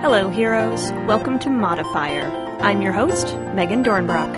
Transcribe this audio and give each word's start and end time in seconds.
Hello, 0.00 0.28
heroes. 0.30 0.90
Welcome 1.06 1.38
to 1.40 1.50
Modifier. 1.50 2.24
I'm 2.60 2.82
your 2.82 2.92
host, 2.92 3.36
Megan 3.54 3.84
Dornbrock. 3.84 4.34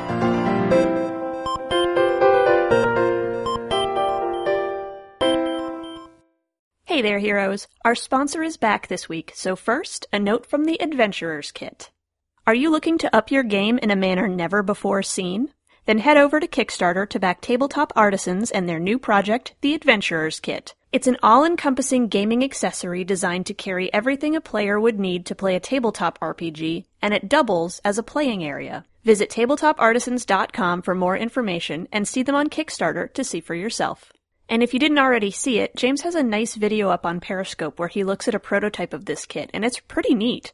Hey 6.85 7.01
there, 7.03 7.19
heroes. 7.19 7.69
Our 7.85 7.95
sponsor 7.95 8.43
is 8.43 8.57
back 8.57 8.89
this 8.89 9.09
week, 9.09 9.33
so 9.35 9.57
first, 9.57 10.07
a 10.13 10.19
note 10.19 10.45
from 10.45 10.65
the 10.65 10.81
Adventurers 10.83 11.51
Kit. 11.51 11.91
Are 12.47 12.55
you 12.55 12.71
looking 12.71 12.99
to 12.99 13.17
up 13.17 13.31
your 13.31 13.45
game 13.45 13.79
in 13.79 13.91
a 13.91 13.97
manner 13.97 14.29
never 14.29 14.63
before 14.63 15.03
seen? 15.03 15.55
Then 15.85 15.99
head 15.99 16.17
over 16.17 16.39
to 16.39 16.47
Kickstarter 16.47 17.09
to 17.09 17.19
back 17.19 17.41
tabletop 17.41 17.93
artisans 17.97 18.51
and 18.51 18.69
their 18.69 18.79
new 18.79 18.99
project, 18.99 19.55
the 19.63 19.75
Adventurers 19.75 20.39
Kit. 20.39 20.75
It's 20.93 21.07
an 21.07 21.17
all-encompassing 21.23 22.09
gaming 22.09 22.45
accessory 22.45 23.03
designed 23.03 23.47
to 23.47 23.55
carry 23.55 23.93
everything 23.93 24.37
a 24.37 24.41
player 24.41 24.79
would 24.79 25.01
need 25.01 25.27
to 25.27 25.35
play 25.35 25.57
a 25.57 25.61
tabletop 25.61 26.21
RPG, 26.21 26.85
and 27.01 27.15
it 27.15 27.29
doubles 27.29 27.81
as 27.85 27.99
a 27.99 28.03
playing 28.03 28.45
area. 28.45 28.85
Visit 29.03 29.31
tabletopartisans.com 29.31 30.83
for 30.83 30.95
more 30.95 31.17
information 31.17 31.89
and 31.91 32.07
see 32.07 32.23
them 32.23 32.35
on 32.35 32.49
Kickstarter 32.49 33.13
to 33.15 33.25
see 33.25 33.41
for 33.41 33.55
yourself. 33.55 34.13
And 34.49 34.63
if 34.63 34.75
you 34.75 34.79
didn't 34.79 34.99
already 34.99 35.31
see 35.31 35.59
it, 35.59 35.75
James 35.75 36.03
has 36.03 36.15
a 36.15 36.23
nice 36.23 36.55
video 36.55 36.91
up 36.91 37.07
on 37.07 37.21
Periscope 37.21 37.79
where 37.79 37.89
he 37.89 38.05
looks 38.05 38.29
at 38.29 38.35
a 38.35 38.39
prototype 38.39 38.93
of 38.93 39.07
this 39.07 39.25
kit, 39.25 39.51
and 39.55 39.65
it's 39.65 39.81
pretty 39.81 40.15
neat. 40.15 40.53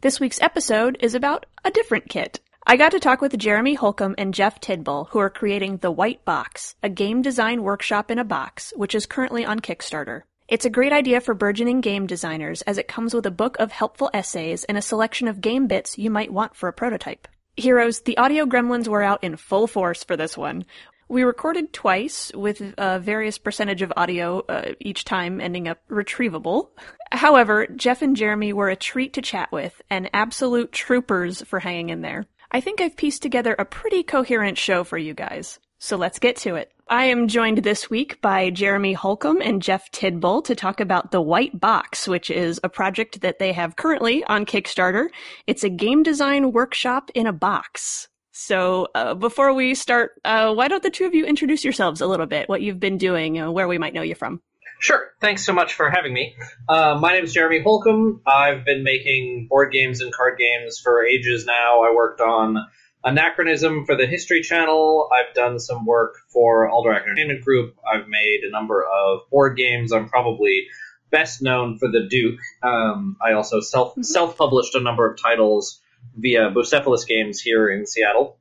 This 0.00 0.20
week's 0.20 0.40
episode 0.40 0.96
is 1.00 1.14
about 1.14 1.44
a 1.64 1.70
different 1.70 2.08
kit. 2.08 2.40
I 2.64 2.76
got 2.76 2.92
to 2.92 3.00
talk 3.00 3.20
with 3.20 3.36
Jeremy 3.36 3.74
Holcomb 3.74 4.14
and 4.16 4.32
Jeff 4.32 4.60
Tidball, 4.60 5.08
who 5.08 5.18
are 5.18 5.28
creating 5.28 5.78
The 5.78 5.90
White 5.90 6.24
Box, 6.24 6.76
a 6.80 6.88
game 6.88 7.20
design 7.20 7.64
workshop 7.64 8.08
in 8.08 8.20
a 8.20 8.24
box, 8.24 8.72
which 8.76 8.94
is 8.94 9.04
currently 9.04 9.44
on 9.44 9.58
Kickstarter. 9.58 10.22
It's 10.46 10.64
a 10.64 10.70
great 10.70 10.92
idea 10.92 11.20
for 11.20 11.34
burgeoning 11.34 11.80
game 11.80 12.06
designers 12.06 12.62
as 12.62 12.78
it 12.78 12.86
comes 12.86 13.14
with 13.14 13.26
a 13.26 13.32
book 13.32 13.56
of 13.58 13.72
helpful 13.72 14.10
essays 14.14 14.62
and 14.64 14.78
a 14.78 14.82
selection 14.82 15.26
of 15.26 15.40
game 15.40 15.66
bits 15.66 15.98
you 15.98 16.08
might 16.08 16.32
want 16.32 16.54
for 16.54 16.68
a 16.68 16.72
prototype. 16.72 17.26
Heroes, 17.56 18.02
the 18.02 18.16
audio 18.16 18.46
gremlins 18.46 18.86
were 18.86 19.02
out 19.02 19.24
in 19.24 19.36
full 19.36 19.66
force 19.66 20.04
for 20.04 20.16
this 20.16 20.38
one. 20.38 20.64
We 21.08 21.24
recorded 21.24 21.72
twice 21.72 22.30
with 22.32 22.62
a 22.78 23.00
various 23.00 23.38
percentage 23.38 23.82
of 23.82 23.92
audio 23.96 24.38
uh, 24.48 24.74
each 24.78 25.04
time 25.04 25.40
ending 25.40 25.66
up 25.66 25.78
retrievable. 25.90 26.68
However, 27.10 27.66
Jeff 27.66 28.02
and 28.02 28.16
Jeremy 28.16 28.52
were 28.52 28.70
a 28.70 28.76
treat 28.76 29.14
to 29.14 29.20
chat 29.20 29.50
with 29.50 29.82
and 29.90 30.08
absolute 30.14 30.70
troopers 30.70 31.42
for 31.42 31.58
hanging 31.58 31.90
in 31.90 32.02
there. 32.02 32.24
I 32.54 32.60
think 32.60 32.82
I've 32.82 32.98
pieced 32.98 33.22
together 33.22 33.54
a 33.58 33.64
pretty 33.64 34.02
coherent 34.02 34.58
show 34.58 34.84
for 34.84 34.98
you 34.98 35.14
guys. 35.14 35.58
So 35.78 35.96
let's 35.96 36.18
get 36.18 36.36
to 36.38 36.54
it. 36.56 36.70
I 36.86 37.06
am 37.06 37.26
joined 37.26 37.58
this 37.58 37.88
week 37.88 38.20
by 38.20 38.50
Jeremy 38.50 38.92
Holcomb 38.92 39.40
and 39.40 39.62
Jeff 39.62 39.90
Tidball 39.90 40.44
to 40.44 40.54
talk 40.54 40.78
about 40.78 41.12
The 41.12 41.22
White 41.22 41.58
Box, 41.58 42.06
which 42.06 42.28
is 42.28 42.60
a 42.62 42.68
project 42.68 43.22
that 43.22 43.38
they 43.38 43.52
have 43.52 43.76
currently 43.76 44.22
on 44.24 44.44
Kickstarter. 44.44 45.06
It's 45.46 45.64
a 45.64 45.70
game 45.70 46.02
design 46.02 46.52
workshop 46.52 47.10
in 47.14 47.26
a 47.26 47.32
box. 47.32 48.08
So 48.32 48.88
uh, 48.94 49.14
before 49.14 49.54
we 49.54 49.74
start, 49.74 50.12
uh, 50.22 50.52
why 50.52 50.68
don't 50.68 50.82
the 50.82 50.90
two 50.90 51.06
of 51.06 51.14
you 51.14 51.24
introduce 51.24 51.64
yourselves 51.64 52.02
a 52.02 52.06
little 52.06 52.26
bit, 52.26 52.50
what 52.50 52.60
you've 52.60 52.80
been 52.80 52.98
doing, 52.98 53.40
uh, 53.40 53.50
where 53.50 53.66
we 53.66 53.78
might 53.78 53.94
know 53.94 54.02
you 54.02 54.14
from? 54.14 54.42
Sure. 54.82 55.12
Thanks 55.20 55.46
so 55.46 55.52
much 55.52 55.74
for 55.74 55.88
having 55.88 56.12
me. 56.12 56.34
Uh, 56.68 56.98
my 57.00 57.12
name 57.12 57.22
is 57.22 57.32
Jeremy 57.32 57.62
Holcomb. 57.62 58.20
I've 58.26 58.64
been 58.64 58.82
making 58.82 59.46
board 59.48 59.72
games 59.72 60.00
and 60.00 60.12
card 60.12 60.40
games 60.40 60.80
for 60.82 61.06
ages 61.06 61.46
now. 61.46 61.82
I 61.82 61.94
worked 61.94 62.20
on 62.20 62.56
Anachronism 63.04 63.86
for 63.86 63.96
the 63.96 64.08
History 64.08 64.42
Channel. 64.42 65.08
I've 65.12 65.36
done 65.36 65.60
some 65.60 65.86
work 65.86 66.16
for 66.32 66.68
Alderac 66.68 67.04
Entertainment 67.04 67.44
Group. 67.44 67.76
I've 67.86 68.08
made 68.08 68.40
a 68.42 68.50
number 68.50 68.82
of 68.82 69.20
board 69.30 69.56
games. 69.56 69.92
I'm 69.92 70.08
probably 70.08 70.66
best 71.12 71.42
known 71.42 71.78
for 71.78 71.88
the 71.88 72.08
Duke. 72.10 72.40
Um, 72.64 73.16
I 73.24 73.34
also 73.34 73.60
self 73.60 73.94
self 74.02 74.36
published 74.36 74.74
a 74.74 74.80
number 74.80 75.08
of 75.08 75.16
titles 75.16 75.80
via 76.16 76.50
Bucephalus 76.50 77.06
Games 77.06 77.40
here 77.40 77.70
in 77.70 77.86
Seattle. 77.86 78.36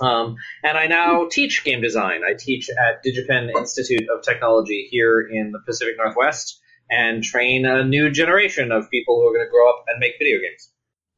Um, 0.00 0.36
and 0.62 0.76
I 0.76 0.86
now 0.86 1.26
teach 1.30 1.64
game 1.64 1.80
design. 1.80 2.22
I 2.28 2.34
teach 2.34 2.68
at 2.70 3.02
DigiPen 3.04 3.50
Institute 3.56 4.08
of 4.14 4.22
Technology 4.22 4.88
here 4.90 5.20
in 5.20 5.52
the 5.52 5.60
Pacific 5.66 5.96
Northwest 5.96 6.60
and 6.90 7.22
train 7.22 7.64
a 7.64 7.84
new 7.84 8.10
generation 8.10 8.70
of 8.70 8.90
people 8.90 9.16
who 9.16 9.28
are 9.28 9.34
going 9.34 9.46
to 9.46 9.50
grow 9.50 9.68
up 9.70 9.84
and 9.88 9.98
make 9.98 10.14
video 10.18 10.38
games. 10.38 10.70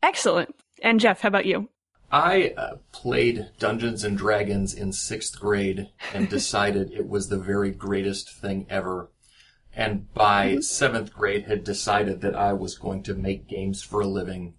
Excellent. 0.03 0.55
And 0.83 1.01
Jeff, 1.01 1.21
how 1.21 1.29
about 1.29 1.47
you? 1.47 1.69
I 2.11 2.55
uh, 2.57 2.77
played 2.93 3.51
Dungeons 3.59 4.03
and 4.03 4.17
Dragons 4.17 4.73
in 4.73 4.93
sixth 4.93 5.39
grade 5.39 5.91
and 6.15 6.29
decided 6.31 6.91
it 6.93 7.09
was 7.09 7.29
the 7.29 7.39
very 7.39 7.71
greatest 7.71 8.31
thing 8.31 8.67
ever. 8.71 9.11
And 9.75 10.13
by 10.15 10.53
mm-hmm. 10.53 10.61
seventh 10.61 11.13
grade 11.13 11.45
had 11.45 11.65
decided 11.65 12.21
that 12.23 12.35
I 12.35 12.53
was 12.55 12.79
going 12.79 13.03
to 13.05 13.15
make 13.15 13.47
games 13.47 13.83
for 13.83 14.01
a 14.01 14.07
living 14.07 14.55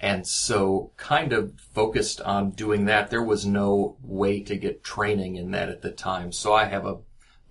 and 0.00 0.26
so 0.26 0.92
kind 0.96 1.32
of 1.32 1.58
focused 1.58 2.20
on 2.20 2.50
doing 2.50 2.84
that. 2.84 3.10
There 3.10 3.22
was 3.22 3.46
no 3.46 3.96
way 4.02 4.40
to 4.40 4.56
get 4.56 4.84
training 4.84 5.36
in 5.36 5.50
that 5.52 5.68
at 5.68 5.82
the 5.82 5.90
time. 5.90 6.32
So 6.32 6.52
I 6.52 6.66
have 6.66 6.84
a 6.84 6.98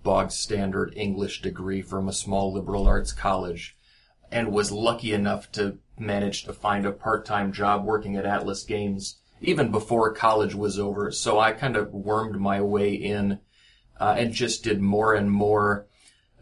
bog 0.02 0.30
standard 0.30 0.92
English 0.96 1.42
degree 1.42 1.82
from 1.82 2.08
a 2.08 2.12
small 2.12 2.52
liberal 2.52 2.86
arts 2.86 3.12
college 3.12 3.76
and 4.30 4.52
was 4.52 4.70
lucky 4.70 5.12
enough 5.12 5.50
to 5.52 5.78
manage 5.98 6.44
to 6.44 6.52
find 6.52 6.86
a 6.86 6.92
part-time 6.92 7.52
job 7.52 7.84
working 7.84 8.16
at 8.16 8.26
Atlas 8.26 8.62
Games 8.62 9.18
even 9.40 9.70
before 9.70 10.12
college 10.12 10.54
was 10.54 10.78
over. 10.78 11.10
So 11.10 11.38
I 11.38 11.52
kind 11.52 11.76
of 11.76 11.92
wormed 11.92 12.40
my 12.40 12.60
way 12.60 12.94
in 12.94 13.40
uh, 13.98 14.14
and 14.18 14.32
just 14.32 14.62
did 14.62 14.80
more 14.80 15.14
and 15.14 15.30
more 15.30 15.86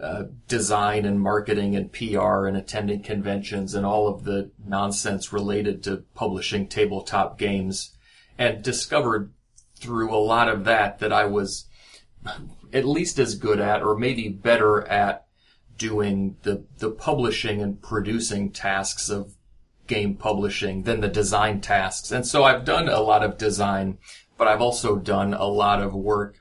uh, 0.05 0.25
design 0.49 1.07
and 1.07 1.19
marketing 1.19 1.75
and 1.75 1.91
PR 1.91 2.47
and 2.47 2.59
attending 2.59 3.03
conventions 3.03 3.75
and 3.75 3.87
all 3.87 4.07
of 4.07 4.25
the 4.25 4.51
nonsense 4.63 5.33
related 5.33 5.83
to 5.83 6.05
publishing 6.15 6.69
tabletop 6.69 7.39
games 7.39 7.97
and 8.37 8.63
discovered 8.63 9.33
through 9.77 10.15
a 10.15 10.21
lot 10.21 10.47
of 10.47 10.65
that 10.65 10.99
that 10.99 11.11
I 11.11 11.25
was 11.25 11.65
at 12.71 12.85
least 12.85 13.19
as 13.19 13.35
good 13.35 13.59
at 13.59 13.83
or 13.83 13.97
maybe 13.97 14.29
better 14.29 14.87
at 14.89 15.27
doing 15.79 16.37
the, 16.43 16.65
the 16.81 16.91
publishing 16.91 17.63
and 17.63 17.81
producing 17.81 18.51
tasks 18.51 19.09
of 19.09 19.33
game 19.87 20.17
publishing 20.17 20.83
than 20.83 21.01
the 21.01 21.09
design 21.09 21.63
tasks. 21.63 22.11
And 22.11 22.27
so 22.27 22.45
I've 22.45 22.67
done 22.67 22.91
a 22.91 23.01
lot 23.01 23.25
of 23.25 23.39
design, 23.39 23.97
but 24.37 24.49
I've 24.49 24.61
also 24.61 24.97
done 24.97 25.33
a 25.33 25.47
lot 25.47 25.81
of 25.81 25.95
work 25.95 26.41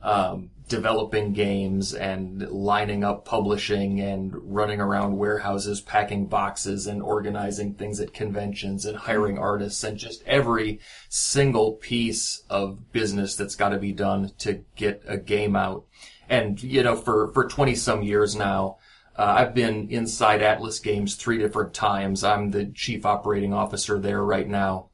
um, 0.00 0.50
developing 0.70 1.32
games 1.32 1.92
and 1.92 2.48
lining 2.48 3.02
up 3.02 3.24
publishing 3.24 4.00
and 4.00 4.32
running 4.54 4.80
around 4.80 5.18
warehouses, 5.18 5.80
packing 5.80 6.26
boxes 6.26 6.86
and 6.86 7.02
organizing 7.02 7.74
things 7.74 7.98
at 7.98 8.14
conventions 8.14 8.86
and 8.86 8.96
hiring 8.96 9.36
artists 9.36 9.82
and 9.82 9.98
just 9.98 10.22
every 10.26 10.78
single 11.08 11.72
piece 11.72 12.44
of 12.48 12.92
business 12.92 13.34
that's 13.34 13.56
got 13.56 13.70
to 13.70 13.78
be 13.78 13.92
done 13.92 14.30
to 14.38 14.64
get 14.76 15.02
a 15.06 15.18
game 15.18 15.56
out. 15.56 15.84
And, 16.28 16.62
you 16.62 16.84
know, 16.84 16.94
for, 16.94 17.32
for 17.32 17.48
20 17.48 17.74
some 17.74 18.02
years 18.02 18.36
now, 18.36 18.78
uh, 19.18 19.34
I've 19.38 19.54
been 19.54 19.88
inside 19.90 20.40
Atlas 20.40 20.78
Games 20.78 21.16
three 21.16 21.38
different 21.38 21.74
times. 21.74 22.22
I'm 22.22 22.52
the 22.52 22.66
chief 22.66 23.04
operating 23.04 23.52
officer 23.52 23.98
there 23.98 24.22
right 24.22 24.48
now 24.48 24.86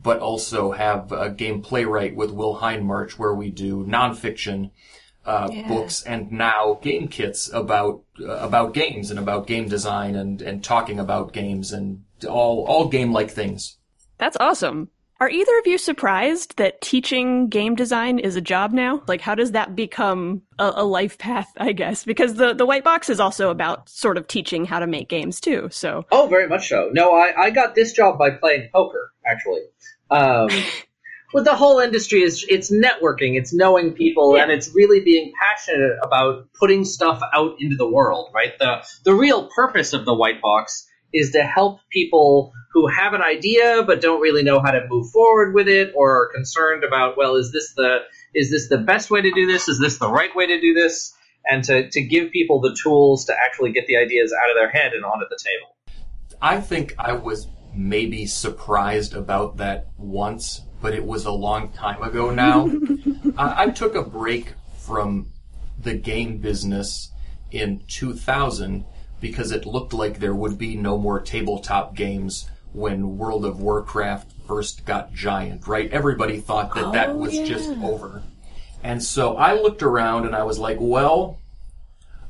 but 0.00 0.20
also 0.20 0.70
have 0.70 1.10
a 1.10 1.30
Gameplaywright 1.30 2.14
with 2.14 2.30
Will 2.30 2.58
Hindmarch 2.58 3.12
where 3.12 3.34
we 3.34 3.50
do 3.50 3.84
nonfiction 3.84 4.70
uh, 5.26 5.48
yeah. 5.52 5.68
books 5.68 6.02
and 6.04 6.30
now 6.30 6.78
game 6.82 7.08
kits 7.08 7.50
about 7.52 8.02
uh, 8.20 8.32
about 8.36 8.72
games 8.72 9.10
and 9.10 9.18
about 9.18 9.46
game 9.46 9.68
design 9.68 10.14
and 10.14 10.40
and 10.40 10.62
talking 10.62 10.98
about 10.98 11.32
games 11.32 11.72
and 11.72 12.02
all 12.28 12.64
all 12.66 12.88
game 12.88 13.12
like 13.12 13.30
things. 13.30 13.76
That's 14.18 14.36
awesome. 14.38 14.88
Are 15.18 15.30
either 15.30 15.58
of 15.58 15.66
you 15.66 15.78
surprised 15.78 16.58
that 16.58 16.82
teaching 16.82 17.48
game 17.48 17.74
design 17.74 18.18
is 18.18 18.36
a 18.36 18.40
job 18.42 18.72
now? 18.72 19.02
Like, 19.06 19.22
how 19.22 19.34
does 19.34 19.52
that 19.52 19.74
become 19.74 20.42
a, 20.58 20.72
a, 20.76 20.84
life 20.84 21.16
path, 21.16 21.50
I 21.56 21.72
guess? 21.72 22.04
Because 22.04 22.34
the, 22.34 22.52
the 22.52 22.66
white 22.66 22.84
box 22.84 23.08
is 23.08 23.18
also 23.18 23.48
about 23.48 23.88
sort 23.88 24.18
of 24.18 24.28
teaching 24.28 24.66
how 24.66 24.78
to 24.78 24.86
make 24.86 25.08
games 25.08 25.40
too, 25.40 25.68
so. 25.70 26.04
Oh, 26.12 26.26
very 26.26 26.46
much 26.46 26.68
so. 26.68 26.90
No, 26.92 27.14
I, 27.14 27.44
I 27.44 27.50
got 27.50 27.74
this 27.74 27.94
job 27.94 28.18
by 28.18 28.28
playing 28.30 28.68
poker, 28.74 29.10
actually. 29.26 29.62
Um, 30.10 30.50
with 31.32 31.44
the 31.44 31.54
whole 31.54 31.80
industry 31.80 32.22
is 32.22 32.44
it's 32.48 32.72
networking, 32.72 33.36
it's 33.36 33.52
knowing 33.52 33.92
people, 33.92 34.36
yeah. 34.36 34.44
and 34.44 34.52
it's 34.52 34.74
really 34.74 35.00
being 35.00 35.32
passionate 35.40 35.98
about 36.02 36.48
putting 36.58 36.84
stuff 36.84 37.20
out 37.34 37.56
into 37.60 37.76
the 37.76 37.88
world. 37.88 38.30
Right. 38.34 38.58
The 38.58 38.86
the 39.04 39.14
real 39.14 39.48
purpose 39.54 39.92
of 39.92 40.04
the 40.04 40.14
white 40.14 40.40
box 40.40 40.86
is 41.12 41.32
to 41.32 41.42
help 41.42 41.80
people 41.90 42.52
who 42.72 42.88
have 42.88 43.14
an 43.14 43.22
idea 43.22 43.82
but 43.86 44.00
don't 44.00 44.20
really 44.20 44.42
know 44.42 44.60
how 44.60 44.70
to 44.70 44.86
move 44.88 45.10
forward 45.10 45.54
with 45.54 45.68
it, 45.68 45.92
or 45.94 46.22
are 46.22 46.32
concerned 46.34 46.84
about 46.84 47.16
well, 47.16 47.36
is 47.36 47.52
this 47.52 47.72
the 47.74 47.98
is 48.34 48.50
this 48.50 48.68
the 48.68 48.78
best 48.78 49.10
way 49.10 49.22
to 49.22 49.32
do 49.32 49.46
this? 49.46 49.68
Is 49.68 49.80
this 49.80 49.98
the 49.98 50.10
right 50.10 50.34
way 50.34 50.46
to 50.46 50.60
do 50.60 50.74
this? 50.74 51.12
And 51.48 51.62
to, 51.64 51.88
to 51.88 52.02
give 52.02 52.32
people 52.32 52.60
the 52.60 52.76
tools 52.82 53.26
to 53.26 53.32
actually 53.32 53.70
get 53.70 53.86
the 53.86 53.98
ideas 53.98 54.32
out 54.32 54.50
of 54.50 54.56
their 54.56 54.68
head 54.68 54.92
and 54.94 55.04
onto 55.04 55.26
the 55.30 55.38
table. 55.38 55.76
I 56.42 56.60
think 56.60 56.96
I 56.98 57.12
was 57.12 57.46
maybe 57.72 58.26
surprised 58.26 59.14
about 59.14 59.58
that 59.58 59.86
once 59.96 60.62
but 60.80 60.94
it 60.94 61.04
was 61.04 61.24
a 61.24 61.32
long 61.32 61.70
time 61.70 62.02
ago 62.02 62.30
now. 62.30 62.70
I, 63.38 63.64
I 63.64 63.70
took 63.70 63.94
a 63.94 64.02
break 64.02 64.54
from 64.78 65.28
the 65.82 65.94
game 65.94 66.38
business 66.38 67.10
in 67.50 67.82
2000 67.88 68.84
because 69.20 69.50
it 69.52 69.66
looked 69.66 69.92
like 69.92 70.18
there 70.18 70.34
would 70.34 70.58
be 70.58 70.76
no 70.76 70.98
more 70.98 71.20
tabletop 71.20 71.94
games 71.94 72.48
when 72.72 73.16
World 73.16 73.44
of 73.44 73.60
Warcraft 73.60 74.30
first 74.46 74.84
got 74.84 75.12
giant, 75.14 75.66
right? 75.66 75.90
Everybody 75.90 76.38
thought 76.40 76.74
that 76.74 76.92
that 76.92 77.08
Oh, 77.10 77.16
was 77.16 77.34
yeah. 77.34 77.44
just 77.46 77.70
over. 77.82 78.22
And 78.82 79.02
so 79.02 79.36
I 79.36 79.54
looked 79.54 79.82
around 79.82 80.26
and 80.26 80.36
I 80.36 80.42
was 80.44 80.58
like, 80.58 80.76
well, 80.78 81.38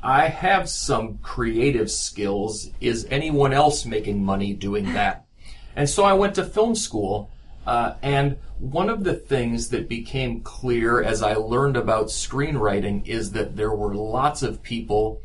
I 0.02 0.28
have 0.28 0.69
some 0.69 1.19
creative 1.19 1.90
skills. 1.90 2.70
Is 2.81 3.06
anyone 3.10 3.52
else 3.52 3.84
making 3.84 4.25
money 4.25 4.52
doing 4.54 4.92
that? 4.94 5.26
And 5.75 5.88
so 5.90 6.04
I 6.04 6.12
went 6.14 6.37
to 6.37 6.44
film 6.44 6.75
school, 6.76 7.31
uh, 7.66 7.94
and 8.02 8.38
one 8.58 8.88
of 8.88 9.04
the 9.04 9.14
things 9.14 9.68
that 9.68 9.88
became 9.88 10.40
clear 10.40 11.02
as 11.02 11.22
I 11.22 11.34
learned 11.34 11.76
about 11.76 12.06
screenwriting 12.06 13.06
is 13.06 13.32
that 13.32 13.56
there 13.56 13.72
were 13.72 13.94
lots 13.94 14.42
of 14.42 14.62
people 14.62 15.20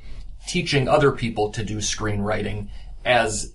teaching 0.48 0.88
other 0.88 1.12
people 1.12 1.52
to 1.52 1.64
do 1.64 1.78
screenwriting 1.78 2.70
as 3.06 3.54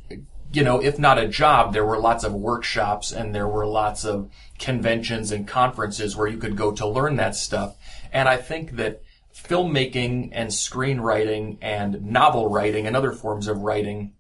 you 0.53 0.63
know, 0.63 0.81
if 0.81 0.99
not 0.99 1.19
a 1.19 1.29
job, 1.29 1.73
there 1.73 1.85
were 1.85 1.99
lots 1.99 2.25
of 2.25 2.33
workshops 2.33 3.13
and 3.13 3.35
there 3.35 3.49
were 3.49 3.67
lots 3.67 4.05
of 4.05 4.31
conventions 4.59 5.33
and 5.33 5.47
conferences 5.47 6.17
where 6.17 6.29
you 6.29 6.39
could 6.39 6.57
go 6.57 6.73
to 6.73 6.87
learn 6.87 7.17
that 7.17 7.35
stuff. 7.35 7.77
And 8.13 8.29
I 8.29 8.37
think 8.37 8.73
that 8.73 9.03
filmmaking 9.35 10.31
and 10.33 10.51
screenwriting 10.51 11.59
and 11.61 12.07
novel 12.07 12.49
writing 12.49 12.87
and 12.87 12.97
other 12.97 13.13
forms 13.13 13.49
of 13.49 13.63
writing 13.63 14.15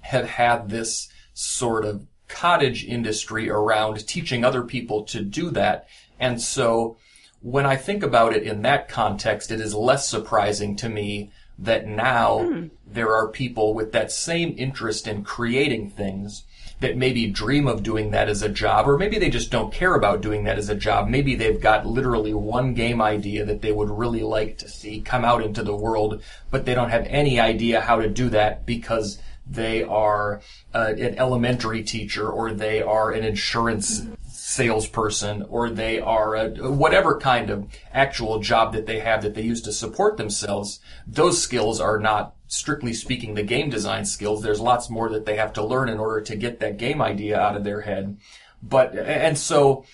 have 0.00 0.26
had 0.26 0.70
this 0.70 1.08
sort 1.34 1.84
of 1.84 2.06
cottage 2.34 2.84
industry 2.84 3.48
around 3.48 4.06
teaching 4.08 4.44
other 4.44 4.64
people 4.64 5.04
to 5.04 5.22
do 5.22 5.50
that. 5.50 5.88
And 6.18 6.42
so 6.42 6.96
when 7.40 7.64
I 7.64 7.76
think 7.76 8.02
about 8.02 8.34
it 8.34 8.42
in 8.42 8.62
that 8.62 8.88
context, 8.88 9.52
it 9.52 9.60
is 9.60 9.74
less 9.74 10.08
surprising 10.08 10.74
to 10.76 10.88
me 10.88 11.30
that 11.58 11.86
now 11.86 12.40
hmm. 12.40 12.66
there 12.84 13.14
are 13.14 13.28
people 13.28 13.72
with 13.72 13.92
that 13.92 14.10
same 14.10 14.54
interest 14.58 15.06
in 15.06 15.22
creating 15.22 15.90
things 15.90 16.44
that 16.80 16.96
maybe 16.96 17.28
dream 17.28 17.68
of 17.68 17.84
doing 17.84 18.10
that 18.10 18.28
as 18.28 18.42
a 18.42 18.48
job, 18.48 18.88
or 18.88 18.98
maybe 18.98 19.18
they 19.18 19.30
just 19.30 19.50
don't 19.50 19.72
care 19.72 19.94
about 19.94 20.20
doing 20.20 20.44
that 20.44 20.58
as 20.58 20.68
a 20.68 20.74
job. 20.74 21.08
Maybe 21.08 21.36
they've 21.36 21.60
got 21.60 21.86
literally 21.86 22.34
one 22.34 22.74
game 22.74 23.00
idea 23.00 23.44
that 23.44 23.62
they 23.62 23.70
would 23.70 23.90
really 23.90 24.22
like 24.22 24.58
to 24.58 24.68
see 24.68 25.00
come 25.00 25.24
out 25.24 25.42
into 25.42 25.62
the 25.62 25.76
world, 25.76 26.20
but 26.50 26.64
they 26.64 26.74
don't 26.74 26.90
have 26.90 27.06
any 27.08 27.38
idea 27.38 27.80
how 27.80 28.00
to 28.00 28.08
do 28.08 28.28
that 28.30 28.66
because 28.66 29.18
they 29.46 29.82
are 29.82 30.40
uh, 30.74 30.94
an 30.96 31.18
elementary 31.18 31.82
teacher 31.82 32.28
or 32.28 32.52
they 32.52 32.82
are 32.82 33.12
an 33.12 33.24
insurance 33.24 34.06
salesperson 34.28 35.42
or 35.48 35.70
they 35.70 36.00
are 36.00 36.34
a, 36.34 36.48
whatever 36.70 37.18
kind 37.18 37.50
of 37.50 37.66
actual 37.92 38.40
job 38.40 38.72
that 38.72 38.86
they 38.86 39.00
have 39.00 39.22
that 39.22 39.34
they 39.34 39.42
use 39.42 39.60
to 39.62 39.72
support 39.72 40.16
themselves. 40.16 40.80
Those 41.06 41.42
skills 41.42 41.80
are 41.80 41.98
not 41.98 42.34
strictly 42.46 42.92
speaking 42.92 43.34
the 43.34 43.42
game 43.42 43.70
design 43.70 44.04
skills. 44.04 44.42
There's 44.42 44.60
lots 44.60 44.88
more 44.88 45.08
that 45.10 45.26
they 45.26 45.36
have 45.36 45.52
to 45.54 45.64
learn 45.64 45.88
in 45.88 45.98
order 45.98 46.20
to 46.22 46.36
get 46.36 46.60
that 46.60 46.76
game 46.76 47.02
idea 47.02 47.38
out 47.38 47.56
of 47.56 47.64
their 47.64 47.82
head. 47.82 48.16
But, 48.62 48.94
and 48.96 49.36
so, 49.36 49.84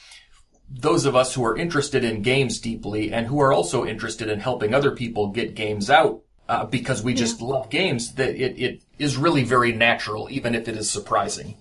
those 0.68 1.04
of 1.04 1.16
us 1.16 1.34
who 1.34 1.44
are 1.44 1.56
interested 1.56 2.04
in 2.04 2.22
games 2.22 2.60
deeply 2.60 3.12
and 3.12 3.26
who 3.26 3.40
are 3.40 3.52
also 3.52 3.84
interested 3.84 4.28
in 4.28 4.38
helping 4.38 4.72
other 4.72 4.92
people 4.92 5.28
get 5.28 5.56
games 5.56 5.90
out 5.90 6.22
uh, 6.50 6.64
because 6.64 7.00
we 7.00 7.14
just 7.14 7.40
love 7.40 7.70
games, 7.70 8.14
that 8.14 8.34
it, 8.34 8.60
it 8.60 8.82
is 8.98 9.16
really 9.16 9.44
very 9.44 9.70
natural, 9.70 10.28
even 10.32 10.56
if 10.56 10.66
it 10.66 10.76
is 10.76 10.90
surprising. 10.90 11.56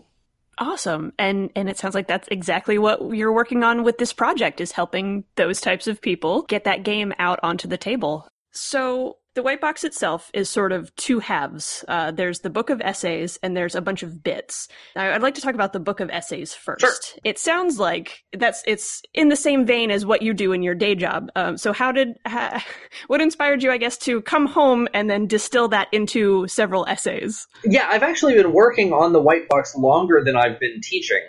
Awesome. 0.57 1.13
And 1.19 1.51
and 1.55 1.69
it 1.69 1.77
sounds 1.77 1.93
like 1.93 2.07
that's 2.07 2.27
exactly 2.29 2.79
what 2.79 2.99
you're 3.15 3.31
working 3.31 3.63
on 3.63 3.83
with 3.83 3.99
this 3.99 4.11
project 4.11 4.59
is 4.59 4.71
helping 4.71 5.25
those 5.35 5.61
types 5.61 5.87
of 5.87 6.01
people 6.01 6.41
get 6.41 6.63
that 6.63 6.83
game 6.83 7.13
out 7.19 7.39
onto 7.43 7.67
the 7.67 7.77
table. 7.77 8.27
So 8.51 9.18
the 9.39 9.43
white 9.43 9.61
box 9.61 9.85
itself 9.85 10.29
is 10.33 10.49
sort 10.49 10.73
of 10.73 10.93
two 10.97 11.19
halves. 11.19 11.85
Uh, 11.87 12.11
there's 12.11 12.41
the 12.41 12.49
book 12.49 12.69
of 12.69 12.81
essays 12.81 13.39
and 13.41 13.55
there's 13.55 13.73
a 13.73 13.79
bunch 13.79 14.03
of 14.03 14.21
bits. 14.21 14.67
Now, 14.97 15.13
I'd 15.15 15.21
like 15.21 15.35
to 15.35 15.41
talk 15.41 15.53
about 15.53 15.71
the 15.71 15.79
book 15.79 16.01
of 16.01 16.09
essays 16.09 16.53
first. 16.53 16.81
Sure. 16.81 16.91
It 17.23 17.39
sounds 17.39 17.79
like 17.79 18.25
that's 18.33 18.61
it's 18.67 19.01
in 19.13 19.29
the 19.29 19.37
same 19.37 19.65
vein 19.65 19.91
as 19.91 20.05
what 20.05 20.21
you 20.23 20.33
do 20.33 20.51
in 20.51 20.61
your 20.61 20.75
day 20.75 20.93
job. 20.93 21.29
Um, 21.37 21.55
so 21.55 21.71
how 21.71 21.93
did 21.93 22.17
ha, 22.27 22.61
what 23.07 23.21
inspired 23.21 23.63
you, 23.63 23.71
I 23.71 23.77
guess, 23.77 23.97
to 23.99 24.21
come 24.23 24.45
home 24.45 24.89
and 24.93 25.09
then 25.09 25.25
distill 25.25 25.69
that 25.69 25.87
into 25.93 26.45
several 26.49 26.85
essays? 26.87 27.47
Yeah, 27.63 27.87
I've 27.89 28.03
actually 28.03 28.33
been 28.33 28.51
working 28.51 28.91
on 28.91 29.13
the 29.13 29.21
white 29.21 29.47
box 29.47 29.73
longer 29.73 30.21
than 30.21 30.35
I've 30.35 30.59
been 30.59 30.81
teaching. 30.83 31.21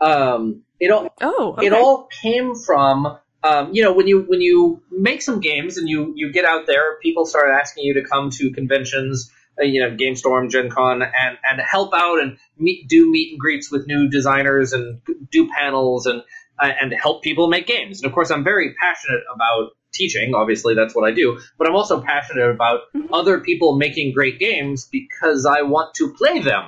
Um, 0.00 0.62
it 0.80 0.90
all 0.90 1.12
Oh, 1.20 1.52
okay. 1.58 1.66
it 1.66 1.74
all 1.74 2.08
came 2.22 2.54
from 2.54 3.18
um, 3.42 3.72
you 3.72 3.82
know 3.82 3.92
when 3.92 4.06
you 4.06 4.22
when 4.22 4.40
you 4.40 4.82
make 4.90 5.22
some 5.22 5.40
games 5.40 5.78
and 5.78 5.88
you 5.88 6.12
you 6.16 6.32
get 6.32 6.44
out 6.44 6.66
there, 6.66 6.98
people 7.00 7.24
start 7.26 7.50
asking 7.50 7.84
you 7.84 7.94
to 7.94 8.02
come 8.02 8.30
to 8.30 8.50
conventions, 8.50 9.30
uh, 9.60 9.64
you 9.64 9.80
know, 9.80 9.94
GameStorm, 9.96 10.50
Gen 10.50 10.70
Con, 10.70 11.02
and 11.02 11.38
and 11.48 11.60
help 11.60 11.94
out 11.94 12.20
and 12.20 12.38
meet 12.56 12.88
do 12.88 13.10
meet 13.10 13.32
and 13.32 13.40
greets 13.40 13.70
with 13.70 13.86
new 13.86 14.08
designers 14.08 14.72
and 14.72 15.00
do 15.30 15.48
panels 15.48 16.06
and 16.06 16.22
uh, 16.58 16.72
and 16.80 16.92
help 16.92 17.22
people 17.22 17.48
make 17.48 17.66
games. 17.66 18.00
And 18.00 18.06
of 18.08 18.14
course, 18.14 18.30
I'm 18.30 18.44
very 18.44 18.74
passionate 18.74 19.22
about 19.32 19.70
teaching. 19.92 20.34
Obviously, 20.34 20.74
that's 20.74 20.94
what 20.94 21.08
I 21.08 21.14
do. 21.14 21.40
But 21.56 21.68
I'm 21.68 21.76
also 21.76 22.00
passionate 22.00 22.50
about 22.50 22.80
other 23.12 23.40
people 23.40 23.76
making 23.76 24.12
great 24.14 24.38
games 24.38 24.88
because 24.90 25.46
I 25.46 25.62
want 25.62 25.94
to 25.94 26.12
play 26.12 26.40
them. 26.40 26.64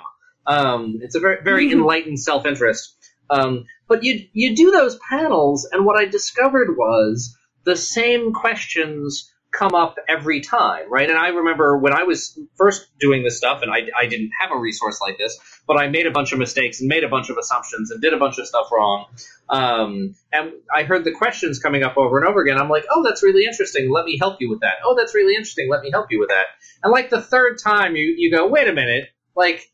Um, 0.46 1.00
it's 1.02 1.14
a 1.16 1.20
very 1.20 1.42
very 1.42 1.66
Mhm. 1.68 1.72
enlightened 1.72 2.20
self 2.20 2.46
interest. 2.46 2.96
Um, 3.30 3.64
but 3.88 4.02
you 4.04 4.26
you 4.32 4.56
do 4.56 4.70
those 4.70 4.98
panels, 5.08 5.68
and 5.70 5.86
what 5.86 5.98
I 5.98 6.04
discovered 6.06 6.76
was 6.76 7.36
the 7.64 7.76
same 7.76 8.32
questions 8.32 9.32
come 9.52 9.74
up 9.74 9.96
every 10.08 10.40
time, 10.40 10.90
right? 10.90 11.08
And 11.08 11.18
I 11.18 11.28
remember 11.28 11.76
when 11.76 11.92
I 11.92 12.04
was 12.04 12.38
first 12.54 12.86
doing 12.98 13.24
this 13.24 13.36
stuff, 13.36 13.62
and 13.62 13.70
I, 13.70 13.88
I 13.98 14.06
didn't 14.06 14.30
have 14.40 14.52
a 14.52 14.58
resource 14.58 15.00
like 15.00 15.18
this, 15.18 15.38
but 15.66 15.76
I 15.76 15.88
made 15.88 16.06
a 16.06 16.10
bunch 16.10 16.32
of 16.32 16.38
mistakes 16.38 16.80
and 16.80 16.88
made 16.88 17.02
a 17.02 17.08
bunch 17.08 17.30
of 17.30 17.36
assumptions 17.36 17.90
and 17.90 18.00
did 18.00 18.14
a 18.14 18.16
bunch 18.16 18.38
of 18.38 18.46
stuff 18.46 18.66
wrong. 18.72 19.06
Um, 19.48 20.14
and 20.32 20.52
I 20.72 20.84
heard 20.84 21.04
the 21.04 21.12
questions 21.12 21.58
coming 21.58 21.82
up 21.82 21.96
over 21.96 22.18
and 22.18 22.28
over 22.28 22.40
again. 22.40 22.58
I'm 22.58 22.68
like, 22.68 22.84
oh, 22.90 23.02
that's 23.02 23.22
really 23.22 23.44
interesting. 23.44 23.90
Let 23.90 24.04
me 24.04 24.18
help 24.18 24.40
you 24.40 24.48
with 24.48 24.60
that. 24.60 24.74
Oh, 24.84 24.94
that's 24.96 25.14
really 25.14 25.34
interesting. 25.34 25.68
Let 25.68 25.82
me 25.82 25.90
help 25.90 26.06
you 26.10 26.20
with 26.20 26.28
that. 26.28 26.46
And 26.82 26.92
like 26.92 27.10
the 27.10 27.20
third 27.20 27.58
time, 27.58 27.96
you 27.96 28.14
you 28.16 28.30
go, 28.30 28.46
wait 28.46 28.68
a 28.68 28.72
minute, 28.72 29.08
like 29.34 29.68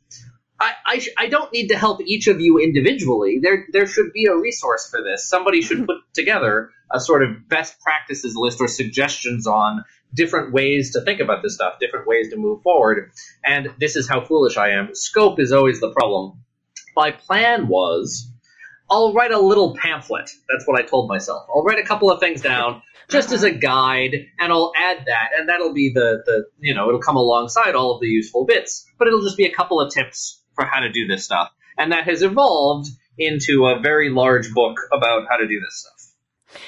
I, 0.58 0.72
I, 0.86 0.98
sh- 0.98 1.10
I 1.18 1.28
don't 1.28 1.52
need 1.52 1.68
to 1.68 1.76
help 1.76 2.00
each 2.04 2.28
of 2.28 2.40
you 2.40 2.58
individually. 2.58 3.40
There 3.42 3.66
there 3.72 3.86
should 3.86 4.12
be 4.12 4.26
a 4.26 4.34
resource 4.34 4.88
for 4.90 5.02
this. 5.02 5.28
Somebody 5.28 5.60
should 5.60 5.78
mm-hmm. 5.78 5.86
put 5.86 6.14
together 6.14 6.70
a 6.90 7.00
sort 7.00 7.22
of 7.22 7.48
best 7.48 7.78
practices 7.80 8.34
list 8.36 8.60
or 8.60 8.68
suggestions 8.68 9.46
on 9.46 9.84
different 10.14 10.52
ways 10.52 10.92
to 10.92 11.02
think 11.02 11.20
about 11.20 11.42
this 11.42 11.54
stuff, 11.54 11.74
different 11.80 12.06
ways 12.06 12.30
to 12.30 12.36
move 12.36 12.62
forward. 12.62 13.10
And 13.44 13.68
this 13.78 13.96
is 13.96 14.08
how 14.08 14.24
foolish 14.24 14.56
I 14.56 14.70
am. 14.70 14.94
Scope 14.94 15.40
is 15.40 15.52
always 15.52 15.80
the 15.80 15.90
problem. 15.90 16.40
My 16.94 17.10
plan 17.10 17.68
was 17.68 18.30
I'll 18.88 19.12
write 19.12 19.32
a 19.32 19.40
little 19.40 19.76
pamphlet. 19.76 20.30
That's 20.48 20.66
what 20.66 20.80
I 20.80 20.86
told 20.86 21.08
myself. 21.08 21.46
I'll 21.54 21.64
write 21.64 21.78
a 21.78 21.86
couple 21.86 22.10
of 22.10 22.20
things 22.20 22.40
down 22.40 22.82
just 23.08 23.32
as 23.32 23.42
a 23.42 23.50
uh-huh. 23.50 23.58
guide, 23.60 24.14
and 24.38 24.52
I'll 24.52 24.72
add 24.76 25.04
that, 25.06 25.30
and 25.36 25.48
that'll 25.48 25.72
be 25.72 25.92
the, 25.92 26.22
the 26.24 26.44
you 26.58 26.74
know, 26.74 26.88
it'll 26.88 27.00
come 27.00 27.16
alongside 27.16 27.74
all 27.74 27.94
of 27.94 28.00
the 28.00 28.08
useful 28.08 28.44
bits, 28.46 28.86
but 28.98 29.06
it'll 29.06 29.22
just 29.22 29.36
be 29.36 29.44
a 29.44 29.52
couple 29.52 29.80
of 29.80 29.92
tips 29.92 30.42
for 30.56 30.64
how 30.64 30.80
to 30.80 30.90
do 30.90 31.06
this 31.06 31.24
stuff. 31.24 31.50
And 31.78 31.92
that 31.92 32.04
has 32.04 32.22
evolved 32.22 32.88
into 33.18 33.66
a 33.66 33.78
very 33.80 34.10
large 34.10 34.52
book 34.52 34.78
about 34.92 35.26
how 35.28 35.36
to 35.36 35.46
do 35.46 35.60
this 35.60 35.80
stuff. 35.80 35.92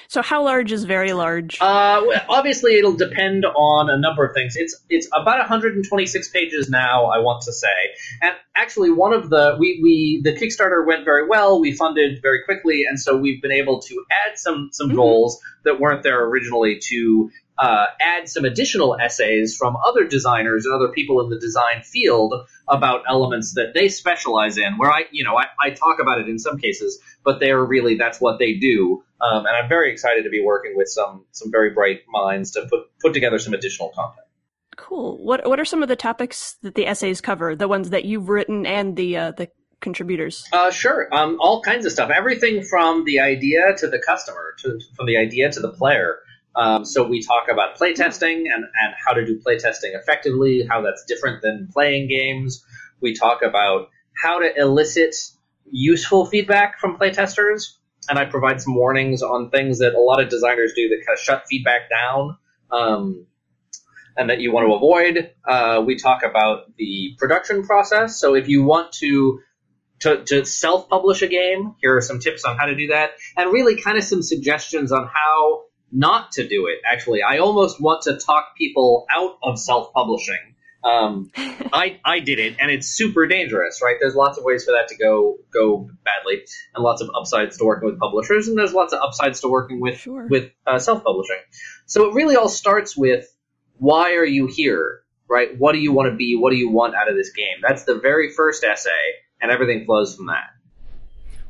So 0.09 0.21
how 0.23 0.45
large 0.45 0.71
is 0.73 0.85
very 0.85 1.13
large? 1.15 1.57
Uh, 1.61 2.03
well, 2.07 2.21
obviously, 2.29 2.75
it'll 2.75 2.97
depend 2.97 3.47
on 3.47 3.89
a 3.89 3.97
number 3.99 4.25
of 4.25 4.35
things. 4.35 4.55
It's 4.57 4.77
it's 4.91 5.07
about 5.15 5.39
126 5.39 6.29
pages 6.31 6.69
now. 6.69 7.07
I 7.07 7.19
want 7.21 7.43
to 7.45 7.53
say, 7.53 7.69
and 8.21 8.33
actually, 8.55 8.91
one 8.91 9.15
of 9.15 9.31
the 9.31 9.57
we, 9.59 9.81
we 9.83 10.21
the 10.23 10.33
Kickstarter 10.39 10.87
went 10.87 11.05
very 11.07 11.27
well. 11.27 11.61
We 11.61 11.73
funded 11.73 12.21
very 12.21 12.43
quickly, 12.45 12.85
and 12.89 13.01
so 13.01 13.17
we've 13.17 13.41
been 13.41 13.53
able 13.53 13.81
to 13.81 14.05
add 14.27 14.37
some 14.39 14.69
some 14.73 14.91
Mhm. 14.91 14.97
goals 14.97 15.41
that 15.65 15.81
weren't 15.81 16.03
there 16.03 16.23
originally 16.25 16.81
to 16.91 17.31
uh, 17.59 17.87
add 18.01 18.29
some 18.29 18.45
additional 18.45 18.97
essays 18.99 19.57
from 19.57 19.77
other 19.77 20.05
designers 20.05 20.65
and 20.65 20.75
other 20.75 20.89
people 20.89 21.21
in 21.23 21.31
the 21.31 21.39
design 21.39 21.83
field 21.83 22.35
about 22.69 23.03
elements 23.09 23.55
that 23.55 23.75
they 23.75 23.89
specialize 23.89 24.59
in. 24.59 24.79
Where 24.79 24.91
I, 24.91 25.05
you 25.11 25.25
know, 25.25 25.37
I, 25.37 25.47
I 25.61 25.71
talk 25.71 25.99
about 26.01 26.21
it 26.21 26.29
in 26.29 26.39
some 26.39 26.59
cases, 26.59 27.01
but 27.25 27.41
they're 27.41 27.63
really 27.65 27.97
that's 27.97 28.21
what 28.21 28.39
they 28.39 28.55
do. 28.55 29.03
Um, 29.21 29.47
and 29.47 29.57
I'm 29.57 29.69
very 29.69 29.91
excited 29.91 30.23
to 30.25 30.31
be 30.31 30.43
working 30.43 30.75
with 30.77 30.89
some 30.89 31.25
some 31.33 31.51
very 31.51 31.71
bright 31.71 32.01
minds 32.09 32.53
to 32.53 32.67
put 32.71 32.87
put 33.01 33.15
together 33.15 33.39
some 33.39 33.55
additional 33.55 33.91
content. 33.91 34.27
Cool. 34.77 35.19
What 35.25 35.49
what 35.49 35.59
are 35.59 35.65
some 35.65 35.83
of 35.83 35.89
the 35.89 35.97
topics 35.97 36.57
that 36.63 36.77
the 36.77 36.87
essays 36.87 37.21
cover? 37.21 37.57
The 37.57 37.67
ones 37.67 37.91
that 37.91 38.05
you've 38.05 38.29
written 38.29 38.65
and 38.67 38.97
the 38.97 39.17
uh, 39.17 39.31
the 39.33 39.49
contributors. 39.81 40.45
Uh, 40.53 40.71
sure. 40.71 41.09
Um, 41.13 41.39
all 41.41 41.63
kinds 41.63 41.87
of 41.87 41.93
stuff. 41.93 42.11
Everything 42.11 42.63
from 42.63 43.05
the 43.05 43.21
idea 43.21 43.75
to 43.79 43.89
the 43.89 43.99
customer, 43.99 44.55
to, 44.59 44.81
from 44.97 45.07
the 45.07 45.17
idea 45.17 45.51
to 45.51 45.61
the 45.61 45.71
player. 45.73 46.19
Um, 46.57 46.85
so 46.85 47.07
we 47.07 47.23
talk 47.23 47.45
about 47.51 47.79
playtesting 47.79 48.45
and, 48.53 48.65
and 48.65 48.95
how 49.05 49.13
to 49.13 49.25
do 49.25 49.39
playtesting 49.39 49.95
effectively, 49.95 50.67
how 50.69 50.83
that's 50.83 51.05
different 51.07 51.43
than 51.43 51.69
playing 51.73 52.09
games. 52.09 52.65
We 53.01 53.15
talk 53.15 53.43
about 53.43 53.91
how 54.21 54.41
to 54.41 54.53
elicit 54.57 55.15
useful 55.71 56.27
feedback 56.27 56.81
from 56.81 56.97
playtesters, 56.97 57.77
and 58.09 58.19
I 58.19 58.25
provide 58.25 58.61
some 58.61 58.75
warnings 58.75 59.23
on 59.23 59.51
things 59.51 59.79
that 59.79 59.95
a 59.95 60.01
lot 60.01 60.21
of 60.21 60.29
designers 60.29 60.73
do 60.75 60.89
that 60.89 61.05
kind 61.07 61.17
of 61.17 61.23
shut 61.23 61.45
feedback 61.49 61.83
down. 61.91 62.39
Um, 62.71 63.27
and 64.19 64.31
that 64.31 64.41
you 64.41 64.53
want 64.53 64.67
to 64.67 64.75
avoid. 64.75 65.31
Uh, 65.47 65.81
we 65.87 65.97
talk 65.97 66.25
about 66.25 66.75
the 66.77 67.15
production 67.19 67.65
process. 67.65 68.19
So 68.19 68.35
if 68.35 68.49
you 68.49 68.65
want 68.65 68.93
to 68.95 69.41
to, 70.01 70.25
to 70.25 70.45
self 70.45 70.89
publish 70.89 71.23
a 71.23 71.29
game, 71.29 71.75
here 71.81 71.97
are 71.97 72.01
some 72.01 72.21
tips 72.21 72.45
on 72.45 72.57
how 72.57 72.67
to 72.67 72.75
do 72.75 72.89
that, 72.89 73.11
and 73.37 73.53
really 73.53 73.81
kind 73.81 73.97
of 73.97 74.05
some 74.05 74.23
suggestions 74.23 74.93
on 74.93 75.09
how 75.13 75.63
not 75.91 76.33
to 76.33 76.47
do 76.47 76.67
it. 76.67 76.79
Actually, 76.85 77.23
I 77.23 77.39
almost 77.39 77.81
want 77.81 78.03
to 78.03 78.19
talk 78.19 78.57
people 78.57 79.07
out 79.11 79.39
of 79.43 79.59
self 79.59 79.93
publishing. 79.93 80.55
Um, 80.85 81.31
I 81.37 82.01
I 82.05 82.21
did 82.21 82.39
it, 82.39 82.57
and 82.61 82.71
it's 82.71 82.89
super 82.89 83.27
dangerous, 83.27 83.81
right? 83.83 83.97
There's 84.01 84.15
lots 84.15 84.39
of 84.39 84.45
ways 84.45 84.65
for 84.65 84.73
that 84.73 84.89
to 84.89 84.97
go 84.97 85.39
go 85.53 85.89
badly, 86.05 86.45
and 86.75 86.85
lots 86.85 87.03
of 87.03 87.11
upsides 87.19 87.59
to 87.59 87.65
working 87.65 87.89
with 87.89 87.99
publishers, 87.99 88.49
and 88.49 88.57
there's 88.57 88.73
lots 88.73 88.93
of 88.93 89.01
upsides 89.01 89.41
to 89.41 89.49
working 89.49 89.81
with 89.81 89.99
Sure. 89.99 90.27
with 90.29 90.51
uh, 90.67 90.79
self 90.79 91.03
publishing. 91.05 91.41
So 91.87 92.11
it 92.11 92.15
really 92.15 92.37
all 92.37 92.49
starts 92.49 92.97
with 92.97 93.27
why 93.79 94.15
are 94.15 94.25
you 94.25 94.47
here, 94.47 95.03
right? 95.29 95.59
What 95.59 95.73
do 95.73 95.79
you 95.79 95.93
want 95.93 96.11
to 96.11 96.17
be? 96.17 96.37
What 96.37 96.51
do 96.51 96.57
you 96.57 96.71
want 96.71 96.95
out 96.95 97.11
of 97.11 97.17
this 97.17 97.33
game? 97.33 97.59
That's 97.63 97.85
the 97.85 97.99
very 97.99 98.31
first 98.31 98.63
essay, 98.63 98.91
and 99.41 99.51
everything 99.51 99.85
flows 99.85 100.15
from 100.17 100.27
that. 100.27 100.51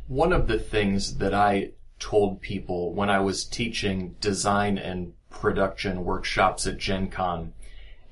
One 0.06 0.32
of 0.32 0.46
the 0.46 0.58
things 0.58 1.18
that 1.18 1.34
I 1.34 1.72
told 1.98 2.40
people 2.40 2.94
when 2.94 3.10
I 3.10 3.20
was 3.20 3.44
teaching 3.44 4.16
design 4.20 4.78
and 4.78 5.14
production 5.30 6.04
workshops 6.04 6.66
at 6.66 6.78
Gen 6.78 7.08
Con 7.08 7.52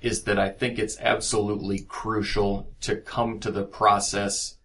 is 0.00 0.24
that 0.24 0.38
I 0.38 0.50
think 0.50 0.78
it's 0.78 0.98
absolutely 1.00 1.80
crucial 1.80 2.70
to 2.82 2.96
come 2.96 3.40
to 3.40 3.50
the 3.50 3.64
process 3.64 4.56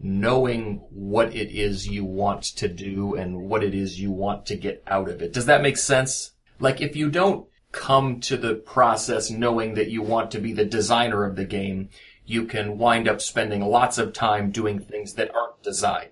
knowing 0.00 0.82
what 0.90 1.34
it 1.34 1.50
is 1.50 1.88
you 1.88 2.04
want 2.04 2.42
to 2.42 2.68
do 2.68 3.14
and 3.14 3.48
what 3.48 3.62
it 3.64 3.74
is 3.74 4.00
you 4.00 4.10
want 4.10 4.44
to 4.46 4.56
get 4.56 4.82
out 4.86 5.08
of 5.08 5.22
it. 5.22 5.32
Does 5.32 5.46
that 5.46 5.62
make 5.62 5.76
sense? 5.76 6.32
Like 6.60 6.80
if 6.80 6.94
you 6.94 7.10
don't 7.10 7.46
come 7.72 8.20
to 8.20 8.36
the 8.36 8.54
process 8.54 9.30
knowing 9.30 9.74
that 9.74 9.90
you 9.90 10.02
want 10.02 10.30
to 10.30 10.38
be 10.38 10.52
the 10.52 10.64
designer 10.64 11.24
of 11.24 11.36
the 11.36 11.44
game, 11.44 11.88
you 12.26 12.44
can 12.44 12.78
wind 12.78 13.08
up 13.08 13.20
spending 13.20 13.60
lots 13.62 13.98
of 13.98 14.12
time 14.12 14.50
doing 14.50 14.78
things 14.78 15.14
that 15.14 15.34
aren't 15.34 15.62
design. 15.62 16.08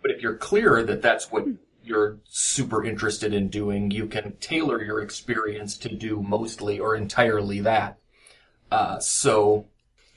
But 0.00 0.10
if 0.10 0.22
you're 0.22 0.36
clear 0.36 0.82
that 0.82 1.02
that's 1.02 1.30
what 1.30 1.46
you're 1.84 2.18
super 2.28 2.84
interested 2.84 3.34
in 3.34 3.48
doing, 3.48 3.90
you 3.90 4.06
can 4.06 4.36
tailor 4.40 4.82
your 4.82 5.00
experience 5.00 5.76
to 5.78 5.88
do 5.88 6.22
mostly 6.22 6.78
or 6.78 6.94
entirely 6.94 7.60
that. 7.60 7.98
Uh, 8.70 8.98
so, 8.98 9.66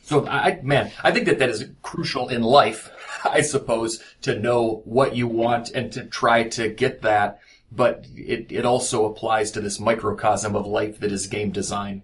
so 0.03 0.27
I, 0.27 0.59
man, 0.63 0.91
I 1.03 1.11
think 1.11 1.25
that 1.25 1.39
that 1.39 1.49
is 1.49 1.69
crucial 1.81 2.29
in 2.29 2.41
life, 2.41 2.89
I 3.23 3.41
suppose, 3.41 4.01
to 4.21 4.39
know 4.39 4.81
what 4.85 5.15
you 5.15 5.27
want 5.27 5.71
and 5.71 5.91
to 5.93 6.05
try 6.05 6.43
to 6.49 6.69
get 6.69 7.01
that. 7.01 7.39
But 7.71 8.05
it, 8.15 8.51
it 8.51 8.65
also 8.65 9.05
applies 9.05 9.51
to 9.51 9.61
this 9.61 9.79
microcosm 9.79 10.55
of 10.55 10.65
life 10.65 10.99
that 10.99 11.11
is 11.11 11.27
game 11.27 11.51
design. 11.51 12.03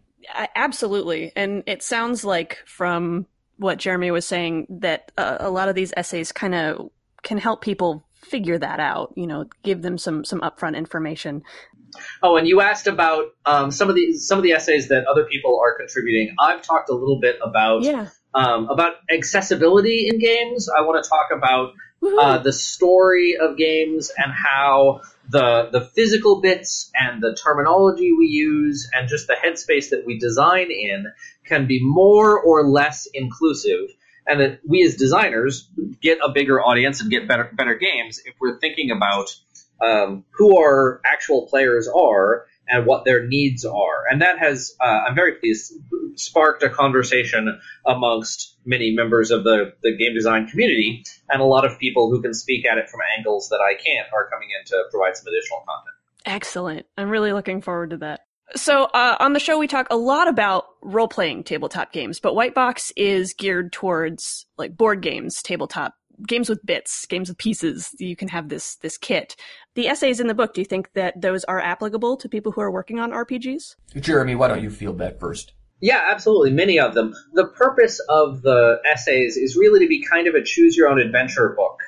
Absolutely. 0.55 1.31
And 1.35 1.63
it 1.65 1.83
sounds 1.83 2.25
like 2.25 2.59
from 2.65 3.27
what 3.57 3.77
Jeremy 3.77 4.11
was 4.11 4.25
saying 4.25 4.67
that 4.69 5.11
uh, 5.17 5.37
a 5.39 5.49
lot 5.49 5.69
of 5.69 5.75
these 5.75 5.93
essays 5.95 6.31
kind 6.31 6.55
of 6.55 6.89
can 7.21 7.37
help 7.37 7.61
people 7.61 8.03
figure 8.21 8.57
that 8.57 8.79
out, 8.79 9.13
you 9.15 9.27
know, 9.27 9.45
give 9.63 9.81
them 9.81 9.97
some 9.97 10.23
some 10.23 10.41
upfront 10.41 10.77
information. 10.77 11.43
Oh, 12.23 12.37
and 12.37 12.47
you 12.47 12.61
asked 12.61 12.87
about 12.87 13.25
um, 13.45 13.71
some 13.71 13.89
of 13.89 13.95
the 13.95 14.13
some 14.13 14.37
of 14.37 14.43
the 14.43 14.53
essays 14.53 14.87
that 14.89 15.05
other 15.07 15.25
people 15.25 15.59
are 15.61 15.77
contributing. 15.77 16.35
I've 16.39 16.61
talked 16.61 16.89
a 16.89 16.93
little 16.93 17.19
bit 17.19 17.37
about 17.43 17.83
Yeah. 17.83 18.07
um, 18.33 18.69
about 18.69 18.93
accessibility 19.09 20.07
in 20.07 20.19
games. 20.19 20.69
I 20.69 20.81
want 20.81 21.03
to 21.03 21.09
talk 21.09 21.27
about 21.35 21.73
uh, 22.19 22.37
the 22.39 22.53
story 22.53 23.37
of 23.39 23.57
games 23.57 24.11
and 24.17 24.31
how 24.33 25.01
the 25.29 25.69
the 25.71 25.81
physical 25.81 26.41
bits 26.41 26.89
and 26.95 27.21
the 27.21 27.35
terminology 27.35 28.11
we 28.11 28.25
use 28.27 28.89
and 28.93 29.07
just 29.09 29.27
the 29.27 29.35
headspace 29.35 29.89
that 29.89 30.03
we 30.05 30.17
design 30.17 30.67
in 30.71 31.05
can 31.45 31.67
be 31.67 31.79
more 31.81 32.39
or 32.41 32.63
less 32.67 33.07
inclusive 33.13 33.89
and 34.31 34.39
that 34.39 34.59
we 34.65 34.83
as 34.83 34.95
designers 34.95 35.69
get 36.01 36.19
a 36.23 36.31
bigger 36.31 36.61
audience 36.61 37.01
and 37.01 37.11
get 37.11 37.27
better 37.27 37.49
better 37.53 37.75
games 37.75 38.19
if 38.25 38.33
we're 38.39 38.57
thinking 38.59 38.89
about 38.91 39.35
um, 39.81 40.23
who 40.31 40.57
our 40.57 41.01
actual 41.05 41.47
players 41.47 41.87
are 41.87 42.45
and 42.67 42.85
what 42.85 43.03
their 43.03 43.27
needs 43.27 43.65
are. 43.65 44.05
And 44.09 44.21
that 44.21 44.39
has, 44.39 44.73
uh, 44.79 44.99
I'm 45.07 45.15
very 45.15 45.33
pleased, 45.33 45.73
sparked 46.15 46.63
a 46.63 46.69
conversation 46.69 47.59
amongst 47.85 48.55
many 48.63 48.91
members 48.91 49.31
of 49.31 49.43
the, 49.43 49.73
the 49.83 49.97
game 49.97 50.13
design 50.13 50.47
community, 50.47 51.03
and 51.29 51.41
a 51.41 51.45
lot 51.45 51.65
of 51.65 51.77
people 51.79 52.09
who 52.09 52.21
can 52.21 52.33
speak 52.33 52.65
at 52.65 52.77
it 52.77 52.89
from 52.89 53.01
angles 53.17 53.49
that 53.49 53.59
I 53.59 53.73
can't 53.73 54.07
are 54.13 54.29
coming 54.29 54.49
in 54.57 54.65
to 54.67 54.83
provide 54.89 55.17
some 55.17 55.27
additional 55.27 55.59
content. 55.67 55.95
Excellent. 56.25 56.85
I'm 56.97 57.09
really 57.09 57.33
looking 57.33 57.61
forward 57.61 57.89
to 57.89 57.97
that. 57.97 58.21
So, 58.55 58.85
uh, 58.85 59.17
on 59.19 59.33
the 59.33 59.39
show, 59.39 59.57
we 59.57 59.67
talk 59.67 59.87
a 59.89 59.95
lot 59.95 60.27
about 60.27 60.65
role 60.81 61.07
playing 61.07 61.43
tabletop 61.43 61.91
games, 61.93 62.19
but 62.19 62.35
White 62.35 62.53
Box 62.53 62.91
is 62.95 63.33
geared 63.33 63.71
towards 63.71 64.45
like 64.57 64.75
board 64.75 65.01
games, 65.01 65.41
tabletop 65.41 65.93
games 66.27 66.49
with 66.49 66.65
bits, 66.65 67.05
games 67.05 67.29
with 67.29 67.37
pieces. 67.37 67.95
You 67.99 68.15
can 68.15 68.27
have 68.27 68.49
this 68.49 68.75
this 68.77 68.97
kit. 68.97 69.35
The 69.75 69.87
essays 69.87 70.19
in 70.19 70.27
the 70.27 70.33
book. 70.33 70.53
Do 70.53 70.61
you 70.61 70.65
think 70.65 70.91
that 70.93 71.19
those 71.19 71.43
are 71.45 71.59
applicable 71.59 72.17
to 72.17 72.29
people 72.29 72.51
who 72.51 72.61
are 72.61 72.71
working 72.71 72.99
on 72.99 73.11
RPGs? 73.11 73.75
Jeremy, 73.99 74.35
why 74.35 74.47
don't 74.47 74.63
you 74.63 74.69
field 74.69 74.99
that 74.99 75.19
first? 75.19 75.53
Yeah, 75.81 76.07
absolutely. 76.09 76.51
Many 76.51 76.79
of 76.79 76.93
them. 76.93 77.15
The 77.33 77.47
purpose 77.47 77.99
of 78.07 78.43
the 78.43 78.79
essays 78.85 79.35
is 79.35 79.57
really 79.57 79.79
to 79.79 79.87
be 79.87 80.03
kind 80.03 80.27
of 80.27 80.35
a 80.35 80.43
choose 80.43 80.77
your 80.77 80.87
own 80.87 80.99
adventure 80.99 81.55
book, 81.57 81.79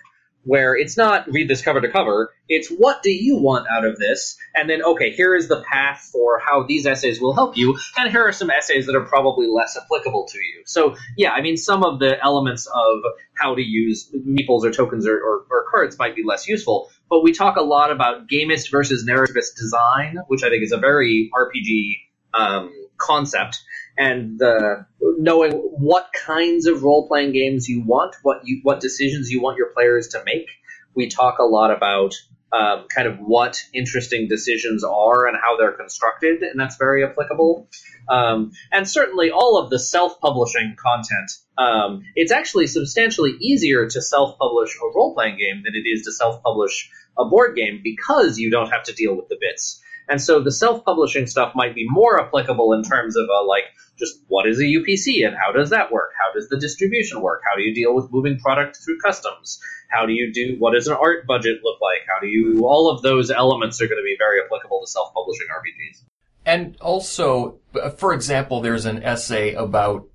where 0.43 0.75
it's 0.75 0.97
not 0.97 1.31
read 1.31 1.50
this 1.50 1.62
cover 1.62 1.81
to 1.81 1.89
cover. 1.89 2.33
It's 2.47 2.69
what 2.69 3.01
do 3.01 3.12
you 3.12 3.38
want 3.38 3.67
out 3.71 3.85
of 3.85 3.97
this? 3.97 4.38
And 4.55 4.69
then, 4.69 4.83
okay, 4.83 5.12
here 5.12 5.35
is 5.35 5.47
the 5.47 5.63
path 5.63 6.09
for 6.12 6.39
how 6.39 6.63
these 6.63 6.85
essays 6.85 7.21
will 7.21 7.33
help 7.33 7.57
you. 7.57 7.77
And 7.97 8.12
here 8.12 8.27
are 8.27 8.31
some 8.31 8.50
essays 8.50 8.85
that 8.88 8.95
are 8.95 9.05
probably 9.05 9.47
less 9.47 9.77
applicable 9.81 10.27
to 10.27 10.38
you. 10.38 10.63
So, 10.65 10.95
yeah, 11.17 11.31
I 11.31 11.41
mean, 11.41 11.57
some 11.57 11.83
of 11.83 12.00
the 12.00 12.21
elements 12.21 12.67
of 12.67 13.00
how 13.33 13.55
to 13.55 13.62
use 13.62 14.12
meeples 14.13 14.63
or 14.63 14.71
tokens 14.71 15.07
or, 15.07 15.17
or, 15.17 15.45
or 15.50 15.65
cards 15.71 15.97
might 15.97 16.15
be 16.15 16.23
less 16.23 16.47
useful. 16.47 16.89
But 17.09 17.23
we 17.23 17.31
talk 17.31 17.55
a 17.55 17.63
lot 17.63 17.91
about 17.91 18.27
gamist 18.27 18.71
versus 18.71 19.05
narrativist 19.07 19.55
design, 19.55 20.17
which 20.27 20.43
I 20.43 20.50
think 20.50 20.63
is 20.63 20.71
a 20.71 20.77
very 20.77 21.31
RPG 21.33 21.95
um, 22.33 22.71
concept 22.97 23.62
and 23.97 24.39
the 24.39 24.85
knowing 25.01 25.51
what 25.51 26.09
kinds 26.13 26.65
of 26.65 26.83
role 26.83 27.07
playing 27.07 27.33
games 27.33 27.67
you 27.67 27.83
want, 27.83 28.15
what 28.23 28.41
you 28.45 28.59
what 28.63 28.79
decisions 28.79 29.29
you 29.29 29.41
want 29.41 29.57
your 29.57 29.71
players 29.73 30.09
to 30.09 30.23
make. 30.25 30.47
We 30.95 31.09
talk 31.09 31.39
a 31.39 31.43
lot 31.43 31.71
about 31.71 32.13
um, 32.53 32.85
kind 32.93 33.07
of 33.07 33.17
what 33.17 33.57
interesting 33.73 34.27
decisions 34.27 34.83
are 34.83 35.27
and 35.27 35.35
how 35.41 35.57
they're 35.57 35.71
constructed, 35.71 36.43
and 36.43 36.59
that's 36.59 36.77
very 36.77 37.03
applicable. 37.03 37.67
Um, 38.07 38.51
and 38.71 38.88
certainly 38.88 39.31
all 39.31 39.57
of 39.57 39.69
the 39.69 39.79
self 39.79 40.19
publishing 40.19 40.75
content. 40.77 41.31
Um, 41.57 42.03
it's 42.15 42.31
actually 42.31 42.67
substantially 42.67 43.31
easier 43.39 43.88
to 43.88 44.01
self 44.01 44.38
publish 44.38 44.75
a 44.75 44.85
role 44.95 45.13
playing 45.13 45.38
game 45.38 45.63
than 45.63 45.75
it 45.75 45.88
is 45.88 46.03
to 46.03 46.12
self 46.12 46.43
publish 46.43 46.89
a 47.17 47.25
board 47.25 47.55
game 47.55 47.81
because 47.83 48.38
you 48.38 48.50
don't 48.50 48.71
have 48.71 48.83
to 48.83 48.93
deal 48.93 49.15
with 49.15 49.29
the 49.29 49.38
bits. 49.39 49.82
And 50.10 50.22
so 50.22 50.41
the 50.41 50.51
self-publishing 50.51 51.27
stuff 51.27 51.53
might 51.55 51.75
be 51.75 51.86
more 51.89 52.22
applicable 52.22 52.74
in 52.74 52.83
terms 52.83 53.15
of 53.15 53.25
a, 53.29 53.43
like 53.45 53.65
just 53.98 54.19
what 54.27 54.48
is 54.48 54.60
a 54.60 54.63
UPC 54.63 55.25
and 55.25 55.36
how 55.36 55.51
does 55.51 55.69
that 55.69 55.91
work? 55.91 56.12
How 56.19 56.33
does 56.33 56.50
the 56.50 56.60
distribution 56.60 57.22
work? 57.22 57.41
How 57.50 57.55
do 57.55 57.63
you 57.63 57.74
deal 57.74 57.95
with 57.95 58.12
moving 58.12 58.39
product 58.39 58.77
through 58.83 59.00
customs? 59.00 59.60
How 59.89 60.05
do 60.05 60.13
you 60.13 60.33
do 60.33 60.55
what 60.60 60.74
does 60.74 60.88
an 60.88 60.98
art 61.00 61.27
budget 61.27 61.60
look 61.63 61.79
like? 61.81 62.01
How 62.13 62.19
do 62.19 62.27
you 62.27 62.65
all 62.65 62.89
of 62.89 63.01
those 63.01 63.29
elements 63.29 63.81
are 63.81 63.88
going 63.88 64.00
to 64.00 64.03
be 64.03 64.15
very 64.17 64.39
applicable 64.43 64.81
to 64.81 64.88
self-publishing 64.88 65.48
RPGs. 65.48 66.03
And 66.45 66.75
also, 66.81 67.60
for 67.98 68.13
example, 68.13 68.62
there's 68.62 68.86
an 68.86 69.01
essay 69.03 69.53
about 69.53 70.10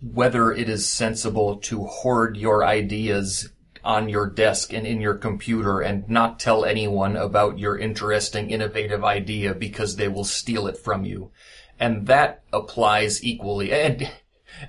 whether 0.00 0.50
it 0.50 0.68
is 0.68 0.88
sensible 0.88 1.56
to 1.56 1.84
hoard 1.84 2.36
your 2.36 2.64
ideas 2.64 3.50
on 3.84 4.08
your 4.08 4.28
desk 4.28 4.72
and 4.72 4.86
in 4.86 5.00
your 5.00 5.14
computer 5.14 5.80
and 5.80 6.08
not 6.08 6.38
tell 6.38 6.64
anyone 6.64 7.16
about 7.16 7.58
your 7.58 7.78
interesting, 7.78 8.50
innovative 8.50 9.04
idea 9.04 9.54
because 9.54 9.96
they 9.96 10.08
will 10.08 10.24
steal 10.24 10.66
it 10.66 10.78
from 10.78 11.04
you. 11.04 11.30
And 11.78 12.06
that 12.06 12.42
applies 12.52 13.24
equally. 13.24 13.72
And, 13.72 14.10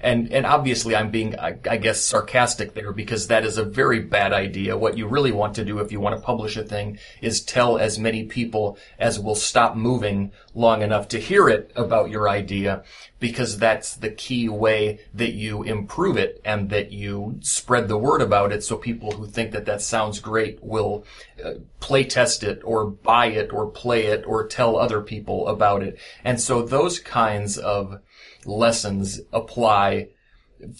and, 0.02 0.32
and 0.32 0.46
obviously 0.46 0.96
I'm 0.96 1.12
being, 1.12 1.38
I, 1.40 1.58
I 1.70 1.78
guess, 1.78 2.02
sarcastic 2.02 2.74
there 2.74 2.92
because 2.92 3.28
that 3.28 3.46
is 3.46 3.58
a 3.58 3.64
very 3.64 4.00
bad 4.00 4.34
idea. 4.34 4.78
What 4.78 4.98
you 4.98 5.08
really 5.08 5.32
want 5.32 5.56
to 5.56 5.66
do 5.66 5.80
if 5.80 5.92
you 5.92 6.00
want 6.00 6.16
to 6.16 6.22
publish 6.22 6.58
a 6.58 6.64
thing 6.64 7.00
is 7.22 7.42
tell 7.42 7.78
as 7.78 8.00
many 8.00 8.24
people 8.24 8.78
as 9.00 9.20
will 9.20 9.36
stop 9.36 9.76
moving 9.76 10.32
long 10.54 10.82
enough 10.82 11.08
to 11.10 11.20
hear 11.20 11.50
it 11.50 11.72
about 11.76 12.10
your 12.10 12.30
idea 12.30 12.84
because 13.20 13.58
that's 13.58 13.96
the 13.96 14.10
key 14.10 14.50
way 14.50 15.00
that 15.14 15.32
you 15.32 15.64
improve 15.64 16.18
it 16.18 16.42
and 16.44 16.70
that 16.70 16.92
you 16.92 17.38
spread 17.40 17.88
the 17.88 17.98
word 17.98 18.22
about 18.22 18.52
it 18.52 18.62
so 18.64 18.76
people 18.76 19.12
who 19.12 19.26
think 19.26 19.52
that 19.52 19.66
that 19.66 19.82
sounds 19.82 20.20
great 20.20 20.62
will 20.62 21.06
uh, 21.44 21.54
play 21.80 22.04
test 22.04 22.44
it 22.44 22.62
or 22.64 22.86
buy 22.86 23.28
it 23.28 23.52
or 23.54 23.70
play 23.70 24.08
it 24.08 24.26
or 24.28 24.46
tell 24.46 24.76
other 24.76 25.02
people 25.02 25.48
about 25.48 25.82
it. 25.82 25.98
And 26.24 26.40
so 26.40 26.62
those 26.62 27.00
kinds 27.00 27.58
of 27.58 28.00
lessons 28.46 29.22
apply 29.32 30.10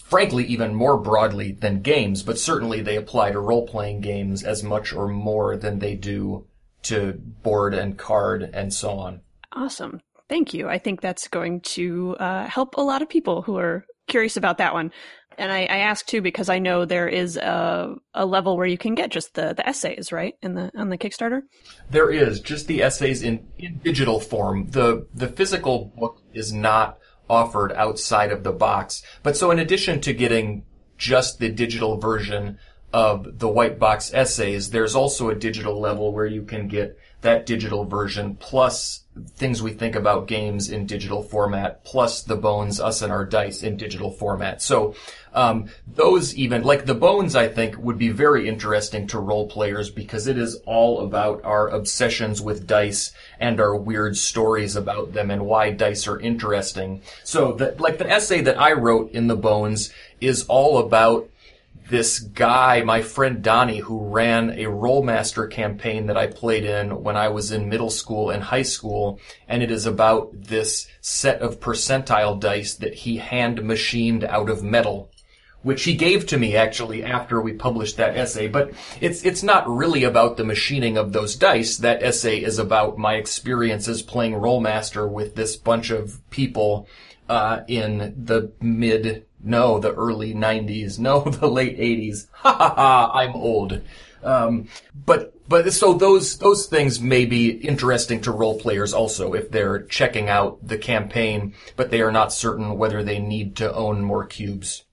frankly 0.04 0.44
even 0.44 0.74
more 0.74 0.98
broadly 0.98 1.52
than 1.52 1.82
games, 1.82 2.22
but 2.22 2.38
certainly 2.38 2.80
they 2.80 2.96
apply 2.96 3.30
to 3.30 3.38
role-playing 3.38 4.00
games 4.00 4.42
as 4.42 4.62
much 4.62 4.92
or 4.92 5.08
more 5.08 5.56
than 5.56 5.78
they 5.78 5.94
do 5.94 6.46
to 6.82 7.14
board 7.42 7.74
and 7.74 7.98
card 7.98 8.42
and 8.54 8.72
so 8.72 8.90
on. 8.92 9.20
Awesome. 9.52 10.00
Thank 10.28 10.54
you. 10.54 10.68
I 10.68 10.78
think 10.78 11.00
that's 11.00 11.28
going 11.28 11.60
to 11.60 12.16
uh, 12.18 12.46
help 12.46 12.76
a 12.76 12.82
lot 12.82 13.02
of 13.02 13.08
people 13.08 13.42
who 13.42 13.58
are 13.58 13.84
curious 14.06 14.36
about 14.36 14.58
that 14.58 14.72
one. 14.72 14.90
And 15.36 15.50
I, 15.50 15.60
I 15.60 15.78
ask 15.78 16.06
too 16.06 16.22
because 16.22 16.48
I 16.48 16.60
know 16.60 16.84
there 16.84 17.08
is 17.08 17.36
a, 17.36 17.94
a 18.14 18.24
level 18.24 18.56
where 18.56 18.66
you 18.66 18.78
can 18.78 18.94
get 18.94 19.10
just 19.10 19.34
the, 19.34 19.52
the 19.52 19.68
essays, 19.68 20.12
right? 20.12 20.34
In 20.42 20.54
the 20.54 20.70
on 20.76 20.90
the 20.90 20.98
Kickstarter. 20.98 21.40
There 21.90 22.10
is 22.10 22.40
just 22.40 22.68
the 22.68 22.82
essays 22.82 23.22
in, 23.22 23.46
in 23.58 23.78
digital 23.78 24.20
form. 24.20 24.70
The 24.70 25.08
the 25.12 25.26
physical 25.26 25.92
book 25.98 26.22
is 26.32 26.52
not 26.52 26.98
offered 27.28 27.72
outside 27.72 28.32
of 28.32 28.44
the 28.44 28.52
box. 28.52 29.02
But 29.22 29.36
so 29.36 29.50
in 29.50 29.58
addition 29.58 30.00
to 30.02 30.12
getting 30.12 30.64
just 30.98 31.38
the 31.38 31.50
digital 31.50 31.98
version 31.98 32.58
of 32.92 33.38
the 33.38 33.48
white 33.48 33.78
box 33.78 34.12
essays, 34.14 34.70
there's 34.70 34.94
also 34.94 35.28
a 35.28 35.34
digital 35.34 35.80
level 35.80 36.12
where 36.12 36.26
you 36.26 36.42
can 36.42 36.68
get 36.68 36.98
that 37.24 37.46
digital 37.46 37.84
version 37.84 38.36
plus 38.36 39.02
things 39.36 39.62
we 39.62 39.72
think 39.72 39.94
about 39.94 40.26
games 40.26 40.70
in 40.70 40.86
digital 40.86 41.22
format 41.22 41.84
plus 41.84 42.22
the 42.22 42.36
bones 42.36 42.80
us 42.80 43.00
and 43.00 43.12
our 43.12 43.24
dice 43.24 43.62
in 43.62 43.76
digital 43.76 44.10
format. 44.10 44.60
So 44.60 44.94
um, 45.32 45.68
those 45.86 46.34
even 46.34 46.62
like 46.62 46.86
the 46.86 46.94
bones 46.94 47.34
i 47.34 47.48
think 47.48 47.76
would 47.78 47.98
be 47.98 48.10
very 48.10 48.48
interesting 48.48 49.06
to 49.08 49.18
role 49.18 49.48
players 49.48 49.90
because 49.90 50.26
it 50.26 50.38
is 50.38 50.60
all 50.64 51.04
about 51.04 51.44
our 51.44 51.68
obsessions 51.68 52.40
with 52.40 52.66
dice 52.66 53.12
and 53.40 53.60
our 53.60 53.74
weird 53.74 54.16
stories 54.16 54.76
about 54.76 55.12
them 55.12 55.30
and 55.30 55.46
why 55.46 55.70
dice 55.70 56.06
are 56.06 56.20
interesting. 56.20 57.02
So 57.24 57.52
that 57.54 57.80
like 57.80 57.98
the 57.98 58.10
essay 58.10 58.42
that 58.42 58.60
i 58.60 58.72
wrote 58.72 59.12
in 59.12 59.28
the 59.28 59.36
bones 59.36 59.92
is 60.20 60.44
all 60.44 60.78
about 60.78 61.28
this 61.88 62.18
guy, 62.18 62.82
my 62.82 63.02
friend 63.02 63.42
Donnie, 63.42 63.78
who 63.78 64.08
ran 64.08 64.50
a 64.50 64.64
Rolemaster 64.64 65.50
campaign 65.50 66.06
that 66.06 66.16
I 66.16 66.26
played 66.26 66.64
in 66.64 67.02
when 67.02 67.16
I 67.16 67.28
was 67.28 67.52
in 67.52 67.68
middle 67.68 67.90
school 67.90 68.30
and 68.30 68.42
high 68.42 68.62
school, 68.62 69.20
and 69.48 69.62
it 69.62 69.70
is 69.70 69.84
about 69.84 70.30
this 70.32 70.86
set 71.00 71.40
of 71.40 71.60
percentile 71.60 72.40
dice 72.40 72.74
that 72.74 72.94
he 72.94 73.18
hand 73.18 73.62
machined 73.62 74.24
out 74.24 74.48
of 74.48 74.62
metal. 74.62 75.10
Which 75.62 75.84
he 75.84 75.94
gave 75.94 76.26
to 76.26 76.36
me 76.36 76.56
actually 76.56 77.02
after 77.02 77.40
we 77.40 77.54
published 77.54 77.96
that 77.96 78.18
essay, 78.18 78.48
but 78.48 78.72
it's 79.00 79.24
it's 79.24 79.42
not 79.42 79.66
really 79.66 80.04
about 80.04 80.36
the 80.36 80.44
machining 80.44 80.98
of 80.98 81.14
those 81.14 81.36
dice. 81.36 81.78
That 81.78 82.02
essay 82.02 82.42
is 82.42 82.58
about 82.58 82.98
my 82.98 83.14
experiences 83.14 84.02
playing 84.02 84.34
Rolemaster 84.34 85.10
with 85.10 85.36
this 85.36 85.56
bunch 85.56 85.88
of 85.88 86.20
people 86.28 86.86
uh, 87.30 87.60
in 87.66 88.14
the 88.24 88.52
mid 88.60 89.24
no, 89.44 89.78
the 89.78 89.92
early 89.92 90.34
90s. 90.34 90.98
No, 90.98 91.20
the 91.24 91.48
late 91.48 91.78
80s. 91.78 92.26
Ha 92.32 92.52
ha 92.52 92.74
ha, 92.74 93.10
I'm 93.12 93.34
old. 93.34 93.80
Um, 94.22 94.68
but, 94.94 95.34
but 95.48 95.70
so 95.72 95.92
those, 95.92 96.38
those 96.38 96.66
things 96.66 96.98
may 96.98 97.26
be 97.26 97.50
interesting 97.50 98.22
to 98.22 98.32
role 98.32 98.58
players 98.58 98.94
also 98.94 99.34
if 99.34 99.50
they're 99.50 99.82
checking 99.82 100.30
out 100.30 100.66
the 100.66 100.78
campaign, 100.78 101.54
but 101.76 101.90
they 101.90 102.00
are 102.00 102.12
not 102.12 102.32
certain 102.32 102.78
whether 102.78 103.02
they 103.02 103.18
need 103.18 103.56
to 103.56 103.72
own 103.74 104.02
more 104.02 104.24
cubes. 104.24 104.84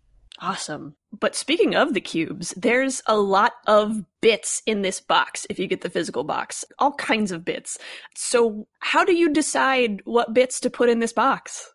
Awesome. 0.41 0.95
But 1.17 1.35
speaking 1.35 1.75
of 1.75 1.93
the 1.93 2.01
cubes, 2.01 2.53
there's 2.57 3.03
a 3.05 3.17
lot 3.17 3.53
of 3.67 4.03
bits 4.21 4.63
in 4.65 4.81
this 4.81 4.99
box 4.99 5.45
if 5.49 5.59
you 5.59 5.67
get 5.67 5.81
the 5.81 5.89
physical 5.89 6.23
box. 6.23 6.65
All 6.79 6.93
kinds 6.93 7.31
of 7.31 7.45
bits. 7.45 7.77
So 8.15 8.67
how 8.79 9.05
do 9.05 9.13
you 9.13 9.29
decide 9.29 10.01
what 10.05 10.33
bits 10.33 10.59
to 10.61 10.69
put 10.69 10.89
in 10.89 10.99
this 10.99 11.13
box? 11.13 11.71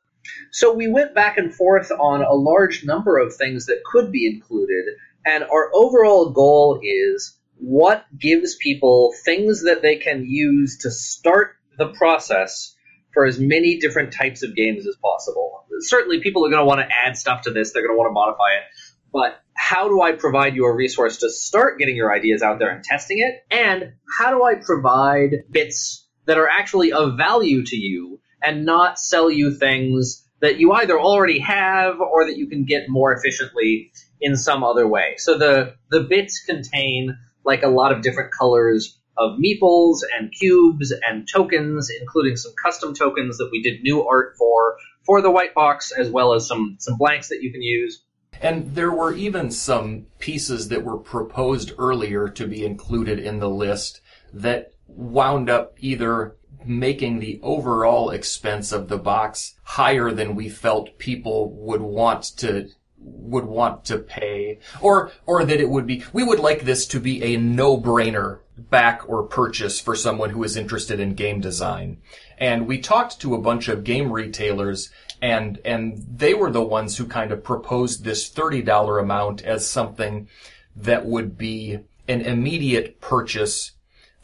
So 0.50 0.72
we 0.72 0.88
went 0.88 1.14
back 1.14 1.38
and 1.38 1.54
forth 1.54 1.90
on 1.90 2.22
a 2.22 2.32
large 2.32 2.84
number 2.84 3.18
of 3.18 3.34
things 3.34 3.66
that 3.66 3.82
could 3.84 4.12
be 4.12 4.26
included, 4.26 4.84
and 5.24 5.44
our 5.44 5.70
overall 5.74 6.30
goal 6.30 6.80
is 6.82 7.38
what 7.58 8.04
gives 8.18 8.56
people 8.56 9.14
things 9.24 9.64
that 9.64 9.82
they 9.82 9.96
can 9.96 10.24
use 10.26 10.78
to 10.78 10.90
start 10.90 11.56
the 11.78 11.88
process 11.88 12.74
for 13.12 13.24
as 13.24 13.38
many 13.38 13.78
different 13.78 14.12
types 14.12 14.42
of 14.42 14.54
games 14.54 14.86
as 14.86 14.96
possible. 15.02 15.64
Certainly, 15.80 16.20
people 16.20 16.44
are 16.46 16.50
going 16.50 16.60
to 16.60 16.66
want 16.66 16.80
to 16.80 16.88
add 17.06 17.16
stuff 17.16 17.42
to 17.42 17.50
this, 17.50 17.72
they're 17.72 17.86
going 17.86 17.94
to 17.94 17.98
want 17.98 18.10
to 18.10 18.14
modify 18.14 18.50
it, 18.58 18.64
but 19.12 19.40
how 19.54 19.88
do 19.88 20.02
I 20.02 20.12
provide 20.12 20.54
you 20.54 20.66
a 20.66 20.74
resource 20.74 21.18
to 21.18 21.30
start 21.30 21.78
getting 21.78 21.96
your 21.96 22.12
ideas 22.12 22.42
out 22.42 22.58
there 22.58 22.70
and 22.70 22.84
testing 22.84 23.18
it? 23.18 23.44
And 23.50 23.94
how 24.18 24.30
do 24.30 24.44
I 24.44 24.56
provide 24.56 25.44
bits 25.50 26.06
that 26.26 26.38
are 26.38 26.48
actually 26.48 26.92
of 26.92 27.16
value 27.16 27.64
to 27.64 27.76
you 27.76 28.20
and 28.42 28.64
not 28.64 28.98
sell 28.98 29.30
you 29.30 29.54
things 29.54 30.26
that 30.40 30.58
you 30.58 30.72
either 30.72 30.98
already 31.00 31.38
have 31.38 32.00
or 32.00 32.26
that 32.26 32.36
you 32.36 32.46
can 32.46 32.64
get 32.64 32.88
more 32.88 33.12
efficiently 33.12 33.90
in 34.20 34.36
some 34.36 34.62
other 34.62 34.86
way. 34.86 35.14
So 35.18 35.38
the 35.38 35.74
the 35.90 36.00
bits 36.00 36.44
contain 36.44 37.16
like 37.44 37.62
a 37.62 37.68
lot 37.68 37.92
of 37.92 38.02
different 38.02 38.32
colors 38.32 38.98
of 39.16 39.38
meeples 39.38 40.00
and 40.16 40.30
cubes 40.32 40.92
and 41.06 41.26
tokens, 41.26 41.90
including 42.00 42.36
some 42.36 42.52
custom 42.62 42.94
tokens 42.94 43.38
that 43.38 43.48
we 43.50 43.62
did 43.62 43.82
new 43.82 44.06
art 44.06 44.34
for 44.38 44.76
for 45.04 45.22
the 45.22 45.30
white 45.30 45.54
box, 45.54 45.92
as 45.92 46.10
well 46.10 46.34
as 46.34 46.46
some 46.46 46.76
some 46.80 46.98
blanks 46.98 47.28
that 47.28 47.42
you 47.42 47.50
can 47.50 47.62
use. 47.62 48.02
And 48.42 48.74
there 48.74 48.92
were 48.92 49.14
even 49.14 49.50
some 49.50 50.06
pieces 50.18 50.68
that 50.68 50.84
were 50.84 50.98
proposed 50.98 51.72
earlier 51.78 52.28
to 52.28 52.46
be 52.46 52.66
included 52.66 53.18
in 53.18 53.38
the 53.38 53.48
list 53.48 54.02
that 54.34 54.72
wound 54.86 55.48
up 55.48 55.74
either 55.78 56.36
making 56.66 57.18
the 57.18 57.40
overall 57.42 58.10
expense 58.10 58.72
of 58.72 58.88
the 58.88 58.98
box 58.98 59.54
higher 59.62 60.10
than 60.10 60.34
we 60.34 60.48
felt 60.48 60.98
people 60.98 61.50
would 61.52 61.82
want 61.82 62.24
to 62.38 62.68
would 62.98 63.44
want 63.44 63.84
to 63.84 63.98
pay. 63.98 64.58
Or 64.80 65.12
or 65.26 65.44
that 65.44 65.60
it 65.60 65.70
would 65.70 65.86
be 65.86 66.04
we 66.12 66.24
would 66.24 66.40
like 66.40 66.62
this 66.62 66.86
to 66.88 67.00
be 67.00 67.22
a 67.22 67.36
no-brainer 67.36 68.40
back 68.58 69.08
or 69.08 69.22
purchase 69.22 69.80
for 69.80 69.94
someone 69.94 70.30
who 70.30 70.42
is 70.42 70.56
interested 70.56 70.98
in 70.98 71.14
game 71.14 71.40
design. 71.40 71.98
And 72.38 72.66
we 72.66 72.78
talked 72.80 73.20
to 73.20 73.34
a 73.34 73.40
bunch 73.40 73.68
of 73.68 73.84
game 73.84 74.12
retailers 74.12 74.90
and 75.22 75.60
and 75.64 76.04
they 76.08 76.34
were 76.34 76.50
the 76.50 76.62
ones 76.62 76.96
who 76.96 77.06
kind 77.06 77.32
of 77.32 77.44
proposed 77.44 78.04
this 78.04 78.30
$30 78.30 79.00
amount 79.00 79.42
as 79.42 79.68
something 79.68 80.28
that 80.74 81.06
would 81.06 81.38
be 81.38 81.78
an 82.08 82.20
immediate 82.20 83.00
purchase 83.00 83.72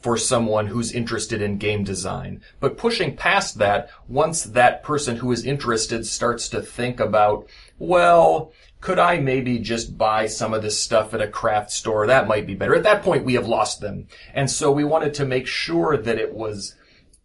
for 0.03 0.17
someone 0.17 0.67
who's 0.67 0.93
interested 0.93 1.41
in 1.41 1.59
game 1.59 1.85
design. 1.85 2.43
But 2.59 2.77
pushing 2.77 3.17
past 3.17 3.59
that, 3.59 3.88
once 4.09 4.43
that 4.43 4.83
person 4.83 5.17
who 5.17 5.31
is 5.31 5.47
interested 5.47 6.07
starts 6.07 6.49
to 6.51 6.61
think 6.61 6.99
about, 6.99 7.49
well, 7.79 8.53
could 8.81 8.99
I 8.99 9.21
maybe 9.21 9.61
just 9.61 9.97
buy 9.97 10.27
some 10.27 10.53
of 10.53 10.62
this 10.62 10.83
stuff 10.83 11.15
at 11.15 11.21
a 11.21 11.29
craft 11.29 11.71
store? 11.71 12.07
That 12.07 12.27
might 12.27 12.49
be 12.49 12.55
better. 12.55 12.75
At 12.75 12.83
that 12.83 13.05
point, 13.05 13.25
we 13.25 13.35
have 13.35 13.47
lost 13.47 13.81
them. 13.81 14.09
And 14.35 14.51
so 14.51 14.73
we 14.73 14.83
wanted 14.83 15.15
to 15.15 15.25
make 15.25 15.47
sure 15.47 15.97
that 15.97 16.19
it 16.19 16.35
was 16.35 16.75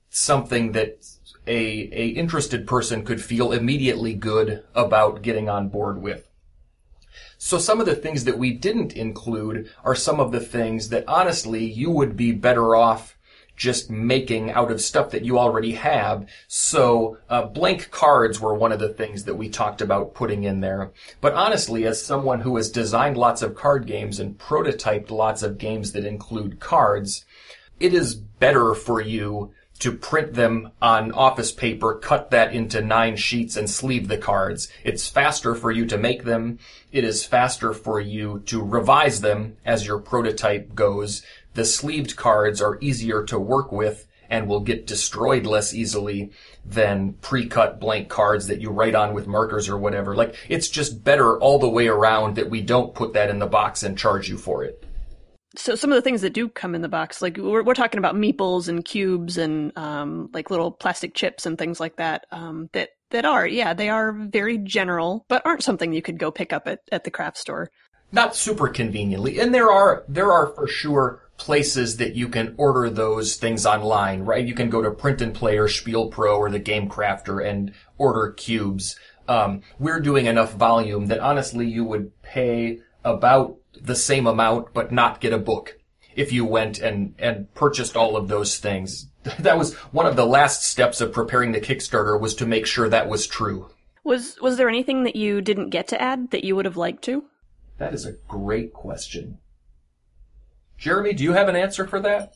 something 0.09 0.73
that 0.73 1.03
a, 1.47 1.57
a 1.57 2.07
interested 2.09 2.67
person 2.67 3.03
could 3.03 3.23
feel 3.23 3.51
immediately 3.51 4.13
good 4.13 4.63
about 4.75 5.23
getting 5.23 5.49
on 5.49 5.69
board 5.69 5.99
with. 6.01 6.26
So 7.47 7.57
some 7.57 7.79
of 7.79 7.85
the 7.85 7.95
things 7.95 8.25
that 8.25 8.37
we 8.37 8.51
didn't 8.51 8.91
include 8.91 9.71
are 9.85 9.95
some 9.95 10.19
of 10.19 10.33
the 10.33 10.39
things 10.41 10.89
that 10.89 11.05
honestly 11.07 11.63
you 11.63 11.89
would 11.89 12.17
be 12.17 12.33
better 12.33 12.75
off 12.75 13.17
just 13.55 13.89
making 13.89 14.51
out 14.51 14.69
of 14.69 14.81
stuff 14.81 15.11
that 15.11 15.23
you 15.23 15.39
already 15.39 15.71
have. 15.71 16.27
So 16.49 17.19
uh, 17.29 17.43
blank 17.43 17.89
cards 17.89 18.41
were 18.41 18.53
one 18.53 18.73
of 18.73 18.79
the 18.79 18.89
things 18.89 19.23
that 19.23 19.35
we 19.35 19.47
talked 19.47 19.81
about 19.81 20.13
putting 20.13 20.43
in 20.43 20.59
there. 20.59 20.91
But 21.21 21.35
honestly, 21.35 21.85
as 21.85 22.03
someone 22.03 22.41
who 22.41 22.57
has 22.57 22.69
designed 22.69 23.15
lots 23.15 23.41
of 23.41 23.55
card 23.55 23.87
games 23.87 24.19
and 24.19 24.37
prototyped 24.37 25.09
lots 25.09 25.41
of 25.41 25.57
games 25.57 25.93
that 25.93 26.03
include 26.03 26.59
cards, 26.59 27.23
it 27.79 27.93
is 27.93 28.13
better 28.13 28.73
for 28.73 28.99
you 28.99 29.53
to 29.79 29.91
print 29.91 30.33
them 30.33 30.71
on 30.81 31.11
office 31.11 31.51
paper, 31.51 31.95
cut 31.95 32.31
that 32.31 32.53
into 32.53 32.81
nine 32.81 33.15
sheets 33.15 33.55
and 33.55 33.69
sleeve 33.69 34.07
the 34.07 34.17
cards. 34.17 34.69
It's 34.83 35.09
faster 35.09 35.53
for 35.53 35.71
you 35.71 35.85
to 35.85 35.97
make 35.97 36.23
them. 36.23 36.59
It 36.91 37.03
is 37.03 37.25
faster 37.25 37.73
for 37.73 37.99
you 37.99 38.39
to 38.47 38.63
revise 38.63 39.21
them 39.21 39.57
as 39.65 39.85
your 39.85 39.99
prototype 39.99 40.73
goes. 40.73 41.21
The 41.53 41.65
sleeved 41.65 42.15
cards 42.15 42.61
are 42.61 42.79
easier 42.81 43.23
to 43.25 43.39
work 43.39 43.71
with 43.71 44.07
and 44.29 44.47
will 44.47 44.59
get 44.59 44.87
destroyed 44.87 45.45
less 45.45 45.73
easily 45.73 46.31
than 46.65 47.13
pre-cut 47.13 47.79
blank 47.79 48.09
cards 48.09 48.47
that 48.47 48.59
you 48.59 48.69
write 48.69 48.95
on 48.95 49.13
with 49.13 49.25
markers 49.25 49.69
or 49.69 49.77
whatever. 49.77 50.15
Like, 50.15 50.35
it's 50.49 50.69
just 50.69 51.03
better 51.03 51.39
all 51.39 51.59
the 51.59 51.69
way 51.69 51.87
around 51.87 52.35
that 52.35 52.49
we 52.49 52.61
don't 52.61 52.93
put 52.93 53.13
that 53.13 53.29
in 53.29 53.39
the 53.39 53.45
box 53.45 53.83
and 53.83 53.97
charge 53.97 54.27
you 54.27 54.37
for 54.37 54.63
it 54.63 54.83
so 55.57 55.75
some 55.75 55.91
of 55.91 55.95
the 55.95 56.01
things 56.01 56.21
that 56.21 56.33
do 56.33 56.49
come 56.49 56.75
in 56.75 56.81
the 56.81 56.89
box, 56.89 57.21
like 57.21 57.37
we're, 57.37 57.63
we're 57.63 57.73
talking 57.73 57.97
about 57.97 58.15
meeples 58.15 58.67
and 58.67 58.83
cubes 58.85 59.37
and 59.37 59.75
um, 59.77 60.29
like 60.33 60.49
little 60.49 60.71
plastic 60.71 61.13
chips 61.13 61.45
and 61.45 61.57
things 61.57 61.79
like 61.79 61.97
that, 61.97 62.25
um, 62.31 62.69
that 62.73 62.89
that 63.09 63.25
are 63.25 63.47
yeah 63.47 63.73
they 63.73 63.89
are 63.89 64.11
very 64.11 64.57
general, 64.57 65.25
but 65.27 65.45
aren't 65.45 65.63
something 65.63 65.93
you 65.93 66.01
could 66.01 66.19
go 66.19 66.31
pick 66.31 66.53
up 66.53 66.67
at, 66.67 66.79
at 66.91 67.03
the 67.03 67.11
craft 67.11 67.37
store. 67.37 67.71
Not 68.11 68.35
super 68.35 68.69
conveniently, 68.69 69.39
and 69.39 69.53
there 69.53 69.71
are 69.71 70.03
there 70.07 70.31
are 70.31 70.47
for 70.47 70.67
sure 70.67 71.23
places 71.37 71.97
that 71.97 72.15
you 72.15 72.29
can 72.29 72.55
order 72.57 72.89
those 72.89 73.35
things 73.35 73.65
online, 73.65 74.21
right? 74.21 74.45
You 74.45 74.55
can 74.55 74.69
go 74.69 74.81
to 74.81 74.91
Print 74.91 75.21
and 75.21 75.33
Play 75.33 75.57
or 75.57 75.67
Spiel 75.67 76.09
Pro 76.09 76.37
or 76.37 76.49
the 76.49 76.59
Game 76.59 76.89
Crafter 76.89 77.47
and 77.47 77.73
order 77.97 78.31
cubes. 78.31 78.97
Um, 79.27 79.61
we're 79.77 79.99
doing 79.99 80.25
enough 80.25 80.53
volume 80.53 81.07
that 81.07 81.19
honestly 81.19 81.67
you 81.67 81.83
would 81.83 82.21
pay 82.21 82.79
about 83.03 83.57
the 83.81 83.95
same 83.95 84.27
amount 84.27 84.73
but 84.73 84.91
not 84.91 85.21
get 85.21 85.33
a 85.33 85.37
book. 85.37 85.77
if 86.15 86.33
you 86.33 86.43
went 86.43 86.79
and, 86.79 87.13
and 87.19 87.53
purchased 87.53 87.95
all 87.95 88.17
of 88.17 88.27
those 88.27 88.57
things. 88.57 89.07
That 89.39 89.57
was 89.57 89.73
one 89.91 90.05
of 90.05 90.15
the 90.15 90.25
last 90.25 90.63
steps 90.63 91.01
of 91.01 91.11
preparing 91.11 91.51
the 91.51 91.59
Kickstarter 91.59 92.19
was 92.19 92.33
to 92.35 92.45
make 92.45 92.65
sure 92.65 92.87
that 92.87 93.09
was 93.09 93.27
true. 93.27 93.69
Was 94.05 94.39
was 94.41 94.55
there 94.55 94.69
anything 94.69 95.03
that 95.03 95.17
you 95.17 95.41
didn't 95.41 95.69
get 95.69 95.89
to 95.89 96.01
add 96.01 96.31
that 96.31 96.45
you 96.45 96.55
would 96.55 96.63
have 96.63 96.77
liked 96.77 97.03
to? 97.03 97.25
That 97.77 97.93
is 97.93 98.05
a 98.05 98.13
great 98.29 98.71
question. 98.71 99.39
Jeremy, 100.77 101.13
do 101.13 101.25
you 101.25 101.33
have 101.33 101.49
an 101.49 101.57
answer 101.57 101.85
for 101.85 101.99
that? 101.99 102.35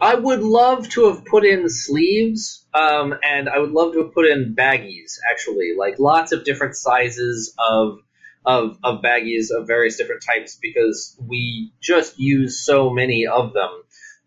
I 0.00 0.14
would 0.14 0.42
love 0.42 0.88
to 0.90 1.06
have 1.08 1.24
put 1.24 1.44
in 1.44 1.68
sleeves, 1.70 2.66
um, 2.74 3.14
and 3.22 3.48
I 3.48 3.58
would 3.58 3.70
love 3.72 3.94
to 3.94 4.02
have 4.02 4.12
put 4.12 4.26
in 4.26 4.54
baggies. 4.54 5.18
Actually, 5.30 5.72
like 5.78 5.98
lots 5.98 6.32
of 6.32 6.44
different 6.44 6.76
sizes 6.76 7.54
of 7.58 7.98
of 8.46 8.78
of 8.84 9.02
baggies 9.02 9.48
of 9.50 9.66
various 9.66 9.96
different 9.96 10.22
types 10.24 10.56
because 10.62 11.18
we 11.20 11.72
just 11.82 12.18
use 12.18 12.64
so 12.64 12.90
many 12.90 13.26
of 13.26 13.52
them. 13.52 13.82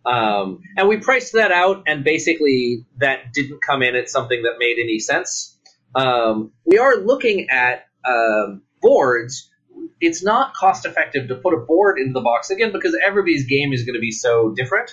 Um, 0.06 0.62
and 0.78 0.88
we 0.88 0.98
priced 0.98 1.34
that 1.34 1.52
out, 1.52 1.84
and 1.88 2.04
basically 2.04 2.86
that 2.98 3.34
didn't 3.34 3.62
come 3.62 3.82
in 3.82 3.96
at 3.96 4.10
something 4.10 4.44
that 4.44 4.56
made 4.60 4.78
any 4.80 5.00
sense. 5.00 5.58
Um, 5.96 6.52
we 6.66 6.78
are 6.78 6.98
looking 6.98 7.50
at 7.50 7.86
um, 8.06 8.62
boards. 8.82 9.50
It's 10.02 10.24
not 10.24 10.54
cost 10.54 10.86
effective 10.86 11.28
to 11.30 11.36
put 11.36 11.54
a 11.54 11.58
board 11.58 12.00
into 12.00 12.14
the 12.14 12.22
box 12.22 12.50
again 12.50 12.72
because 12.72 12.98
everybody's 13.06 13.46
game 13.46 13.74
is 13.74 13.84
going 13.84 13.96
to 13.96 14.00
be 14.00 14.12
so 14.12 14.54
different. 14.56 14.92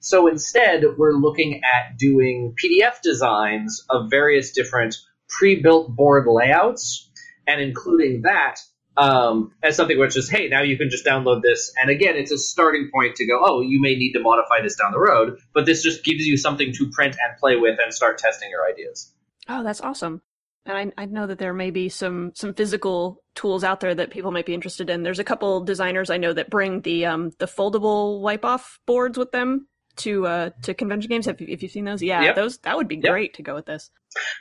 So 0.00 0.28
instead, 0.28 0.84
we're 0.96 1.14
looking 1.14 1.62
at 1.64 1.98
doing 1.98 2.54
PDF 2.62 3.00
designs 3.02 3.84
of 3.90 4.10
various 4.10 4.52
different 4.52 4.96
pre-built 5.28 5.94
board 5.94 6.26
layouts 6.26 7.07
and 7.48 7.60
including 7.60 8.22
that 8.22 8.60
um, 8.98 9.52
as 9.62 9.76
something 9.76 9.98
which 9.98 10.16
is, 10.16 10.28
hey, 10.28 10.48
now 10.48 10.62
you 10.62 10.76
can 10.76 10.90
just 10.90 11.06
download 11.06 11.40
this. 11.42 11.72
And 11.80 11.88
again, 11.88 12.16
it's 12.16 12.32
a 12.32 12.38
starting 12.38 12.90
point 12.92 13.14
to 13.16 13.26
go, 13.26 13.40
oh, 13.42 13.60
you 13.60 13.80
may 13.80 13.94
need 13.94 14.12
to 14.12 14.20
modify 14.20 14.60
this 14.60 14.76
down 14.76 14.92
the 14.92 14.98
road, 14.98 15.38
but 15.54 15.66
this 15.66 15.82
just 15.82 16.04
gives 16.04 16.26
you 16.26 16.36
something 16.36 16.72
to 16.74 16.90
print 16.90 17.16
and 17.22 17.38
play 17.38 17.56
with 17.56 17.78
and 17.82 17.94
start 17.94 18.18
testing 18.18 18.50
your 18.50 18.68
ideas. 18.68 19.12
Oh, 19.48 19.62
that's 19.62 19.80
awesome. 19.80 20.20
And 20.66 20.92
I, 20.98 21.02
I 21.02 21.06
know 21.06 21.26
that 21.26 21.38
there 21.38 21.54
may 21.54 21.70
be 21.70 21.88
some 21.88 22.32
some 22.34 22.52
physical 22.52 23.22
tools 23.34 23.64
out 23.64 23.80
there 23.80 23.94
that 23.94 24.10
people 24.10 24.32
might 24.32 24.44
be 24.44 24.52
interested 24.52 24.90
in. 24.90 25.02
There's 25.02 25.20
a 25.20 25.24
couple 25.24 25.64
designers 25.64 26.10
I 26.10 26.18
know 26.18 26.34
that 26.34 26.50
bring 26.50 26.82
the 26.82 27.06
um, 27.06 27.30
the 27.38 27.46
foldable 27.46 28.20
wipe 28.20 28.44
off 28.44 28.78
boards 28.84 29.16
with 29.16 29.30
them 29.30 29.68
to 29.98 30.26
uh, 30.26 30.50
to 30.62 30.74
convention 30.74 31.08
games. 31.10 31.26
Have 31.26 31.40
you, 31.40 31.46
if 31.50 31.62
you've 31.62 31.72
seen 31.72 31.84
those, 31.84 32.02
yeah, 32.02 32.22
Yep. 32.22 32.34
those 32.36 32.58
that 32.58 32.76
would 32.76 32.88
be 32.88 32.96
Yep. 32.96 33.04
great 33.12 33.34
to 33.34 33.42
go 33.42 33.54
with 33.54 33.66
this. 33.66 33.90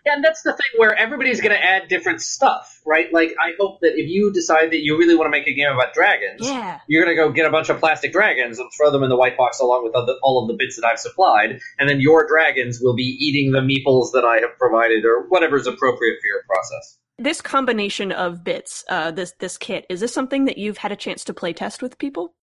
Yeah, 0.05 0.13
And 0.15 0.23
that's 0.23 0.41
the 0.43 0.53
thing 0.53 0.65
where 0.77 0.95
everybody's 0.95 1.41
going 1.41 1.53
to 1.53 1.61
add 1.61 1.89
different 1.89 2.21
stuff, 2.21 2.81
right? 2.85 3.11
Like, 3.11 3.31
I 3.37 3.51
hope 3.59 3.81
that 3.81 3.93
if 3.99 4.07
you 4.09 4.31
decide 4.31 4.71
that 4.71 4.79
you 4.81 4.97
really 4.97 5.13
want 5.15 5.25
to 5.27 5.29
make 5.29 5.45
a 5.45 5.53
game 5.53 5.67
about 5.71 5.93
dragons, 5.93 6.39
Yeah, 6.47 6.79
you're 6.87 7.03
going 7.03 7.15
to 7.15 7.21
go 7.21 7.31
get 7.33 7.45
a 7.45 7.49
bunch 7.51 7.67
of 7.69 7.79
plastic 7.79 8.13
dragons 8.13 8.59
and 8.59 8.69
throw 8.77 8.91
them 8.91 9.03
in 9.03 9.09
the 9.09 9.17
white 9.17 9.35
box 9.37 9.59
along 9.59 9.83
with 9.83 9.93
other, 9.93 10.13
all 10.23 10.41
of 10.41 10.47
the 10.47 10.53
bits 10.57 10.77
that 10.79 10.87
I've 10.87 10.99
supplied, 10.99 11.59
and 11.77 11.89
then 11.89 11.99
your 11.99 12.25
dragons 12.25 12.79
will 12.81 12.95
be 12.95 13.17
eating 13.19 13.51
the 13.51 13.59
meeples 13.59 14.13
that 14.13 14.23
I 14.23 14.35
have 14.39 14.57
provided 14.57 15.03
or 15.03 15.27
whatever's 15.27 15.67
appropriate 15.67 16.15
for 16.21 16.27
your 16.27 16.43
process. 16.47 16.97
this 17.19 17.41
combination 17.41 18.11
of 18.13 18.43
bits, 18.45 18.85
uh, 18.89 19.11
this 19.11 19.33
this 19.39 19.57
kit, 19.57 19.85
is 19.89 19.99
this 19.99 20.13
something 20.13 20.45
that 20.45 20.57
you've 20.57 20.77
had 20.77 20.93
a 20.93 20.95
chance 20.95 21.25
to 21.25 21.33
play 21.33 21.51
test 21.51 21.81
with 21.81 21.97
people? 21.97 22.33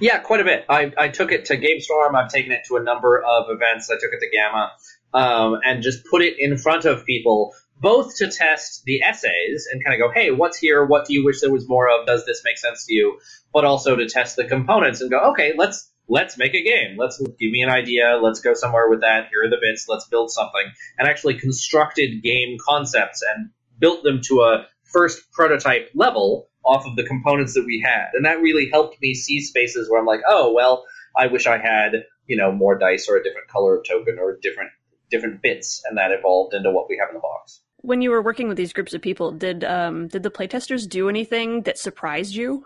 Yeah, 0.00 0.18
quite 0.18 0.40
a 0.40 0.44
bit. 0.44 0.64
I, 0.68 0.92
I 0.96 1.08
took 1.08 1.32
it 1.32 1.46
to 1.46 1.56
GameStorm. 1.56 2.14
I've 2.14 2.30
taken 2.30 2.52
it 2.52 2.62
to 2.68 2.76
a 2.76 2.82
number 2.82 3.22
of 3.22 3.46
events. 3.48 3.90
I 3.90 3.94
took 3.94 4.10
it 4.12 4.20
to 4.20 4.30
GAMA, 4.30 4.72
um, 5.14 5.60
and 5.64 5.82
just 5.82 6.04
put 6.10 6.22
it 6.22 6.34
in 6.38 6.56
front 6.56 6.84
of 6.84 7.04
people, 7.04 7.54
both 7.80 8.16
to 8.16 8.30
test 8.30 8.84
the 8.84 9.02
essays 9.02 9.68
and 9.70 9.84
kind 9.84 10.00
of 10.00 10.06
go, 10.06 10.12
hey, 10.12 10.30
what's 10.30 10.58
here? 10.58 10.84
What 10.84 11.06
do 11.06 11.14
you 11.14 11.24
wish 11.24 11.40
there 11.40 11.52
was 11.52 11.68
more 11.68 11.88
of? 11.88 12.06
Does 12.06 12.24
this 12.26 12.42
make 12.44 12.58
sense 12.58 12.86
to 12.86 12.94
you? 12.94 13.18
But 13.52 13.64
also 13.64 13.96
to 13.96 14.08
test 14.08 14.36
the 14.36 14.44
components 14.44 15.00
and 15.00 15.10
go, 15.10 15.30
okay, 15.32 15.52
let's 15.56 15.90
let's 16.08 16.36
make 16.36 16.54
a 16.54 16.62
game. 16.62 16.96
Let's 16.98 17.18
give 17.18 17.50
me 17.50 17.62
an 17.62 17.70
idea. 17.70 18.18
Let's 18.22 18.40
go 18.40 18.54
somewhere 18.54 18.88
with 18.88 19.00
that. 19.00 19.28
Here 19.30 19.44
are 19.44 19.50
the 19.50 19.58
bits. 19.60 19.86
Let's 19.88 20.06
build 20.06 20.30
something. 20.30 20.70
And 20.98 21.08
actually 21.08 21.38
constructed 21.38 22.22
game 22.22 22.58
concepts 22.64 23.22
and 23.22 23.50
built 23.78 24.02
them 24.02 24.20
to 24.26 24.40
a 24.42 24.66
first 24.84 25.32
prototype 25.32 25.90
level 25.94 26.48
off 26.64 26.86
of 26.86 26.96
the 26.96 27.02
components 27.02 27.54
that 27.54 27.64
we 27.64 27.80
had. 27.84 28.10
And 28.14 28.24
that 28.24 28.40
really 28.40 28.68
helped 28.70 29.00
me 29.00 29.14
see 29.14 29.40
spaces 29.40 29.90
where 29.90 30.00
I'm 30.00 30.06
like, 30.06 30.22
oh, 30.28 30.52
well, 30.52 30.84
I 31.16 31.26
wish 31.26 31.46
I 31.46 31.58
had, 31.58 32.04
you 32.26 32.36
know, 32.36 32.52
more 32.52 32.78
dice 32.78 33.08
or 33.08 33.16
a 33.16 33.22
different 33.22 33.48
color 33.48 33.78
of 33.78 33.84
token 33.86 34.18
or 34.18 34.38
different 34.40 34.70
different 35.10 35.42
bits 35.42 35.82
and 35.84 35.98
that 35.98 36.10
evolved 36.10 36.54
into 36.54 36.70
what 36.70 36.88
we 36.88 36.96
have 36.98 37.10
in 37.10 37.14
the 37.14 37.20
box. 37.20 37.60
When 37.82 38.00
you 38.00 38.10
were 38.10 38.22
working 38.22 38.48
with 38.48 38.56
these 38.56 38.72
groups 38.72 38.94
of 38.94 39.02
people, 39.02 39.32
did 39.32 39.64
um, 39.64 40.08
did 40.08 40.22
the 40.22 40.30
playtesters 40.30 40.88
do 40.88 41.08
anything 41.08 41.62
that 41.62 41.78
surprised 41.78 42.34
you? 42.34 42.64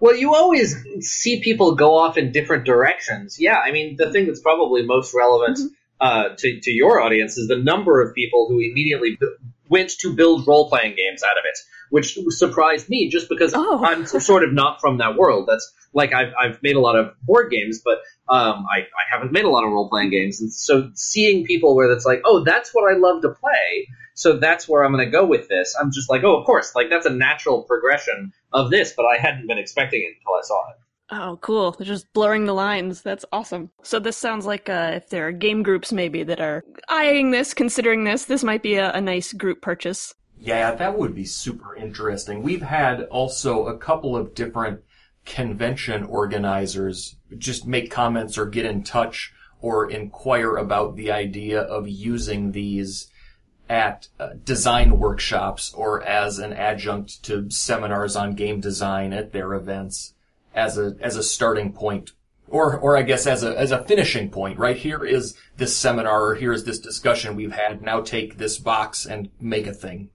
Well, 0.00 0.14
you 0.14 0.34
always 0.34 0.76
see 1.00 1.40
people 1.40 1.74
go 1.74 1.96
off 1.96 2.18
in 2.18 2.32
different 2.32 2.64
directions. 2.64 3.38
Yeah, 3.40 3.56
I 3.56 3.72
mean, 3.72 3.96
the 3.96 4.12
thing 4.12 4.26
that's 4.26 4.40
probably 4.40 4.84
most 4.84 5.14
relevant 5.14 5.58
uh, 6.00 6.30
to, 6.36 6.60
to 6.60 6.70
your 6.70 7.00
audience 7.00 7.38
is 7.38 7.48
the 7.48 7.56
number 7.56 8.02
of 8.02 8.14
people 8.14 8.46
who 8.48 8.60
immediately 8.60 9.18
went 9.68 9.90
to 10.00 10.14
build 10.14 10.46
role 10.46 10.68
playing 10.68 10.96
games 10.96 11.22
out 11.22 11.38
of 11.38 11.44
it, 11.44 11.58
which 11.90 12.18
surprised 12.28 12.88
me 12.88 13.08
just 13.08 13.28
because 13.28 13.52
Oh. 13.54 13.84
I'm 13.84 14.06
sort 14.06 14.44
of 14.44 14.52
not 14.52 14.80
from 14.80 14.98
that 14.98 15.16
world. 15.16 15.46
That's 15.48 15.72
like 15.92 16.12
I've, 16.12 16.32
I've 16.38 16.62
made 16.62 16.76
a 16.76 16.80
lot 16.80 16.96
of 16.96 17.14
board 17.22 17.50
games, 17.50 17.80
but 17.84 17.98
um, 18.28 18.66
I, 18.70 18.80
I 18.80 19.04
haven't 19.10 19.32
made 19.32 19.44
a 19.44 19.50
lot 19.50 19.64
of 19.64 19.70
role 19.70 19.88
playing 19.88 20.10
games. 20.10 20.40
And 20.40 20.52
so 20.52 20.90
seeing 20.94 21.44
people 21.44 21.76
where 21.76 21.88
that's 21.88 22.04
like, 22.04 22.22
oh, 22.24 22.42
that's 22.44 22.70
what 22.74 22.90
I 22.90 22.96
love 22.96 23.22
to 23.22 23.30
play, 23.30 23.88
so 24.14 24.36
that's 24.38 24.68
where 24.68 24.84
I'm 24.84 24.92
going 24.92 25.04
to 25.04 25.10
go 25.10 25.26
with 25.26 25.48
this. 25.48 25.76
I'm 25.80 25.90
just 25.92 26.08
like, 26.08 26.22
oh, 26.24 26.36
of 26.38 26.46
course, 26.46 26.74
like 26.74 26.88
that's 26.88 27.06
a 27.06 27.10
natural 27.10 27.62
progression 27.62 28.32
of 28.52 28.70
this, 28.70 28.92
but 28.96 29.04
I 29.04 29.20
hadn't 29.20 29.46
been 29.46 29.58
expecting 29.58 30.02
it 30.02 30.16
until 30.18 30.34
I 30.34 30.42
saw 30.42 30.70
it. 30.70 30.76
Oh, 31.16 31.38
cool. 31.42 31.70
They're 31.70 31.86
just 31.86 32.12
blurring 32.12 32.44
the 32.44 32.54
lines. 32.54 33.02
That's 33.02 33.24
awesome. 33.30 33.70
So 33.82 34.00
this 34.00 34.16
sounds 34.16 34.46
like 34.46 34.68
uh, 34.68 34.92
if 34.94 35.10
there 35.10 35.28
are 35.28 35.32
game 35.32 35.62
groups 35.62 35.92
maybe 35.92 36.24
that 36.24 36.40
are 36.40 36.64
eyeing 36.88 37.30
this, 37.30 37.54
considering 37.54 38.02
this, 38.02 38.24
this 38.24 38.42
might 38.42 38.62
be 38.62 38.74
a, 38.74 38.90
a 38.90 39.00
nice 39.00 39.32
group 39.32 39.62
purchase. 39.62 40.14
Yeah, 40.40 40.74
that 40.74 40.98
would 40.98 41.14
be 41.14 41.24
super 41.24 41.76
interesting. 41.76 42.42
We've 42.42 42.62
had 42.62 43.02
also 43.04 43.66
a 43.66 43.78
couple 43.78 44.16
of 44.16 44.34
different 44.34 44.80
convention 45.24 46.02
organizers 46.02 47.14
just 47.38 47.64
make 47.64 47.92
comments 47.92 48.36
or 48.36 48.46
get 48.46 48.66
in 48.66 48.82
touch 48.82 49.32
or 49.60 49.88
inquire 49.88 50.56
about 50.56 50.96
the 50.96 51.12
idea 51.12 51.60
of 51.60 51.88
using 51.88 52.50
these 52.50 53.08
at 53.68 54.08
uh, 54.18 54.30
design 54.44 54.98
workshops 54.98 55.72
or 55.74 56.02
as 56.02 56.40
an 56.40 56.52
adjunct 56.52 57.22
to 57.22 57.48
seminars 57.50 58.16
on 58.16 58.34
game 58.34 58.60
design 58.60 59.12
at 59.12 59.32
their 59.32 59.54
events 59.54 60.13
as 60.54 60.78
a 60.78 60.96
as 61.00 61.16
a 61.16 61.22
starting 61.22 61.72
point 61.72 62.12
or 62.48 62.78
or 62.78 62.96
I 62.96 63.02
guess 63.02 63.26
as 63.26 63.42
a 63.42 63.58
as 63.58 63.70
a 63.70 63.84
finishing 63.84 64.30
point 64.30 64.58
right 64.58 64.76
here 64.76 65.04
is 65.04 65.34
this 65.56 65.76
seminar 65.76 66.22
or 66.22 66.34
here 66.34 66.52
is 66.52 66.64
this 66.64 66.78
discussion 66.78 67.36
we've 67.36 67.52
had 67.52 67.82
now 67.82 68.00
take 68.00 68.38
this 68.38 68.58
box 68.58 69.06
and 69.06 69.30
make 69.40 69.66
a 69.66 69.72
thing 69.72 70.10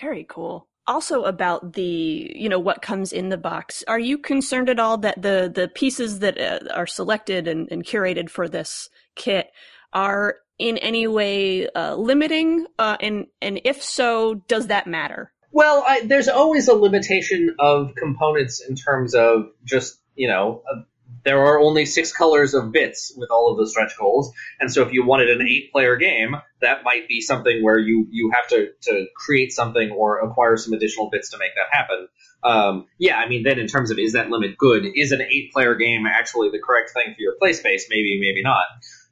Very 0.00 0.26
cool. 0.28 0.66
Also 0.86 1.22
about 1.22 1.72
the, 1.72 2.30
you 2.34 2.48
know, 2.48 2.58
what 2.58 2.82
comes 2.82 3.12
in 3.12 3.30
the 3.30 3.38
box. 3.38 3.82
Are 3.88 3.98
you 3.98 4.18
concerned 4.18 4.68
at 4.68 4.78
all 4.78 4.98
that 4.98 5.20
the 5.20 5.50
the 5.54 5.68
pieces 5.68 6.18
that 6.18 6.38
uh, 6.38 6.58
are 6.74 6.86
selected 6.86 7.48
and, 7.48 7.70
and 7.70 7.84
curated 7.84 8.28
for 8.28 8.48
this 8.48 8.90
kit 9.14 9.50
are 9.92 10.36
in 10.58 10.76
any 10.78 11.06
way 11.06 11.68
uh, 11.70 11.94
limiting? 11.94 12.66
Uh, 12.78 12.98
and 13.00 13.26
and 13.40 13.60
if 13.64 13.82
so, 13.82 14.34
does 14.46 14.66
that 14.66 14.86
matter? 14.86 15.32
Well, 15.54 15.84
I, 15.86 16.00
there's 16.04 16.26
always 16.26 16.66
a 16.66 16.74
limitation 16.74 17.54
of 17.60 17.94
components 17.94 18.60
in 18.60 18.74
terms 18.74 19.14
of 19.14 19.50
just, 19.64 20.00
you 20.16 20.26
know, 20.26 20.64
uh, 20.68 20.80
there 21.24 21.44
are 21.46 21.60
only 21.60 21.86
six 21.86 22.12
colors 22.12 22.54
of 22.54 22.72
bits 22.72 23.14
with 23.16 23.30
all 23.30 23.52
of 23.52 23.58
the 23.58 23.70
stretch 23.70 23.96
goals. 23.96 24.32
And 24.58 24.70
so 24.72 24.82
if 24.82 24.92
you 24.92 25.06
wanted 25.06 25.30
an 25.30 25.46
eight 25.46 25.70
player 25.70 25.94
game, 25.94 26.34
that 26.60 26.82
might 26.82 27.06
be 27.06 27.20
something 27.20 27.62
where 27.62 27.78
you, 27.78 28.08
you 28.10 28.32
have 28.34 28.48
to, 28.48 28.70
to 28.82 29.06
create 29.14 29.52
something 29.52 29.92
or 29.92 30.18
acquire 30.18 30.56
some 30.56 30.72
additional 30.72 31.08
bits 31.08 31.30
to 31.30 31.38
make 31.38 31.52
that 31.54 31.68
happen. 31.70 32.08
Um, 32.42 32.86
yeah, 32.98 33.16
I 33.16 33.28
mean, 33.28 33.44
then 33.44 33.60
in 33.60 33.68
terms 33.68 33.92
of 33.92 33.98
is 34.00 34.14
that 34.14 34.30
limit 34.30 34.58
good? 34.58 34.84
Is 34.96 35.12
an 35.12 35.22
eight 35.22 35.52
player 35.52 35.76
game 35.76 36.04
actually 36.04 36.50
the 36.50 36.58
correct 36.58 36.90
thing 36.94 37.14
for 37.14 37.20
your 37.20 37.36
play 37.38 37.52
space? 37.52 37.86
Maybe, 37.88 38.18
maybe 38.20 38.42
not. 38.42 38.66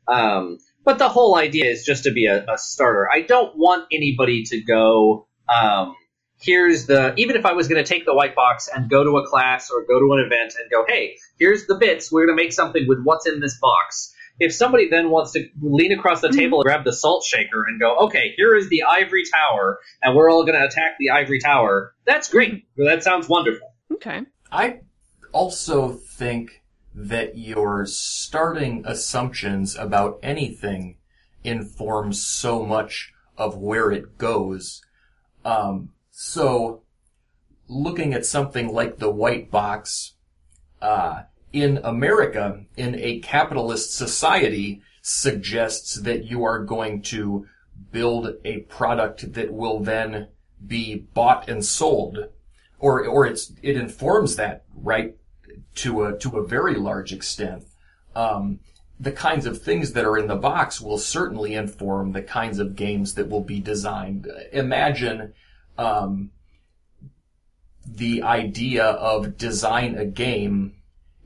Um, 0.09 0.59
but 0.85 0.98
the 0.98 1.09
whole 1.09 1.37
idea 1.37 1.66
is 1.66 1.85
just 1.85 2.02
to 2.02 2.11
be 2.11 2.26
a, 2.26 2.44
a 2.52 2.59
starter. 2.59 3.09
I 3.09 3.20
don't 3.20 3.57
want 3.57 3.87
anybody 3.92 4.42
to 4.46 4.61
go, 4.61 5.28
um, 5.48 5.94
here's 6.42 6.87
the 6.87 7.14
even 7.16 7.37
if 7.37 7.46
I 7.46 7.52
was 7.52 7.68
going 7.68 7.83
to 7.83 7.88
take 7.88 8.05
the 8.05 8.14
white 8.14 8.35
box 8.35 8.68
and 8.68 8.90
go 8.90 9.05
to 9.05 9.18
a 9.18 9.26
class 9.26 9.70
or 9.70 9.85
go 9.85 9.98
to 9.98 10.12
an 10.12 10.24
event 10.26 10.55
and 10.61 10.70
go, 10.70 10.85
hey, 10.87 11.16
here's 11.38 11.66
the 11.66 11.76
bits. 11.76 12.11
We're 12.11 12.26
going 12.26 12.37
to 12.37 12.42
make 12.42 12.52
something 12.52 12.87
with 12.87 13.00
what's 13.02 13.26
in 13.26 13.40
this 13.40 13.59
box. 13.59 14.14
If 14.38 14.55
somebody 14.55 14.88
then 14.88 15.11
wants 15.11 15.33
to 15.33 15.46
lean 15.61 15.92
across 15.92 16.20
the 16.20 16.31
table 16.31 16.61
and 16.61 16.64
grab 16.64 16.85
the 16.85 16.92
salt 16.92 17.24
shaker 17.24 17.64
and 17.66 17.78
go, 17.78 18.07
okay, 18.07 18.33
here 18.37 18.57
is 18.57 18.68
the 18.70 18.83
ivory 18.85 19.24
tower, 19.31 19.78
and 20.02 20.16
we're 20.16 20.31
all 20.31 20.44
going 20.44 20.59
to 20.59 20.66
attack 20.66 20.96
the 20.98 21.11
ivory 21.11 21.38
tower, 21.38 21.94
that's 22.07 22.28
great. 22.28 22.64
That 22.76 23.02
sounds 23.02 23.28
wonderful. 23.28 23.74
Okay. 23.92 24.22
I 24.50 24.81
also 25.33 25.90
think 25.92 26.62
that 26.94 27.38
your 27.38 27.87
starting 27.87 28.85
assumptions 28.87 29.76
about 29.76 30.18
anything 30.22 30.96
informs 31.44 32.26
so 32.26 32.64
much 32.64 33.12
of 33.37 33.57
where 33.57 33.90
it 33.92 34.18
goes. 34.18 34.83
Um, 35.44 35.90
so, 36.24 36.82
looking 37.66 38.14
at 38.14 38.24
something 38.24 38.72
like 38.72 38.98
the 38.98 39.11
white 39.11 39.50
box, 39.50 40.12
uh, 40.80 41.22
in 41.52 41.80
America, 41.82 42.64
in 42.76 42.94
a 42.94 43.18
capitalist 43.18 43.92
society, 43.96 44.82
suggests 45.02 45.96
that 45.96 46.22
you 46.26 46.44
are 46.44 46.61
going 46.61 47.02
to 47.02 47.48
build 47.90 48.37
a 48.44 48.61
product 48.61 49.32
that 49.32 49.52
will 49.52 49.80
then 49.80 50.28
be 50.64 51.08
bought 51.12 51.48
and 51.48 51.64
sold, 51.64 52.28
or 52.78 53.04
or 53.04 53.26
it's 53.26 53.52
it 53.61 53.76
informs 53.76 54.37
that 54.37 54.62
right 54.76 55.16
to 55.74 56.04
a 56.04 56.16
to 56.18 56.38
a 56.38 56.46
very 56.46 56.76
large 56.76 57.12
extent. 57.12 57.64
Um, 58.14 58.61
the 59.00 59.11
kinds 59.11 59.44
of 59.44 59.61
things 59.61 59.92
that 59.94 60.04
are 60.04 60.16
in 60.16 60.28
the 60.28 60.37
box 60.37 60.80
will 60.80 60.98
certainly 60.98 61.54
inform 61.54 62.12
the 62.12 62.22
kinds 62.22 62.61
of 62.61 62.76
games 62.76 63.14
that 63.14 63.28
will 63.28 63.42
be 63.42 63.58
designed. 63.58 64.30
Imagine 64.52 65.35
um, 65.78 66.30
the 67.87 68.22
idea 68.22 68.85
of 68.85 69.37
design 69.37 69.96
a 69.96 70.04
game. 70.04 70.74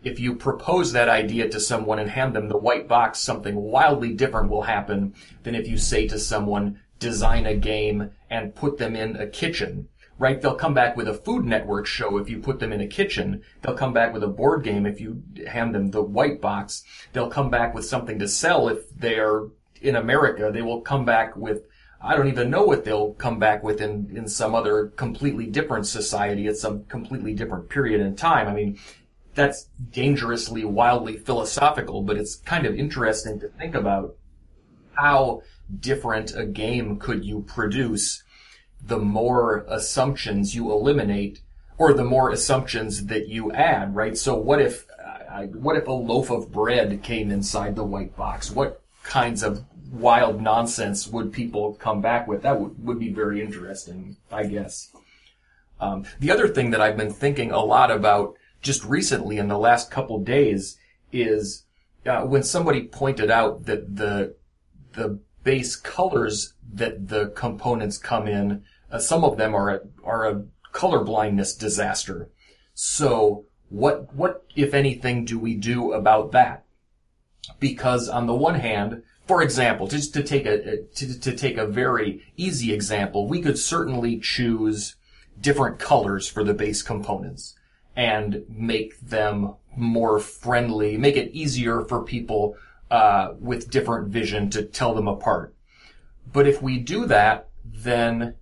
If 0.02 0.20
you 0.20 0.36
propose 0.36 0.92
that 0.92 1.08
idea 1.08 1.48
to 1.48 1.58
someone 1.58 1.98
and 1.98 2.10
hand 2.10 2.34
them 2.34 2.48
the 2.48 2.56
white 2.56 2.86
box, 2.86 3.18
something 3.18 3.56
wildly 3.56 4.12
different 4.12 4.50
will 4.50 4.62
happen 4.62 5.14
than 5.42 5.54
if 5.54 5.66
you 5.66 5.78
say 5.78 6.06
to 6.08 6.18
someone, 6.18 6.80
design 6.98 7.44
a 7.44 7.56
game 7.56 8.10
and 8.30 8.54
put 8.54 8.78
them 8.78 8.94
in 8.94 9.16
a 9.16 9.26
kitchen 9.26 9.88
right? 10.18 10.40
They'll 10.40 10.54
come 10.54 10.74
back 10.74 10.96
with 10.96 11.08
a 11.08 11.14
Food 11.14 11.44
Network 11.44 11.86
show 11.86 12.18
if 12.18 12.28
you 12.28 12.38
put 12.38 12.58
them 12.58 12.72
in 12.72 12.80
a 12.80 12.86
kitchen. 12.86 13.42
They'll 13.62 13.76
come 13.76 13.92
back 13.92 14.12
with 14.12 14.22
a 14.22 14.28
board 14.28 14.64
game 14.64 14.86
if 14.86 15.00
you 15.00 15.22
hand 15.46 15.74
them 15.74 15.90
the 15.90 16.02
white 16.02 16.40
box. 16.40 16.84
They'll 17.12 17.30
come 17.30 17.50
back 17.50 17.74
with 17.74 17.84
something 17.84 18.18
to 18.18 18.28
sell 18.28 18.68
if 18.68 18.88
they're 18.96 19.42
in 19.80 19.96
America. 19.96 20.50
They 20.52 20.62
will 20.62 20.80
come 20.80 21.04
back 21.04 21.36
with 21.36 21.64
I 22.06 22.16
don't 22.16 22.28
even 22.28 22.50
know 22.50 22.64
what 22.64 22.84
they'll 22.84 23.14
come 23.14 23.40
back 23.40 23.64
with 23.64 23.80
in, 23.80 24.12
in 24.14 24.28
some 24.28 24.54
other 24.54 24.86
completely 24.94 25.46
different 25.46 25.86
society 25.86 26.46
at 26.46 26.56
some 26.56 26.84
completely 26.84 27.34
different 27.34 27.68
period 27.68 28.00
in 28.00 28.14
time. 28.14 28.46
I 28.46 28.54
mean, 28.54 28.78
that's 29.34 29.64
dangerously, 29.90 30.64
wildly 30.64 31.16
philosophical, 31.16 32.02
but 32.02 32.16
it's 32.16 32.36
kind 32.36 32.64
of 32.64 32.76
interesting 32.76 33.40
to 33.40 33.48
think 33.48 33.74
about 33.74 34.14
how 34.92 35.42
different 35.80 36.32
a 36.36 36.46
game 36.46 36.96
could 36.98 37.24
you 37.24 37.42
produce 37.42 38.22
the 38.80 38.98
more 38.98 39.66
assumptions 39.68 40.54
you 40.54 40.70
eliminate 40.70 41.40
or 41.76 41.92
the 41.92 42.04
more 42.04 42.30
assumptions 42.30 43.06
that 43.06 43.26
you 43.26 43.50
add, 43.50 43.96
right? 43.96 44.16
So 44.16 44.36
what 44.36 44.62
if, 44.62 44.86
what 45.54 45.76
if 45.76 45.88
a 45.88 45.92
loaf 45.92 46.30
of 46.30 46.52
bread 46.52 47.02
came 47.02 47.32
inside 47.32 47.74
the 47.74 47.84
white 47.84 48.16
box? 48.16 48.50
What 48.50 48.80
kinds 49.02 49.42
of 49.42 49.64
wild 50.00 50.40
nonsense 50.40 51.06
would 51.06 51.32
people 51.32 51.74
come 51.74 52.00
back 52.00 52.26
with? 52.26 52.42
That 52.42 52.60
would, 52.60 52.84
would 52.84 52.98
be 52.98 53.12
very 53.12 53.40
interesting, 53.40 54.16
I 54.30 54.44
guess. 54.44 54.92
Um, 55.80 56.04
the 56.20 56.30
other 56.30 56.48
thing 56.48 56.70
that 56.70 56.80
I've 56.80 56.96
been 56.96 57.12
thinking 57.12 57.50
a 57.50 57.60
lot 57.60 57.90
about 57.90 58.34
just 58.62 58.84
recently 58.84 59.38
in 59.38 59.48
the 59.48 59.58
last 59.58 59.90
couple 59.90 60.18
days 60.20 60.78
is 61.12 61.64
uh, 62.06 62.22
when 62.22 62.42
somebody 62.42 62.82
pointed 62.82 63.30
out 63.30 63.66
that 63.66 63.96
the 63.96 64.34
the 64.92 65.20
base 65.44 65.76
colors 65.76 66.54
that 66.72 67.08
the 67.08 67.28
components 67.28 67.98
come 67.98 68.26
in 68.26 68.64
uh, 68.90 68.98
some 68.98 69.24
of 69.24 69.36
them 69.36 69.54
are 69.54 69.70
a, 69.70 69.80
are 70.04 70.30
a 70.30 70.44
color 70.72 71.02
blindness 71.02 71.54
disaster. 71.54 72.30
So 72.74 73.46
what, 73.68 74.14
what, 74.14 74.44
if 74.54 74.74
anything, 74.74 75.24
do 75.24 75.38
we 75.38 75.54
do 75.54 75.92
about 75.92 76.32
that? 76.32 76.64
Because 77.58 78.08
on 78.08 78.26
the 78.26 78.34
one 78.34 78.56
hand, 78.56 79.02
for 79.26 79.42
example, 79.42 79.88
just 79.88 80.14
to 80.14 80.22
take 80.22 80.46
a, 80.46 80.82
to, 80.82 81.20
to 81.20 81.36
take 81.36 81.58
a 81.58 81.66
very 81.66 82.24
easy 82.36 82.72
example, 82.72 83.26
we 83.26 83.42
could 83.42 83.58
certainly 83.58 84.18
choose 84.18 84.96
different 85.40 85.78
colors 85.78 86.28
for 86.28 86.44
the 86.44 86.54
base 86.54 86.82
components 86.82 87.56
and 87.96 88.44
make 88.48 88.98
them 89.00 89.54
more 89.76 90.20
friendly, 90.20 90.96
make 90.96 91.16
it 91.16 91.32
easier 91.32 91.82
for 91.82 92.02
people 92.02 92.56
uh, 92.90 93.34
with 93.40 93.70
different 93.70 94.08
vision 94.08 94.48
to 94.50 94.62
tell 94.62 94.94
them 94.94 95.08
apart. 95.08 95.54
But 96.32 96.46
if 96.46 96.62
we 96.62 96.78
do 96.78 97.06
that, 97.06 97.48
then 97.64 98.36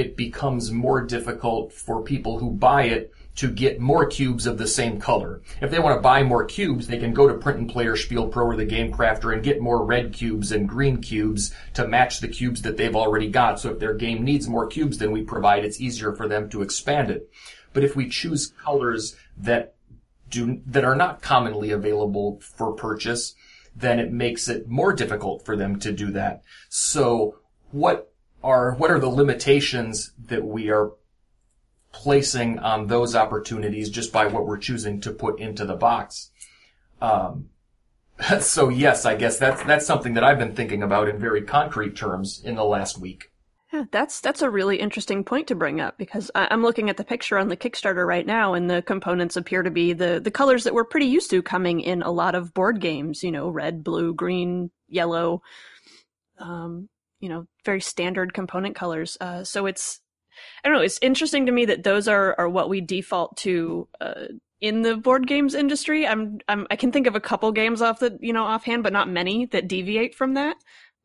it 0.00 0.16
becomes 0.16 0.72
more 0.72 1.02
difficult 1.02 1.74
for 1.74 2.02
people 2.02 2.38
who 2.38 2.50
buy 2.50 2.84
it 2.84 3.12
to 3.36 3.50
get 3.50 3.78
more 3.78 4.06
cubes 4.06 4.46
of 4.46 4.56
the 4.56 4.66
same 4.66 4.98
color. 4.98 5.42
If 5.60 5.70
they 5.70 5.78
want 5.78 5.96
to 5.96 6.00
buy 6.02 6.22
more 6.22 6.44
cubes, 6.46 6.86
they 6.86 6.98
can 6.98 7.12
go 7.12 7.28
to 7.28 7.34
Print 7.34 7.58
and 7.58 7.70
Play 7.70 7.86
or 7.86 7.96
Spiel 7.96 8.28
Pro 8.28 8.46
or 8.46 8.56
the 8.56 8.64
Game 8.64 8.92
Crafter 8.92 9.32
and 9.32 9.42
get 9.42 9.60
more 9.60 9.84
red 9.84 10.14
cubes 10.14 10.52
and 10.52 10.68
green 10.68 11.02
cubes 11.02 11.54
to 11.74 11.86
match 11.86 12.20
the 12.20 12.28
cubes 12.28 12.62
that 12.62 12.78
they've 12.78 12.96
already 12.96 13.28
got. 13.28 13.60
So 13.60 13.70
if 13.70 13.78
their 13.78 13.94
game 13.94 14.24
needs 14.24 14.48
more 14.48 14.66
cubes 14.66 14.96
than 14.98 15.12
we 15.12 15.22
provide, 15.22 15.64
it's 15.64 15.80
easier 15.80 16.14
for 16.14 16.26
them 16.26 16.48
to 16.50 16.62
expand 16.62 17.10
it. 17.10 17.30
But 17.74 17.84
if 17.84 17.94
we 17.94 18.08
choose 18.08 18.52
colors 18.62 19.16
that 19.36 19.74
do, 20.30 20.62
that 20.66 20.84
are 20.84 20.96
not 20.96 21.20
commonly 21.20 21.70
available 21.70 22.40
for 22.40 22.72
purchase, 22.72 23.34
then 23.76 24.00
it 24.00 24.12
makes 24.12 24.48
it 24.48 24.66
more 24.66 24.94
difficult 24.94 25.44
for 25.44 25.56
them 25.56 25.78
to 25.80 25.92
do 25.92 26.10
that. 26.12 26.42
So 26.68 27.36
what 27.70 28.09
are 28.42 28.74
what 28.74 28.90
are 28.90 28.98
the 28.98 29.08
limitations 29.08 30.12
that 30.26 30.44
we 30.44 30.70
are 30.70 30.92
placing 31.92 32.58
on 32.58 32.86
those 32.86 33.16
opportunities 33.16 33.90
just 33.90 34.12
by 34.12 34.26
what 34.26 34.46
we're 34.46 34.58
choosing 34.58 35.00
to 35.00 35.10
put 35.10 35.40
into 35.40 35.64
the 35.64 35.74
box. 35.74 36.30
Um, 37.00 37.50
so 38.40 38.68
yes, 38.68 39.06
I 39.06 39.16
guess 39.16 39.38
that's 39.38 39.62
that's 39.64 39.86
something 39.86 40.14
that 40.14 40.24
I've 40.24 40.38
been 40.38 40.54
thinking 40.54 40.82
about 40.82 41.08
in 41.08 41.18
very 41.18 41.42
concrete 41.42 41.96
terms 41.96 42.40
in 42.44 42.54
the 42.54 42.64
last 42.64 42.98
week. 42.98 43.30
Yeah, 43.72 43.84
that's 43.92 44.20
that's 44.20 44.42
a 44.42 44.50
really 44.50 44.80
interesting 44.80 45.22
point 45.22 45.46
to 45.48 45.54
bring 45.54 45.80
up 45.80 45.96
because 45.96 46.30
I, 46.34 46.52
am 46.52 46.62
looking 46.62 46.90
at 46.90 46.96
the 46.96 47.04
picture 47.04 47.38
on 47.38 47.48
the 47.48 47.56
Kickstarter 47.56 48.04
right 48.04 48.26
now, 48.26 48.54
and 48.54 48.68
the 48.68 48.82
components 48.82 49.36
appear 49.36 49.62
to 49.62 49.70
be 49.70 49.92
the 49.92 50.20
the 50.22 50.30
colors 50.30 50.64
that 50.64 50.74
we're 50.74 50.84
pretty 50.84 51.06
used 51.06 51.30
to 51.30 51.40
coming 51.40 51.80
in 51.80 52.02
a 52.02 52.10
lot 52.10 52.34
of 52.34 52.52
board 52.52 52.80
games. 52.80 53.22
You 53.22 53.30
know, 53.30 53.48
red, 53.48 53.84
blue, 53.84 54.12
green, 54.12 54.70
yellow. 54.88 55.42
Um, 56.38 56.88
you 57.20 57.28
know 57.28 57.46
very 57.64 57.80
standard 57.80 58.34
component 58.34 58.74
colors. 58.74 59.16
Uh, 59.20 59.44
so 59.44 59.66
it's 59.66 60.00
I 60.64 60.68
don't 60.68 60.78
know. 60.78 60.84
It's 60.84 60.98
interesting 61.02 61.46
to 61.46 61.52
me 61.52 61.66
that 61.66 61.84
those 61.84 62.08
are 62.08 62.34
are 62.38 62.48
what 62.48 62.68
we 62.68 62.80
default 62.80 63.36
to 63.38 63.88
uh, 64.00 64.26
in 64.60 64.82
the 64.82 64.96
board 64.96 65.26
games 65.26 65.54
industry. 65.54 66.06
I'm, 66.06 66.38
I'm 66.48 66.66
I 66.70 66.76
can 66.76 66.92
think 66.92 67.06
of 67.06 67.14
a 67.14 67.20
couple 67.20 67.52
games 67.52 67.82
off 67.82 68.00
the 68.00 68.18
you 68.20 68.32
know 68.32 68.44
offhand, 68.44 68.82
but 68.82 68.92
not 68.92 69.08
many 69.08 69.46
that 69.46 69.68
deviate 69.68 70.14
from 70.14 70.34
that. 70.34 70.56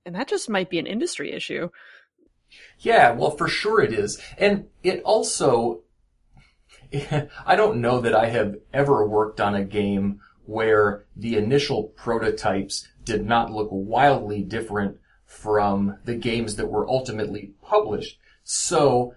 And 0.06 0.16
that 0.16 0.28
just 0.28 0.50
might 0.50 0.70
be 0.70 0.80
an 0.80 0.88
industry 0.88 1.32
issue. 1.32 1.70
Yeah, 2.80 3.12
well, 3.12 3.32
for 3.32 3.48
sure 3.48 3.82
it 3.82 3.94
is, 3.94 4.22
and 4.38 4.66
it 4.84 5.02
also. 5.04 5.82
I 7.46 7.56
don't 7.56 7.82
know 7.82 8.00
that 8.02 8.16
I 8.16 8.28
have 8.28 8.56
ever 8.72 9.06
worked 9.06 9.42
on 9.42 9.56
a 9.56 9.66
game 9.66 10.22
where 10.46 11.06
the 11.16 11.36
initial 11.36 11.84
prototypes 11.84 12.88
did 13.04 13.26
not 13.26 13.52
look 13.52 13.70
wildly 13.72 14.44
different 14.44 14.98
from 15.36 15.98
the 16.06 16.16
games 16.16 16.56
that 16.56 16.72
were 16.72 16.88
ultimately 16.88 17.52
published. 17.62 18.18
So 18.44 19.14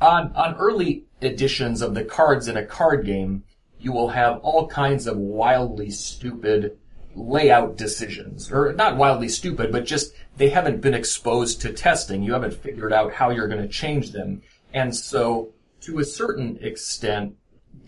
on, 0.00 0.32
on 0.34 0.54
early 0.56 1.04
editions 1.22 1.80
of 1.80 1.94
the 1.94 2.04
cards 2.04 2.48
in 2.48 2.56
a 2.56 2.66
card 2.66 3.06
game, 3.06 3.42
you 3.80 3.92
will 3.92 4.08
have 4.08 4.38
all 4.40 4.68
kinds 4.68 5.06
of 5.06 5.16
wildly 5.16 5.90
stupid 5.90 6.78
layout 7.14 7.76
decisions, 7.76 8.52
or 8.52 8.72
not 8.74 8.96
wildly 8.96 9.28
stupid, 9.28 9.72
but 9.72 9.84
just 9.84 10.14
they 10.36 10.50
haven't 10.50 10.80
been 10.80 10.94
exposed 10.94 11.60
to 11.62 11.72
testing. 11.72 12.22
You 12.22 12.34
haven't 12.34 12.54
figured 12.54 12.92
out 12.92 13.12
how 13.12 13.30
you're 13.30 13.48
going 13.48 13.62
to 13.62 13.68
change 13.68 14.12
them. 14.12 14.42
And 14.72 14.94
so 14.94 15.52
to 15.82 15.98
a 15.98 16.04
certain 16.04 16.58
extent, 16.60 17.34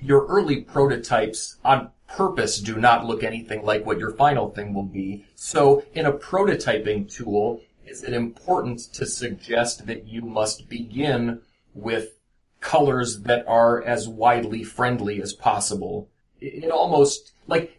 your 0.01 0.27
early 0.27 0.63
prototypes 0.63 1.59
on 1.65 1.91
purpose 2.17 2.61
do 2.61 2.77
not 2.77 3.07
look 3.07 3.23
anything 3.23 3.65
like 3.65 3.85
what 3.85 3.99
your 3.99 4.13
final 4.13 4.51
thing 4.51 4.73
will 4.73 4.85
be. 4.85 5.25
So 5.35 5.85
in 5.95 6.07
a 6.07 6.13
prototyping 6.13 7.13
tool, 7.13 7.61
is 7.87 8.03
it 8.05 8.15
important 8.15 8.81
to 8.95 9.07
suggest 9.07 9.87
that 9.87 10.07
you 10.07 10.23
must 10.23 10.69
begin 10.69 11.41
with 11.75 12.19
colors 12.61 13.21
that 13.23 13.47
are 13.47 13.83
as 13.83 14.09
widely 14.09 14.63
friendly 14.63 15.21
as 15.21 15.33
possible? 15.33 16.09
It 16.41 16.71
almost, 16.71 17.33
like, 17.47 17.73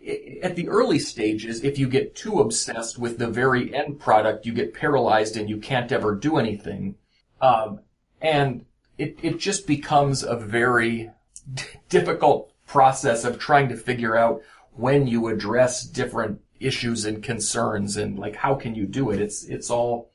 at 0.44 0.56
the 0.56 0.68
early 0.70 1.00
stages, 1.00 1.64
if 1.64 1.78
you 1.78 1.88
get 1.88 2.16
too 2.16 2.40
obsessed 2.40 2.98
with 2.98 3.18
the 3.18 3.28
very 3.28 3.74
end 3.74 4.00
product, 4.00 4.46
you 4.46 4.54
get 4.54 4.74
paralyzed 4.74 5.38
and 5.38 5.50
you 5.50 5.58
can't 5.58 5.92
ever 5.92 6.14
do 6.16 6.38
anything. 6.38 6.96
Um, 7.42 7.80
and 8.22 8.66
it, 8.98 9.18
it 9.22 9.40
just 9.40 9.68
becomes 9.68 10.24
a 10.24 10.36
very 10.36 11.12
difficult 11.90 12.52
process 12.66 13.24
of 13.24 13.40
trying 13.40 13.70
to 13.70 13.78
figure 13.78 14.16
out 14.16 14.42
when 14.74 15.08
you 15.08 15.28
address 15.28 15.84
different 15.84 16.42
issues 16.60 17.06
and 17.06 17.24
concerns 17.24 17.98
and 17.98 18.18
like 18.18 18.36
how 18.36 18.56
can 18.56 18.76
you 18.76 18.86
do 18.86 19.12
it? 19.12 19.20
It's 19.20 19.44
it's 19.44 19.70
all 19.70 20.12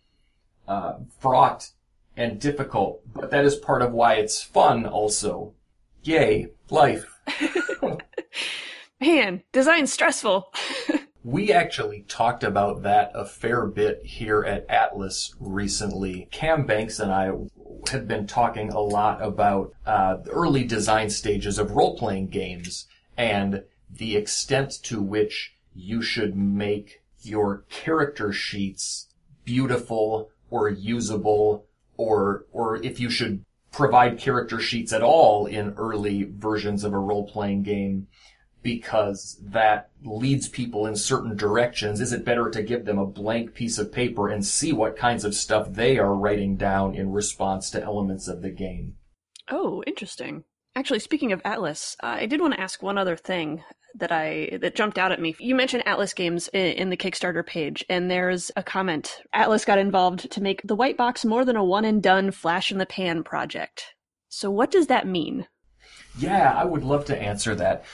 uh, 0.69 0.95
fraught 1.19 1.71
and 2.17 2.41
difficult 2.41 3.03
but 3.15 3.31
that 3.31 3.45
is 3.45 3.57
part 3.57 3.83
of 3.83 3.93
why 3.93 4.15
it's 4.15 4.43
fun 4.43 4.87
also. 4.87 5.55
Yay 6.03 6.49
life. 6.71 7.19
Man 9.01 9.43
design's 9.53 9.93
stressful. 9.93 10.53
We 11.23 11.53
actually 11.53 12.07
talked 12.09 12.43
about 12.43 12.83
that 12.83 13.13
a 13.15 13.27
fair 13.27 13.67
bit 13.67 14.01
here 14.03 14.43
at 14.43 14.65
atlas 14.71 15.35
recently. 15.39 16.29
Cam 16.31 16.65
banks 16.65 16.99
and 16.99 17.13
i 17.13 17.31
have 17.89 18.07
been 18.07 18.27
talking 18.27 18.71
a 18.71 18.81
lot 18.81 19.23
about 19.23 19.75
uh, 19.87 20.17
the 20.17 20.31
early 20.31 20.65
design 20.65 21.11
stages 21.11 21.59
of 21.59 21.73
role-playing 21.73 22.29
games 22.29 22.87
and 23.17 23.63
the 23.91 24.17
extent 24.17 24.71
to 24.83 25.01
which 25.01 25.55
you 25.75 26.03
should 26.03 26.37
make 26.37 27.03
your 27.23 27.65
character 27.69 28.33
sheets 28.33 29.09
beautiful 29.45 30.31
or 30.51 30.69
usable 30.69 31.67
or 31.97 32.45
or 32.53 32.77
if 32.83 32.99
you 32.99 33.11
should 33.11 33.45
provide 33.73 34.19
character 34.19 34.59
sheets 34.59 34.93
at 34.93 35.03
all 35.03 35.47
in 35.47 35.75
early 35.77 36.25
versions 36.25 36.83
of 36.83 36.93
a 36.93 36.99
role-playing 36.99 37.63
game 37.63 38.07
because 38.63 39.39
that 39.43 39.91
leads 40.05 40.49
people 40.49 40.87
in 40.87 40.97
certain 40.97 41.37
directions. 41.37 42.01
Is 42.01 42.13
it 42.13 42.25
better 42.25 42.51
to 42.51 42.63
give 42.63 42.85
them 42.85 42.99
a 42.99 43.07
blank 43.07 43.55
piece 43.55 43.79
of 43.79 43.93
paper 43.93 44.29
and 44.29 44.45
see 44.45 44.73
what 44.73 44.97
kinds 44.97 45.25
of 45.25 45.35
stuff 45.35 45.73
they 45.73 45.99
are 45.99 46.15
writing 46.15 46.57
down 46.57 46.95
in 46.95 47.13
response 47.13 47.71
to 47.71 47.83
elements 47.83 48.29
of 48.29 48.43
the 48.43 48.51
game? 48.51 48.97
Oh, 49.51 49.83
interesting. 49.87 50.45
Actually, 50.77 51.01
speaking 51.01 51.33
of 51.33 51.43
Atlas, 51.45 51.97
I 52.01 52.27
did 52.27 52.41
want 52.41 52.55
to 52.55 52.61
ask 52.61 52.83
one 52.83 52.99
other 52.99 53.17
thing 53.17 53.63
that 53.97 54.13
I 54.13 54.59
that 54.61 54.77
jumped 54.77 54.99
out 54.99 55.11
at 55.11 55.21
me. 55.21 55.35
You 55.41 55.55
mentioned 55.55 55.83
Atlas 55.87 56.15
games 56.15 56.49
in, 56.49 56.67
in, 56.73 56.91
the 56.91 56.97
Kickstarter 56.97 57.45
page, 57.45 57.85
and 57.89 58.09
there's 58.09 58.53
a 58.55 58.63
comment. 58.63 59.21
Atlas 59.33 59.65
got 59.65 59.79
involved 59.79 60.31
to 60.31 60.41
make 60.41 60.63
the 60.63 60.77
white 60.77 60.97
box 60.97 61.25
more 61.25 61.45
than 61.45 61.57
a 61.57 61.65
one 61.65 61.85
and 61.85 62.01
done 62.01 62.31
flash 62.31 62.71
in 62.71 62.79
the 62.79 62.87
pan 62.87 63.25
project. 63.25 63.95
So, 64.29 64.49
what 64.49 64.71
does 64.71 64.87
that 64.87 65.09
mean? 65.09 65.49
Yeah, 66.19 66.53
I 66.57 66.65
would 66.65 66.85
love 66.85 67.05
to 67.07 67.21
answer 67.21 67.55
that. 67.57 67.85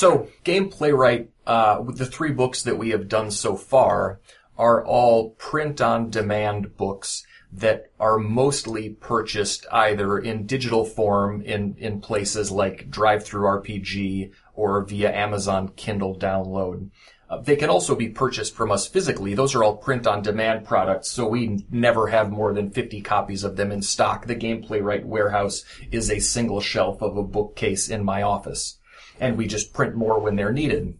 So, 0.00 0.28
Gameplaywright, 0.46 1.28
uh, 1.46 1.82
the 1.82 2.06
three 2.06 2.32
books 2.32 2.62
that 2.62 2.78
we 2.78 2.88
have 2.88 3.06
done 3.06 3.30
so 3.30 3.54
far, 3.54 4.18
are 4.56 4.82
all 4.82 5.32
print 5.32 5.82
on 5.82 6.08
demand 6.08 6.74
books 6.78 7.26
that 7.52 7.92
are 8.00 8.16
mostly 8.16 8.88
purchased 8.88 9.66
either 9.70 10.18
in 10.18 10.46
digital 10.46 10.86
form 10.86 11.42
in, 11.42 11.74
in 11.76 12.00
places 12.00 12.50
like 12.50 12.88
DriveThruRPG 12.88 14.32
or 14.54 14.82
via 14.86 15.14
Amazon 15.14 15.68
Kindle 15.76 16.18
download. 16.18 16.88
Uh, 17.28 17.42
they 17.42 17.56
can 17.56 17.68
also 17.68 17.94
be 17.94 18.08
purchased 18.08 18.54
from 18.54 18.72
us 18.72 18.86
physically. 18.86 19.34
Those 19.34 19.54
are 19.54 19.62
all 19.62 19.76
print 19.76 20.06
on 20.06 20.22
demand 20.22 20.64
products, 20.64 21.10
so 21.10 21.28
we 21.28 21.66
never 21.70 22.06
have 22.06 22.30
more 22.30 22.54
than 22.54 22.70
50 22.70 23.02
copies 23.02 23.44
of 23.44 23.56
them 23.56 23.70
in 23.70 23.82
stock. 23.82 24.24
The 24.24 24.34
Gameplaywright 24.34 25.04
warehouse 25.04 25.62
is 25.92 26.10
a 26.10 26.20
single 26.20 26.62
shelf 26.62 27.02
of 27.02 27.18
a 27.18 27.22
bookcase 27.22 27.90
in 27.90 28.02
my 28.02 28.22
office 28.22 28.78
and 29.20 29.36
we 29.36 29.46
just 29.46 29.72
print 29.72 29.94
more 29.94 30.18
when 30.18 30.34
they're 30.34 30.52
needed. 30.52 30.98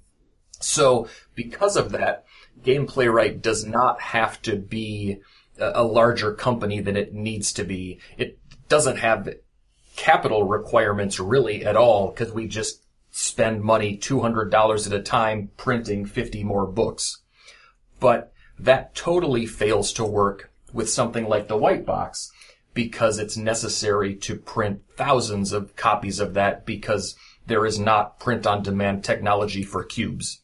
So 0.61 1.09
because 1.35 1.77
of 1.77 1.91
that, 1.93 2.25
Gameplaywright 2.63 3.41
does 3.41 3.65
not 3.65 4.01
have 4.01 4.41
to 4.43 4.57
be 4.57 5.21
a 5.59 5.83
larger 5.83 6.33
company 6.33 6.81
than 6.81 6.97
it 6.97 7.15
needs 7.15 7.53
to 7.55 7.65
be. 7.65 7.99
It 8.17 8.39
doesn't 8.69 8.99
have 8.99 9.35
capital 9.97 10.45
requirements 10.45 11.19
really 11.19 11.65
at 11.65 11.77
all 11.77 12.11
because 12.11 12.33
we 12.33 12.47
just 12.47 12.83
spend 13.11 13.63
money 13.63 13.97
$200 13.97 14.87
at 14.87 14.93
a 14.93 15.03
time 15.03 15.51
printing 15.57 16.07
50 16.07 16.45
more 16.45 16.67
books. 16.67 17.23
But 17.99 18.33
that 18.59 18.95
totally 18.95 19.47
fails 19.47 19.93
to 19.95 20.05
work 20.05 20.51
with 20.73 20.89
something 20.89 21.27
like 21.27 21.49
the 21.49 21.57
white 21.57 21.85
box 21.85 22.31
because 22.73 23.19
it's 23.19 23.37
necessary 23.37 24.15
to 24.15 24.37
print 24.37 24.83
thousands 24.97 25.53
of 25.53 25.75
copies 25.75 26.21
of 26.21 26.35
that 26.35 26.65
because 26.65 27.17
there 27.47 27.67
is 27.67 27.79
not 27.79 28.21
print 28.21 28.47
on 28.47 28.63
demand 28.63 29.05
technology 29.05 29.63
for 29.63 29.85
cubes. 29.85 30.41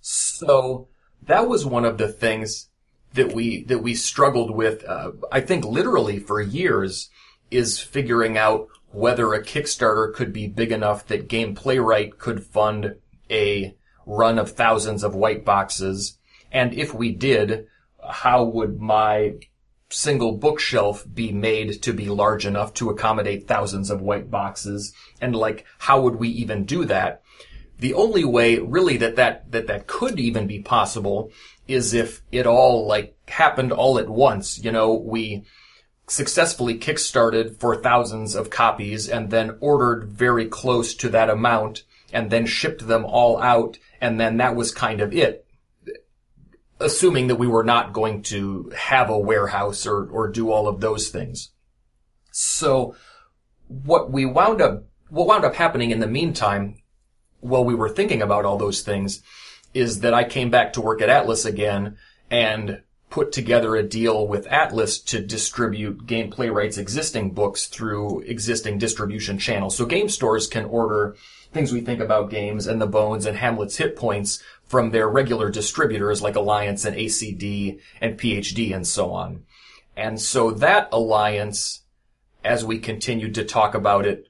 So 0.00 0.88
that 1.22 1.48
was 1.48 1.66
one 1.66 1.84
of 1.84 1.98
the 1.98 2.08
things 2.08 2.68
that 3.14 3.32
we 3.32 3.64
that 3.64 3.82
we 3.82 3.94
struggled 3.94 4.50
with. 4.50 4.84
Uh, 4.84 5.12
I 5.30 5.40
think 5.40 5.64
literally 5.64 6.18
for 6.18 6.40
years 6.40 7.10
is 7.50 7.78
figuring 7.80 8.38
out 8.38 8.68
whether 8.92 9.32
a 9.34 9.42
Kickstarter 9.42 10.12
could 10.12 10.32
be 10.32 10.46
big 10.46 10.72
enough 10.72 11.06
that 11.06 11.28
Gameplaywright 11.28 12.18
could 12.18 12.44
fund 12.44 12.96
a 13.30 13.74
run 14.06 14.38
of 14.38 14.52
thousands 14.52 15.04
of 15.04 15.14
white 15.14 15.44
boxes, 15.44 16.18
and 16.50 16.74
if 16.74 16.92
we 16.92 17.12
did, 17.12 17.66
how 18.08 18.42
would 18.42 18.80
my 18.80 19.34
single 19.90 20.32
bookshelf 20.32 21.04
be 21.12 21.32
made 21.32 21.82
to 21.82 21.92
be 21.92 22.08
large 22.08 22.46
enough 22.46 22.72
to 22.74 22.90
accommodate 22.90 23.46
thousands 23.46 23.90
of 23.90 24.00
white 24.00 24.30
boxes? 24.30 24.94
And 25.20 25.34
like, 25.34 25.66
how 25.78 26.00
would 26.00 26.16
we 26.16 26.28
even 26.28 26.64
do 26.64 26.84
that? 26.86 27.22
The 27.78 27.94
only 27.94 28.24
way 28.24 28.58
really 28.58 28.96
that 28.98 29.16
that, 29.16 29.52
that 29.52 29.66
that 29.66 29.86
could 29.86 30.18
even 30.18 30.46
be 30.46 30.60
possible 30.60 31.30
is 31.66 31.94
if 31.94 32.22
it 32.30 32.46
all 32.46 32.86
like 32.86 33.16
happened 33.28 33.72
all 33.72 33.98
at 33.98 34.08
once. 34.08 34.62
You 34.62 34.72
know, 34.72 34.94
we 34.94 35.44
successfully 36.10 36.76
kickstarted 36.76 37.58
for 37.58 37.76
thousands 37.76 38.34
of 38.34 38.50
copies 38.50 39.08
and 39.08 39.30
then 39.30 39.56
ordered 39.60 40.04
very 40.04 40.46
close 40.46 40.94
to 40.96 41.08
that 41.08 41.30
amount 41.30 41.84
and 42.12 42.30
then 42.30 42.46
shipped 42.46 42.86
them 42.86 43.04
all 43.04 43.40
out 43.40 43.78
and 44.00 44.18
then 44.18 44.38
that 44.38 44.56
was 44.56 44.74
kind 44.74 45.00
of 45.00 45.14
it 45.14 45.46
assuming 46.80 47.28
that 47.28 47.36
we 47.36 47.46
were 47.46 47.64
not 47.64 47.92
going 47.92 48.22
to 48.22 48.72
have 48.76 49.10
a 49.10 49.18
warehouse 49.18 49.86
or, 49.86 50.06
or 50.06 50.28
do 50.28 50.50
all 50.50 50.66
of 50.66 50.80
those 50.80 51.08
things. 51.08 51.50
So 52.32 52.96
what 53.68 54.10
we 54.10 54.24
wound 54.24 54.60
up, 54.60 54.84
what 55.08 55.26
wound 55.26 55.44
up 55.44 55.54
happening 55.54 55.90
in 55.90 56.00
the 56.00 56.06
meantime, 56.06 56.76
while 57.40 57.64
we 57.64 57.74
were 57.74 57.88
thinking 57.88 58.22
about 58.22 58.44
all 58.44 58.56
those 58.56 58.82
things, 58.82 59.22
is 59.74 60.00
that 60.00 60.14
I 60.14 60.24
came 60.24 60.50
back 60.50 60.72
to 60.72 60.80
work 60.80 61.00
at 61.00 61.08
Atlas 61.08 61.44
again 61.44 61.96
and 62.30 62.82
put 63.10 63.32
together 63.32 63.74
a 63.74 63.82
deal 63.82 64.26
with 64.26 64.46
Atlas 64.46 65.00
to 65.00 65.20
distribute 65.20 66.06
Gameplaywright's 66.06 66.78
existing 66.78 67.32
books 67.32 67.66
through 67.66 68.20
existing 68.20 68.78
distribution 68.78 69.38
channels. 69.38 69.76
So 69.76 69.84
game 69.84 70.08
stores 70.08 70.46
can 70.46 70.64
order 70.64 71.16
things 71.52 71.72
we 71.72 71.80
think 71.80 72.00
about 72.00 72.30
games 72.30 72.68
and 72.68 72.80
the 72.80 72.86
bones 72.86 73.26
and 73.26 73.36
Hamlet's 73.36 73.76
hit 73.76 73.96
points 73.96 74.40
from 74.70 74.92
their 74.92 75.08
regular 75.08 75.50
distributors 75.50 76.22
like 76.22 76.36
Alliance 76.36 76.84
and 76.84 76.96
ACD 76.96 77.80
and 78.00 78.16
PHD 78.16 78.72
and 78.72 78.86
so 78.86 79.10
on. 79.10 79.42
And 79.96 80.20
so 80.20 80.52
that 80.52 80.88
alliance, 80.92 81.82
as 82.44 82.64
we 82.64 82.78
continued 82.78 83.34
to 83.34 83.44
talk 83.44 83.74
about 83.74 84.06
it, 84.06 84.28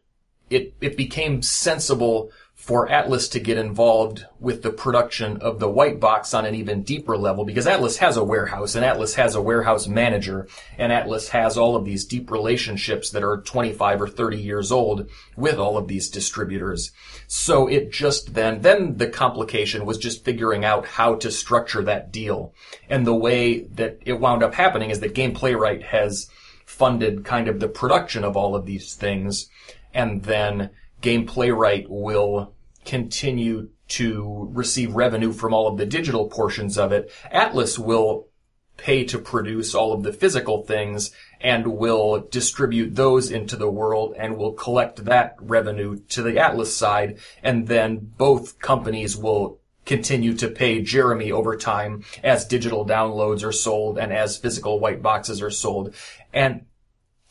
it, 0.48 0.72
it 0.80 0.96
became 0.96 1.42
sensible 1.42 2.32
for 2.60 2.90
Atlas 2.90 3.26
to 3.26 3.40
get 3.40 3.56
involved 3.56 4.26
with 4.38 4.62
the 4.62 4.70
production 4.70 5.38
of 5.38 5.58
the 5.58 5.68
white 5.68 5.98
box 5.98 6.34
on 6.34 6.44
an 6.44 6.54
even 6.54 6.82
deeper 6.82 7.16
level 7.16 7.42
because 7.42 7.66
Atlas 7.66 7.96
has 7.96 8.18
a 8.18 8.22
warehouse 8.22 8.74
and 8.74 8.84
Atlas 8.84 9.14
has 9.14 9.34
a 9.34 9.40
warehouse 9.40 9.88
manager 9.88 10.46
and 10.76 10.92
Atlas 10.92 11.30
has 11.30 11.56
all 11.56 11.74
of 11.74 11.86
these 11.86 12.04
deep 12.04 12.30
relationships 12.30 13.10
that 13.10 13.24
are 13.24 13.38
25 13.38 14.02
or 14.02 14.08
30 14.08 14.36
years 14.36 14.70
old 14.70 15.08
with 15.36 15.58
all 15.58 15.78
of 15.78 15.88
these 15.88 16.10
distributors. 16.10 16.92
So 17.26 17.66
it 17.66 17.90
just 17.90 18.34
then, 18.34 18.60
then 18.60 18.98
the 18.98 19.08
complication 19.08 19.86
was 19.86 19.96
just 19.96 20.22
figuring 20.22 20.62
out 20.62 20.86
how 20.86 21.14
to 21.14 21.30
structure 21.30 21.82
that 21.84 22.12
deal. 22.12 22.52
And 22.90 23.06
the 23.06 23.16
way 23.16 23.60
that 23.60 24.00
it 24.04 24.20
wound 24.20 24.42
up 24.42 24.52
happening 24.52 24.90
is 24.90 25.00
that 25.00 25.14
Gameplaywright 25.14 25.82
has 25.84 26.28
funded 26.66 27.24
kind 27.24 27.48
of 27.48 27.58
the 27.58 27.68
production 27.68 28.22
of 28.22 28.36
all 28.36 28.54
of 28.54 28.66
these 28.66 28.94
things 28.94 29.48
and 29.94 30.22
then 30.24 30.70
Gameplaywright 31.02 31.86
will 31.88 32.54
continue 32.84 33.68
to 33.88 34.48
receive 34.52 34.94
revenue 34.94 35.32
from 35.32 35.52
all 35.52 35.66
of 35.66 35.76
the 35.76 35.86
digital 35.86 36.28
portions 36.28 36.78
of 36.78 36.92
it. 36.92 37.12
Atlas 37.30 37.78
will 37.78 38.28
pay 38.76 39.04
to 39.04 39.18
produce 39.18 39.74
all 39.74 39.92
of 39.92 40.02
the 40.02 40.12
physical 40.12 40.64
things 40.64 41.10
and 41.40 41.66
will 41.66 42.26
distribute 42.30 42.94
those 42.94 43.30
into 43.30 43.56
the 43.56 43.70
world 43.70 44.14
and 44.18 44.36
will 44.36 44.52
collect 44.52 45.04
that 45.04 45.36
revenue 45.38 45.98
to 46.08 46.22
the 46.22 46.38
Atlas 46.38 46.74
side. 46.74 47.18
And 47.42 47.68
then 47.68 47.98
both 48.16 48.58
companies 48.58 49.16
will 49.16 49.60
continue 49.84 50.34
to 50.34 50.48
pay 50.48 50.80
Jeremy 50.80 51.32
over 51.32 51.56
time 51.56 52.04
as 52.22 52.44
digital 52.44 52.86
downloads 52.86 53.44
are 53.44 53.52
sold 53.52 53.98
and 53.98 54.12
as 54.12 54.38
physical 54.38 54.80
white 54.80 55.02
boxes 55.02 55.42
are 55.42 55.50
sold. 55.50 55.94
And 56.32 56.66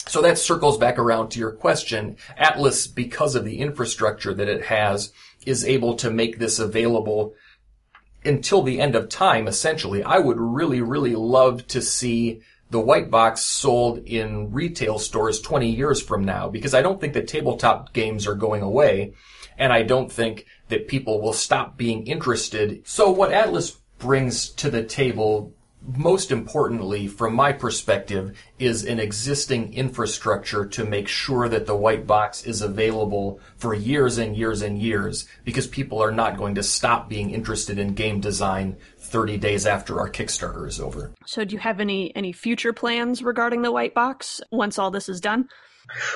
so 0.10 0.22
that 0.22 0.38
circles 0.38 0.78
back 0.78 0.98
around 0.98 1.30
to 1.30 1.40
your 1.40 1.52
question. 1.52 2.18
Atlas, 2.36 2.88
because 2.88 3.36
of 3.36 3.46
the 3.46 3.60
infrastructure 3.60 4.34
that 4.34 4.48
it 4.48 4.66
has, 4.66 5.14
is 5.46 5.64
able 5.64 5.96
to 5.96 6.10
make 6.10 6.40
this 6.40 6.60
available 6.60 7.34
until 8.26 8.62
the 8.62 8.82
end 8.82 8.96
of 8.96 9.08
time, 9.08 9.48
essentially. 9.48 10.04
I 10.04 10.18
would 10.18 10.40
really, 10.40 10.82
really 10.82 11.16
love 11.16 11.68
to 11.68 11.82
see 11.82 12.42
the 12.72 12.80
white 12.80 13.10
box 13.10 13.42
sold 13.42 14.00
in 14.00 14.52
retail 14.52 15.00
stores 15.00 15.42
20 15.42 15.70
years 15.70 16.02
from 16.02 16.24
now 16.24 16.50
because 16.50 16.74
I 16.74 16.82
don't 16.82 17.00
think 17.00 17.14
that 17.14 17.28
tabletop 17.28 17.94
games 17.94 18.28
are 18.28 18.36
going 18.36 18.62
away 18.62 19.14
and 19.58 19.74
I 19.74 19.84
don't 19.84 20.12
think 20.12 20.46
that 20.70 20.88
people 20.88 21.22
will 21.22 21.34
stop 21.34 21.78
being 21.78 22.06
interested. 22.06 22.82
So 22.86 23.12
what 23.12 23.32
Atlas 23.32 23.78
brings 23.98 24.50
to 24.50 24.70
the 24.70 24.84
table 24.84 25.54
most 25.98 26.32
importantly, 26.32 27.08
from 27.08 27.34
my 27.34 27.52
perspective, 27.52 28.38
is 28.60 28.86
an 28.86 29.00
existing 29.00 29.74
infrastructure 29.74 30.66
to 30.66 30.84
make 30.84 31.08
sure 31.08 31.50
that 31.50 31.66
the 31.66 31.76
white 31.76 32.06
box 32.06 32.44
is 32.44 32.62
available 32.62 33.40
for 33.58 33.74
years 33.74 34.18
and 34.18 34.36
years 34.36 34.62
and 34.62 34.80
years 34.80 35.28
because 35.44 35.68
people 35.68 36.02
are 36.02 36.12
not 36.12 36.38
going 36.38 36.56
to 36.56 36.64
stop 36.64 37.10
being 37.10 37.32
interested 37.32 37.80
in 37.80 37.94
game 37.94 38.20
design 38.20 38.78
30 39.10 39.38
days 39.38 39.66
after 39.66 40.00
our 40.00 40.10
Kickstarter 40.10 40.68
is 40.68 40.80
over. 40.80 41.12
So 41.26 41.44
do 41.44 41.54
you 41.54 41.60
have 41.60 41.80
any 41.80 42.16
any 42.16 42.32
future 42.32 42.74
plans 42.74 43.24
regarding 43.24 43.62
the 43.62 43.72
white 43.72 43.94
box 43.94 44.42
once 44.52 44.80
all 44.80 44.92
this 44.92 45.10
is 45.10 45.20
done? 45.22 45.50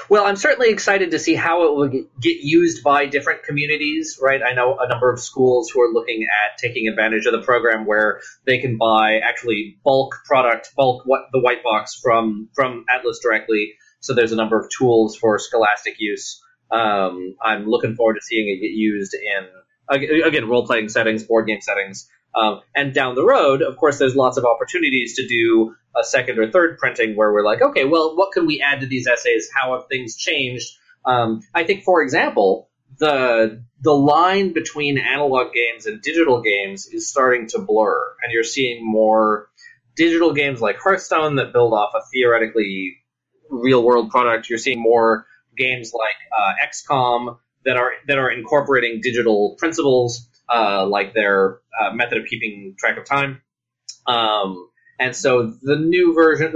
Well, 0.10 0.26
I'm 0.26 0.36
certainly 0.36 0.70
excited 0.70 1.12
to 1.12 1.20
see 1.20 1.36
how 1.36 1.64
it 1.64 1.76
will 1.76 1.88
get 2.22 2.38
used 2.42 2.84
by 2.84 3.06
different 3.06 3.44
communities, 3.44 4.20
right? 4.22 4.42
I 4.44 4.54
know 4.54 4.78
a 4.80 4.88
number 4.88 5.12
of 5.12 5.20
schools 5.20 5.70
who 5.70 5.82
are 5.82 5.92
looking 5.92 6.24
at 6.24 6.58
taking 6.60 6.88
advantage 6.88 7.26
of 7.26 7.34
the 7.34 7.42
program 7.42 7.86
where 7.86 8.22
they 8.46 8.60
can 8.60 8.78
buy 8.78 9.20
actually 9.24 9.78
bulk 9.84 10.16
product, 10.26 10.74
bulk 10.76 11.04
what 11.06 11.22
the 11.32 11.40
white 11.40 11.64
box 11.64 12.00
from 12.02 12.50
from 12.54 12.86
Atlas 12.94 13.20
directly. 13.24 13.74
So 14.00 14.14
there's 14.14 14.32
a 14.32 14.36
number 14.36 14.60
of 14.60 14.70
tools 14.70 15.16
for 15.16 15.40
scholastic 15.40 15.96
use. 15.98 16.42
Um, 16.70 17.36
I'm 17.42 17.66
looking 17.66 17.96
forward 17.96 18.16
to 18.16 18.22
seeing 18.22 18.50
it 18.50 18.62
get 18.62 18.76
used 18.76 19.14
in 19.14 19.48
again 19.90 20.48
role 20.48 20.66
playing 20.66 20.90
settings, 20.90 21.24
board 21.24 21.48
game 21.48 21.62
settings, 21.62 22.10
um, 22.36 22.62
and 22.76 22.94
down 22.94 23.16
the 23.16 23.26
road, 23.26 23.62
of 23.62 23.78
course, 23.78 24.00
there's 24.00 24.16
lots 24.16 24.38
of 24.38 24.46
opportunities 24.46 25.16
to 25.16 25.28
do 25.28 25.76
a 25.96 26.04
second 26.04 26.40
or 26.40 26.50
third 26.50 26.78
printing 26.78 27.16
where 27.16 27.32
we're 27.32 27.46
like, 27.46 27.62
okay, 27.62 27.86
well, 27.86 28.16
what 28.16 28.32
can 28.32 28.46
we 28.46 28.62
add 28.62 28.82
to 28.82 28.88
these 28.88 29.08
essays? 29.08 29.50
How 29.54 29.74
have 29.74 29.88
things 29.88 30.16
changed? 30.16 30.76
Um, 31.06 31.42
I 31.54 31.64
think, 31.64 31.84
for 31.84 32.02
example, 32.02 32.70
the 32.98 33.64
the 33.82 33.94
line 33.94 34.54
between 34.54 34.98
analog 34.98 35.54
games 35.54 35.86
and 35.86 36.02
digital 36.02 36.42
games 36.42 36.88
is 36.88 37.10
starting 37.10 37.48
to 37.48 37.60
blur, 37.60 38.16
and 38.24 38.32
you're 38.32 38.44
seeing 38.44 38.80
more 38.84 39.50
digital 39.96 40.34
games 40.34 40.62
like 40.62 40.78
Hearthstone 40.78 41.36
that 41.36 41.54
build 41.54 41.74
off 41.74 41.92
a 41.96 42.02
theoretically 42.12 42.98
real 43.50 43.84
world 43.84 44.10
product. 44.10 44.50
You're 44.50 44.60
seeing 44.60 44.82
more 44.82 45.26
games 45.56 45.92
like 45.94 46.16
uh, 46.38 46.54
XCOM 46.68 47.38
that 47.66 47.78
are 47.78 47.92
that 48.08 48.18
are 48.18 48.32
incorporating 48.32 49.02
digital 49.02 49.56
principles 49.58 50.28
uh, 50.50 50.86
like 50.88 51.14
their 51.14 51.60
uh, 51.80 51.94
method 51.94 52.20
of 52.20 52.26
keeping 52.28 52.76
track 52.78 52.98
of 52.98 53.06
time. 53.06 53.42
Um, 54.08 54.70
and 55.00 55.16
so 55.16 55.54
the 55.62 55.76
new 55.76 56.14
version, 56.14 56.54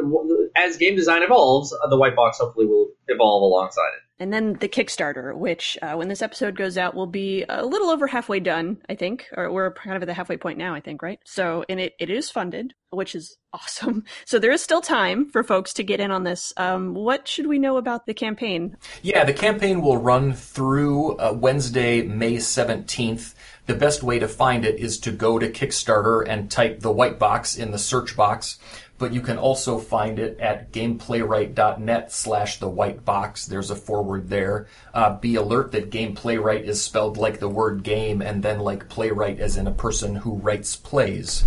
as 0.55 0.77
game 0.77 0.95
design 0.95 1.23
evolves, 1.23 1.75
the 1.89 1.97
white 1.97 2.15
box 2.15 2.37
hopefully 2.39 2.65
will 2.65 2.89
evolve 3.07 3.41
alongside 3.41 3.89
it. 3.97 4.06
And 4.19 4.33
then 4.33 4.53
the 4.53 4.67
Kickstarter, 4.67 5.35
which 5.35 5.77
uh, 5.81 5.93
when 5.93 6.07
this 6.07 6.23
episode 6.23 6.55
goes 6.55 6.77
out 6.77 6.95
will 6.95 7.07
be 7.07 7.45
a 7.47 7.65
little 7.65 7.89
over 7.89 8.07
halfway 8.07 8.39
done, 8.39 8.77
I 8.89 8.95
think, 8.95 9.27
or 9.35 9.51
we're 9.51 9.71
kind 9.73 9.95
of 9.95 10.01
at 10.01 10.07
the 10.07 10.13
halfway 10.13 10.37
point 10.37 10.57
now, 10.57 10.73
I 10.73 10.79
think, 10.79 11.03
right? 11.03 11.19
So, 11.23 11.63
and 11.69 11.79
it, 11.79 11.93
it 11.99 12.09
is 12.09 12.31
funded, 12.31 12.73
which 12.89 13.13
is 13.13 13.37
awesome. 13.53 14.03
So 14.25 14.39
there 14.39 14.51
is 14.51 14.61
still 14.61 14.81
time 14.81 15.29
for 15.29 15.43
folks 15.43 15.73
to 15.73 15.83
get 15.83 15.99
in 15.99 16.11
on 16.11 16.23
this. 16.23 16.51
Um, 16.57 16.93
what 16.93 17.27
should 17.27 17.47
we 17.47 17.59
know 17.59 17.77
about 17.77 18.05
the 18.05 18.13
campaign? 18.13 18.77
Yeah, 19.01 19.23
the 19.23 19.33
campaign 19.33 19.81
will 19.81 19.97
run 19.97 20.33
through 20.33 21.17
uh, 21.17 21.33
Wednesday, 21.33 22.01
May 22.01 22.35
17th. 22.35 23.33
The 23.67 23.75
best 23.75 24.01
way 24.01 24.17
to 24.19 24.27
find 24.27 24.63
it 24.63 24.79
is 24.79 24.99
to 25.01 25.11
go 25.11 25.39
to 25.39 25.49
Kickstarter 25.49 26.23
and 26.27 26.49
type 26.49 26.79
the 26.79 26.91
white 26.91 27.19
box 27.19 27.57
in 27.57 27.71
the 27.71 27.77
search 27.77 28.15
box. 28.15 28.57
But 28.97 29.13
you 29.13 29.21
can 29.21 29.37
also 29.37 29.77
find 29.77 30.17
it 30.17 30.39
at 30.39 30.71
gameplaywright.net 30.71 32.11
slash 32.11 32.59
the 32.59 32.69
white 32.69 33.05
box. 33.05 33.45
There's 33.45 33.69
a 33.69 33.75
forward 33.75 34.29
there. 34.29 34.67
Uh, 34.93 35.15
be 35.15 35.35
alert 35.35 35.71
that 35.73 35.91
gameplaywright 35.91 36.63
is 36.63 36.81
spelled 36.81 37.17
like 37.17 37.39
the 37.39 37.49
word 37.49 37.83
game 37.83 38.21
and 38.21 38.41
then 38.41 38.59
like 38.59 38.89
playwright 38.89 39.39
as 39.39 39.57
in 39.57 39.67
a 39.67 39.71
person 39.71 40.15
who 40.15 40.35
writes 40.35 40.75
plays. 40.75 41.43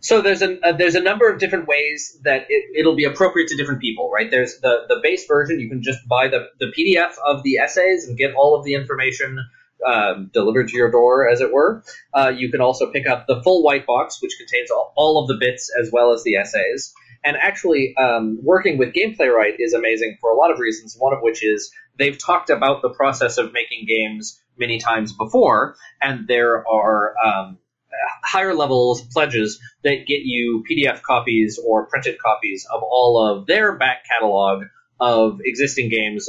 So 0.00 0.22
there's 0.22 0.40
a 0.40 0.58
uh, 0.66 0.72
there's 0.72 0.94
a 0.94 1.00
number 1.00 1.30
of 1.30 1.38
different 1.38 1.68
ways 1.68 2.18
that 2.24 2.46
it, 2.48 2.86
will 2.86 2.96
be 2.96 3.04
appropriate 3.04 3.48
to 3.48 3.56
different 3.56 3.82
people, 3.82 4.10
right? 4.10 4.30
There's 4.30 4.58
the 4.60 4.86
the 4.88 4.98
base 5.02 5.26
version. 5.26 5.60
You 5.60 5.68
can 5.68 5.82
just 5.82 6.08
buy 6.08 6.28
the 6.28 6.48
the 6.58 6.72
PDF 6.76 7.12
of 7.24 7.42
the 7.42 7.58
essays 7.58 8.08
and 8.08 8.16
get 8.16 8.34
all 8.34 8.58
of 8.58 8.64
the 8.64 8.74
information 8.74 9.38
um, 9.86 10.30
delivered 10.32 10.68
to 10.68 10.76
your 10.76 10.90
door, 10.90 11.28
as 11.28 11.40
it 11.40 11.52
were. 11.52 11.82
Uh, 12.14 12.32
you 12.34 12.50
can 12.50 12.60
also 12.60 12.90
pick 12.90 13.06
up 13.06 13.26
the 13.26 13.42
full 13.42 13.62
white 13.62 13.86
box, 13.86 14.20
which 14.22 14.36
contains 14.38 14.70
all, 14.70 14.92
all 14.96 15.22
of 15.22 15.28
the 15.28 15.36
bits 15.38 15.70
as 15.80 15.90
well 15.92 16.12
as 16.12 16.22
the 16.24 16.36
essays. 16.36 16.92
And 17.24 17.36
actually, 17.36 17.94
um, 17.96 18.38
working 18.42 18.78
with 18.78 18.94
Gameplaywright 18.94 19.56
is 19.58 19.74
amazing 19.74 20.16
for 20.20 20.30
a 20.30 20.34
lot 20.34 20.50
of 20.50 20.58
reasons. 20.58 20.96
One 20.98 21.12
of 21.12 21.20
which 21.20 21.44
is 21.44 21.70
they've 21.98 22.16
talked 22.16 22.50
about 22.50 22.82
the 22.82 22.90
process 22.90 23.36
of 23.36 23.52
making 23.52 23.86
games 23.86 24.40
many 24.58 24.78
times 24.78 25.12
before, 25.12 25.76
and 26.02 26.26
there 26.26 26.66
are 26.66 27.14
um, 27.24 27.58
higher 28.22 28.54
levels 28.54 29.02
pledges 29.02 29.60
that 29.84 30.06
get 30.06 30.20
you 30.22 30.64
PDF 30.70 31.02
copies 31.02 31.58
or 31.64 31.86
printed 31.86 32.18
copies 32.18 32.66
of 32.72 32.82
all 32.82 33.22
of 33.22 33.46
their 33.46 33.76
back 33.76 34.04
catalog 34.06 34.64
of 34.98 35.40
existing 35.44 35.88
games. 35.88 36.28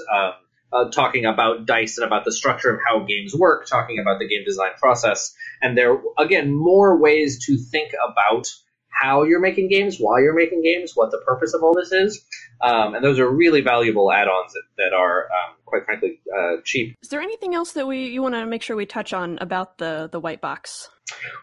Uh, 0.74 0.90
talking 0.90 1.26
about 1.26 1.66
dice 1.66 1.98
and 1.98 2.08
about 2.08 2.24
the 2.24 2.32
structure 2.32 2.74
of 2.74 2.80
how 2.88 3.00
games 3.00 3.36
work, 3.36 3.68
talking 3.68 4.00
about 4.00 4.20
the 4.20 4.28
game 4.28 4.46
design 4.46 4.72
process, 4.80 5.36
and 5.62 5.78
there 5.78 5.98
again 6.18 6.56
more 6.56 6.98
ways 6.98 7.46
to 7.46 7.58
think 7.58 7.92
about 8.10 8.48
how 8.90 9.24
you're 9.24 9.42
making 9.42 9.68
games, 9.68 9.98
why 9.98 10.20
you're 10.20 10.36
making 10.36 10.62
games, 10.64 10.94
what 10.96 11.12
the 11.12 11.18
purpose 11.26 11.54
of 11.54 11.64
all 11.64 11.74
this 11.74 11.92
is, 11.92 12.24
um, 12.62 12.94
and 12.94 13.04
those 13.04 13.20
are 13.20 13.30
really 13.30 13.62
valuable 13.62 14.12
add-ons 14.12 14.54
that, 14.54 14.64
that 14.78 14.94
are 14.94 15.24
um, 15.26 15.56
quite 15.66 15.86
frankly 15.86 16.22
uh, 16.34 16.58
cheap. 16.64 16.96
Is 17.02 17.10
there 17.10 17.22
anything 17.22 17.56
else 17.56 17.74
that 17.74 17.88
we 17.88 18.08
you 18.08 18.22
want 18.22 18.36
to 18.36 18.46
make 18.46 18.62
sure 18.62 18.76
we 18.76 18.86
touch 18.86 19.12
on 19.14 19.40
about 19.42 19.78
the 19.78 20.08
the 20.12 20.20
white 20.20 20.40
box? 20.40 20.90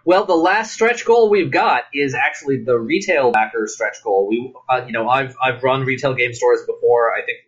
Well, 0.05 0.25
the 0.25 0.35
last 0.37 0.73
stretch 0.73 1.05
goal 1.05 1.29
we've 1.29 1.51
got 1.51 1.83
is 1.93 2.15
actually 2.15 2.65
the 2.65 2.79
retail 2.79 3.33
backer 3.33 3.67
stretch 3.67 4.03
goal. 4.03 4.27
We, 4.29 4.55
uh, 4.69 4.85
you 4.87 4.93
know, 4.93 5.09
I've 5.09 5.37
I've 5.43 5.63
run 5.63 5.85
retail 5.85 6.15
game 6.15 6.33
stores 6.33 6.61
before. 6.67 7.13
I 7.13 7.25
think 7.27 7.39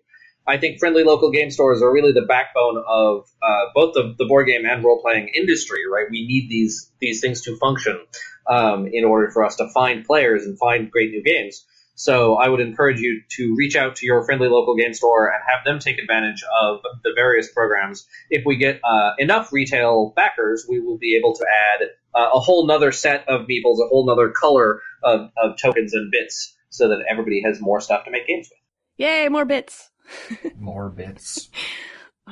I 0.51 0.59
think 0.59 0.81
friendly 0.81 1.05
local 1.05 1.31
game 1.31 1.51
stores 1.51 1.81
are 1.81 1.93
really 1.93 2.13
the 2.13 2.27
backbone 2.27 2.83
of 2.85 3.31
uh, 3.41 3.67
both 3.73 3.95
the, 3.95 4.15
the 4.19 4.27
board 4.27 4.49
game 4.49 4.67
and 4.67 4.83
role 4.83 5.01
playing 5.01 5.31
industry. 5.35 5.81
Right, 5.91 6.07
we 6.11 6.27
need 6.27 6.51
these 6.51 6.91
these 7.01 7.21
things 7.21 7.43
to 7.43 7.57
function 7.57 8.05
um, 8.49 8.89
in 8.93 9.05
order 9.05 9.31
for 9.31 9.45
us 9.45 9.57
to 9.57 9.69
find 9.73 10.05
players 10.05 10.45
and 10.45 10.59
find 10.59 10.91
great 10.91 11.11
new 11.11 11.23
games. 11.23 11.65
So 11.95 12.35
I 12.37 12.49
would 12.49 12.61
encourage 12.61 12.99
you 12.99 13.21
to 13.37 13.55
reach 13.57 13.77
out 13.77 13.97
to 13.97 14.07
your 14.07 14.25
friendly 14.25 14.49
local 14.49 14.75
game 14.75 14.95
store 14.95 15.27
and 15.27 15.41
have 15.47 15.65
them 15.67 15.79
take 15.79 15.99
advantage 15.99 16.43
of 16.63 16.81
the 17.05 17.13
various 17.15 17.53
programs. 17.53 18.07
If 18.31 18.45
we 18.47 18.57
get 18.57 18.81
uh, 18.83 19.13
enough 19.19 19.53
retail 19.53 20.15
backers, 20.17 20.65
we 20.69 20.81
will 20.81 20.97
be 20.97 21.17
able 21.17 21.35
to 21.37 21.45
add 21.45 21.83
uh, 22.15 22.31
a 22.33 22.41
whole 22.41 22.67
nother 22.67 22.91
set 22.91 23.29
of 23.29 23.43
meeples, 23.43 23.85
a 23.85 23.89
whole 23.89 24.07
nother 24.07 24.31
color 24.31 24.81
of, 25.05 25.31
of 25.37 25.59
tokens 25.59 25.93
and 25.93 26.11
bits, 26.11 26.57
so 26.71 26.89
that 26.89 27.05
everybody 27.09 27.43
has 27.43 27.61
more 27.61 27.81
stuff 27.81 28.07
to 28.07 28.11
make 28.11 28.27
games 28.27 28.49
with. 28.51 28.59
Yay, 28.97 29.29
more 29.29 29.45
bits! 29.45 29.90
More 30.59 30.89
bits. 30.89 31.51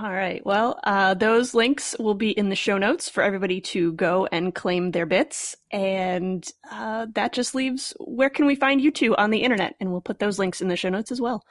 All 0.01 0.13
right. 0.13 0.45
Well, 0.47 0.79
uh, 0.85 1.15
those 1.15 1.55
links 1.55 1.97
will 1.99 2.15
be 2.15 2.31
in 2.31 2.51
the 2.51 2.55
show 2.57 2.79
notes 2.79 3.09
for 3.09 3.23
everybody 3.23 3.61
to 3.63 3.93
go 3.95 4.29
and 4.31 4.55
claim 4.55 4.93
their 4.93 5.07
bits. 5.07 5.57
And 5.73 6.49
uh, 6.71 7.07
that 7.15 7.33
just 7.33 7.55
leaves 7.55 7.95
where 7.99 8.31
can 8.31 8.47
we 8.47 8.55
find 8.55 8.81
you 8.81 8.93
two 8.93 9.17
on 9.17 9.31
the 9.31 9.43
internet? 9.43 9.75
And 9.81 9.91
we'll 9.91 10.01
put 10.01 10.21
those 10.21 10.39
links 10.39 10.61
in 10.61 10.69
the 10.69 10.77
show 10.77 10.89
notes 10.89 11.11
as 11.11 11.21
well. 11.21 11.43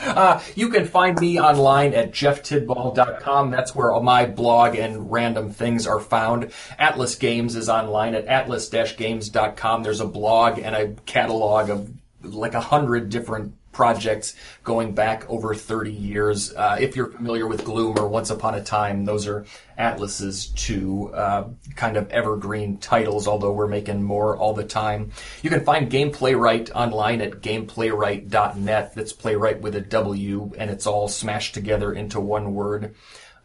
Uh, 0.00 0.40
you 0.54 0.68
can 0.68 0.84
find 0.86 1.18
me 1.18 1.40
online 1.40 1.94
at 1.94 2.12
jefftidball.com. 2.12 3.50
That's 3.50 3.74
where 3.74 3.92
all 3.92 4.02
my 4.02 4.26
blog 4.26 4.74
and 4.74 5.10
random 5.10 5.50
things 5.50 5.86
are 5.86 6.00
found. 6.00 6.52
Atlas 6.78 7.14
Games 7.14 7.56
is 7.56 7.68
online 7.70 8.14
at 8.14 8.26
atlas-games.com. 8.26 9.82
There's 9.82 10.00
a 10.00 10.06
blog 10.06 10.58
and 10.58 10.74
a 10.74 10.88
catalog 11.06 11.70
of 11.70 11.90
like 12.22 12.54
a 12.54 12.60
hundred 12.60 13.08
different 13.08 13.54
projects 13.72 14.34
going 14.62 14.94
back 14.94 15.28
over 15.28 15.54
30 15.54 15.90
years. 15.90 16.54
Uh, 16.54 16.76
if 16.78 16.94
you're 16.94 17.10
familiar 17.10 17.46
with 17.46 17.64
Gloom 17.64 17.98
or 17.98 18.06
Once 18.06 18.30
Upon 18.30 18.54
a 18.54 18.62
Time, 18.62 19.04
those 19.04 19.26
are 19.26 19.44
Atlas's 19.76 20.46
two 20.48 21.12
uh, 21.14 21.48
kind 21.74 21.96
of 21.96 22.10
evergreen 22.10 22.78
titles, 22.78 23.26
although 23.26 23.52
we're 23.52 23.66
making 23.66 24.02
more 24.02 24.36
all 24.36 24.54
the 24.54 24.64
time. 24.64 25.10
You 25.42 25.50
can 25.50 25.64
find 25.64 25.90
Gameplaywright 25.90 26.70
online 26.72 27.20
at 27.20 27.40
gameplaywright.net. 27.40 28.94
That's 28.94 29.12
playwright 29.12 29.60
with 29.60 29.74
a 29.74 29.80
W, 29.80 30.52
and 30.58 30.70
it's 30.70 30.86
all 30.86 31.08
smashed 31.08 31.54
together 31.54 31.92
into 31.92 32.20
one 32.20 32.54
word. 32.54 32.94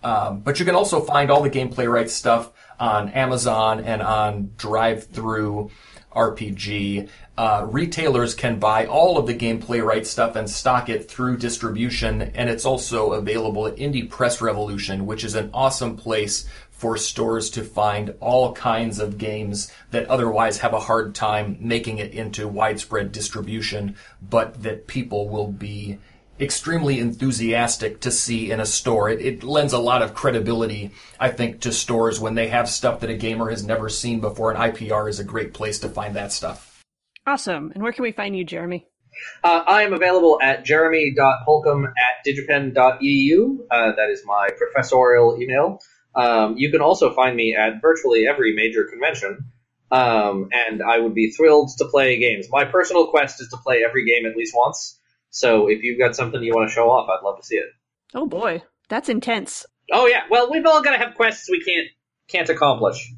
Um, 0.03 0.41
but 0.41 0.59
you 0.59 0.65
can 0.65 0.75
also 0.75 1.01
find 1.01 1.31
all 1.31 1.41
the 1.41 1.49
Gameplaywright 1.49 2.09
stuff 2.09 2.51
on 2.79 3.09
Amazon 3.09 3.83
and 3.83 4.01
on 4.01 4.51
DriveThru 4.57 5.71
RPG 6.17 7.09
uh, 7.37 7.67
retailers 7.69 8.33
can 8.33 8.57
buy 8.57 8.87
all 8.87 9.19
of 9.19 9.27
the 9.27 9.35
Gameplaywright 9.35 10.07
stuff 10.07 10.35
and 10.35 10.49
stock 10.49 10.89
it 10.89 11.09
through 11.09 11.37
distribution, 11.37 12.23
and 12.23 12.49
it's 12.49 12.65
also 12.65 13.13
available 13.13 13.67
at 13.67 13.75
Indie 13.75 14.09
Press 14.09 14.41
Revolution, 14.41 15.05
which 15.05 15.23
is 15.23 15.35
an 15.35 15.51
awesome 15.53 15.95
place 15.95 16.49
for 16.71 16.97
stores 16.97 17.51
to 17.51 17.63
find 17.63 18.13
all 18.19 18.53
kinds 18.53 18.99
of 18.99 19.17
games 19.19 19.71
that 19.91 20.07
otherwise 20.07 20.59
have 20.59 20.73
a 20.73 20.79
hard 20.79 21.13
time 21.13 21.57
making 21.59 21.99
it 21.99 22.11
into 22.11 22.47
widespread 22.47 23.11
distribution, 23.11 23.95
but 24.21 24.63
that 24.63 24.87
people 24.87 25.29
will 25.29 25.51
be 25.51 25.99
extremely 26.39 26.99
enthusiastic 26.99 27.99
to 28.01 28.11
see 28.11 28.51
in 28.51 28.59
a 28.59 28.65
store. 28.65 29.09
It, 29.09 29.21
it, 29.21 29.43
lends 29.43 29.73
a 29.73 29.79
lot 29.79 30.01
of 30.01 30.13
credibility, 30.13 30.91
I 31.19 31.29
think, 31.29 31.61
to 31.61 31.71
stores 31.71 32.19
when 32.19 32.35
they 32.35 32.47
have 32.49 32.69
stuff 32.69 32.99
that 32.99 33.09
a 33.09 33.15
gamer 33.15 33.49
has 33.49 33.63
never 33.63 33.89
seen 33.89 34.19
before, 34.19 34.51
and 34.51 34.59
IPR 34.59 35.09
is 35.09 35.19
a 35.19 35.23
great 35.23 35.53
place 35.53 35.79
to 35.79 35.89
find 35.89 36.15
that 36.15 36.31
stuff. 36.31 36.83
Awesome. 37.25 37.71
And 37.73 37.83
where 37.83 37.91
can 37.91 38.03
we 38.03 38.11
find 38.11 38.37
you, 38.37 38.45
Jeremy? 38.45 38.87
Uh, 39.43 39.63
I 39.65 39.83
am 39.83 39.93
available 39.93 40.39
at 40.41 40.63
jeremy.holcomb 40.63 41.85
at 41.85 42.25
digipen.edu. 42.25 43.57
Uh, 43.69 43.91
that 43.95 44.09
is 44.09 44.21
my 44.25 44.49
professorial 44.57 45.41
email. 45.41 45.79
Um, 46.15 46.57
you 46.57 46.71
can 46.71 46.81
also 46.81 47.13
find 47.13 47.35
me 47.35 47.55
at 47.55 47.81
virtually 47.81 48.27
every 48.27 48.55
major 48.55 48.85
convention, 48.85 49.51
um, 49.91 50.49
and 50.51 50.81
I 50.81 50.99
would 50.99 51.13
be 51.13 51.31
thrilled 51.31 51.71
to 51.77 51.85
play 51.85 52.17
games. 52.17 52.47
My 52.49 52.65
personal 52.65 53.07
quest 53.07 53.41
is 53.41 53.49
to 53.49 53.57
play 53.57 53.83
every 53.87 54.05
game 54.05 54.25
at 54.25 54.35
least 54.35 54.53
once. 54.55 54.96
So 55.37 55.67
if 55.67 55.83
you've 55.83 55.99
got 55.99 56.15
something 56.15 56.41
you 56.41 56.53
want 56.53 56.69
to 56.69 56.73
show 56.73 56.89
off, 56.89 57.09
I'd 57.09 57.23
love 57.23 57.37
to 57.37 57.45
see 57.45 57.55
it. 57.55 57.69
Oh 58.13 58.25
boy, 58.25 58.63
that's 58.89 59.09
intense. 59.09 59.65
Oh 59.91 60.07
yeah, 60.07 60.23
well 60.29 60.51
we've 60.51 60.65
all 60.65 60.81
got 60.81 60.91
to 60.91 60.97
have 60.97 61.15
quests 61.15 61.49
we 61.49 61.63
can't 61.63 61.87
can't 62.27 62.49
accomplish. 62.49 63.13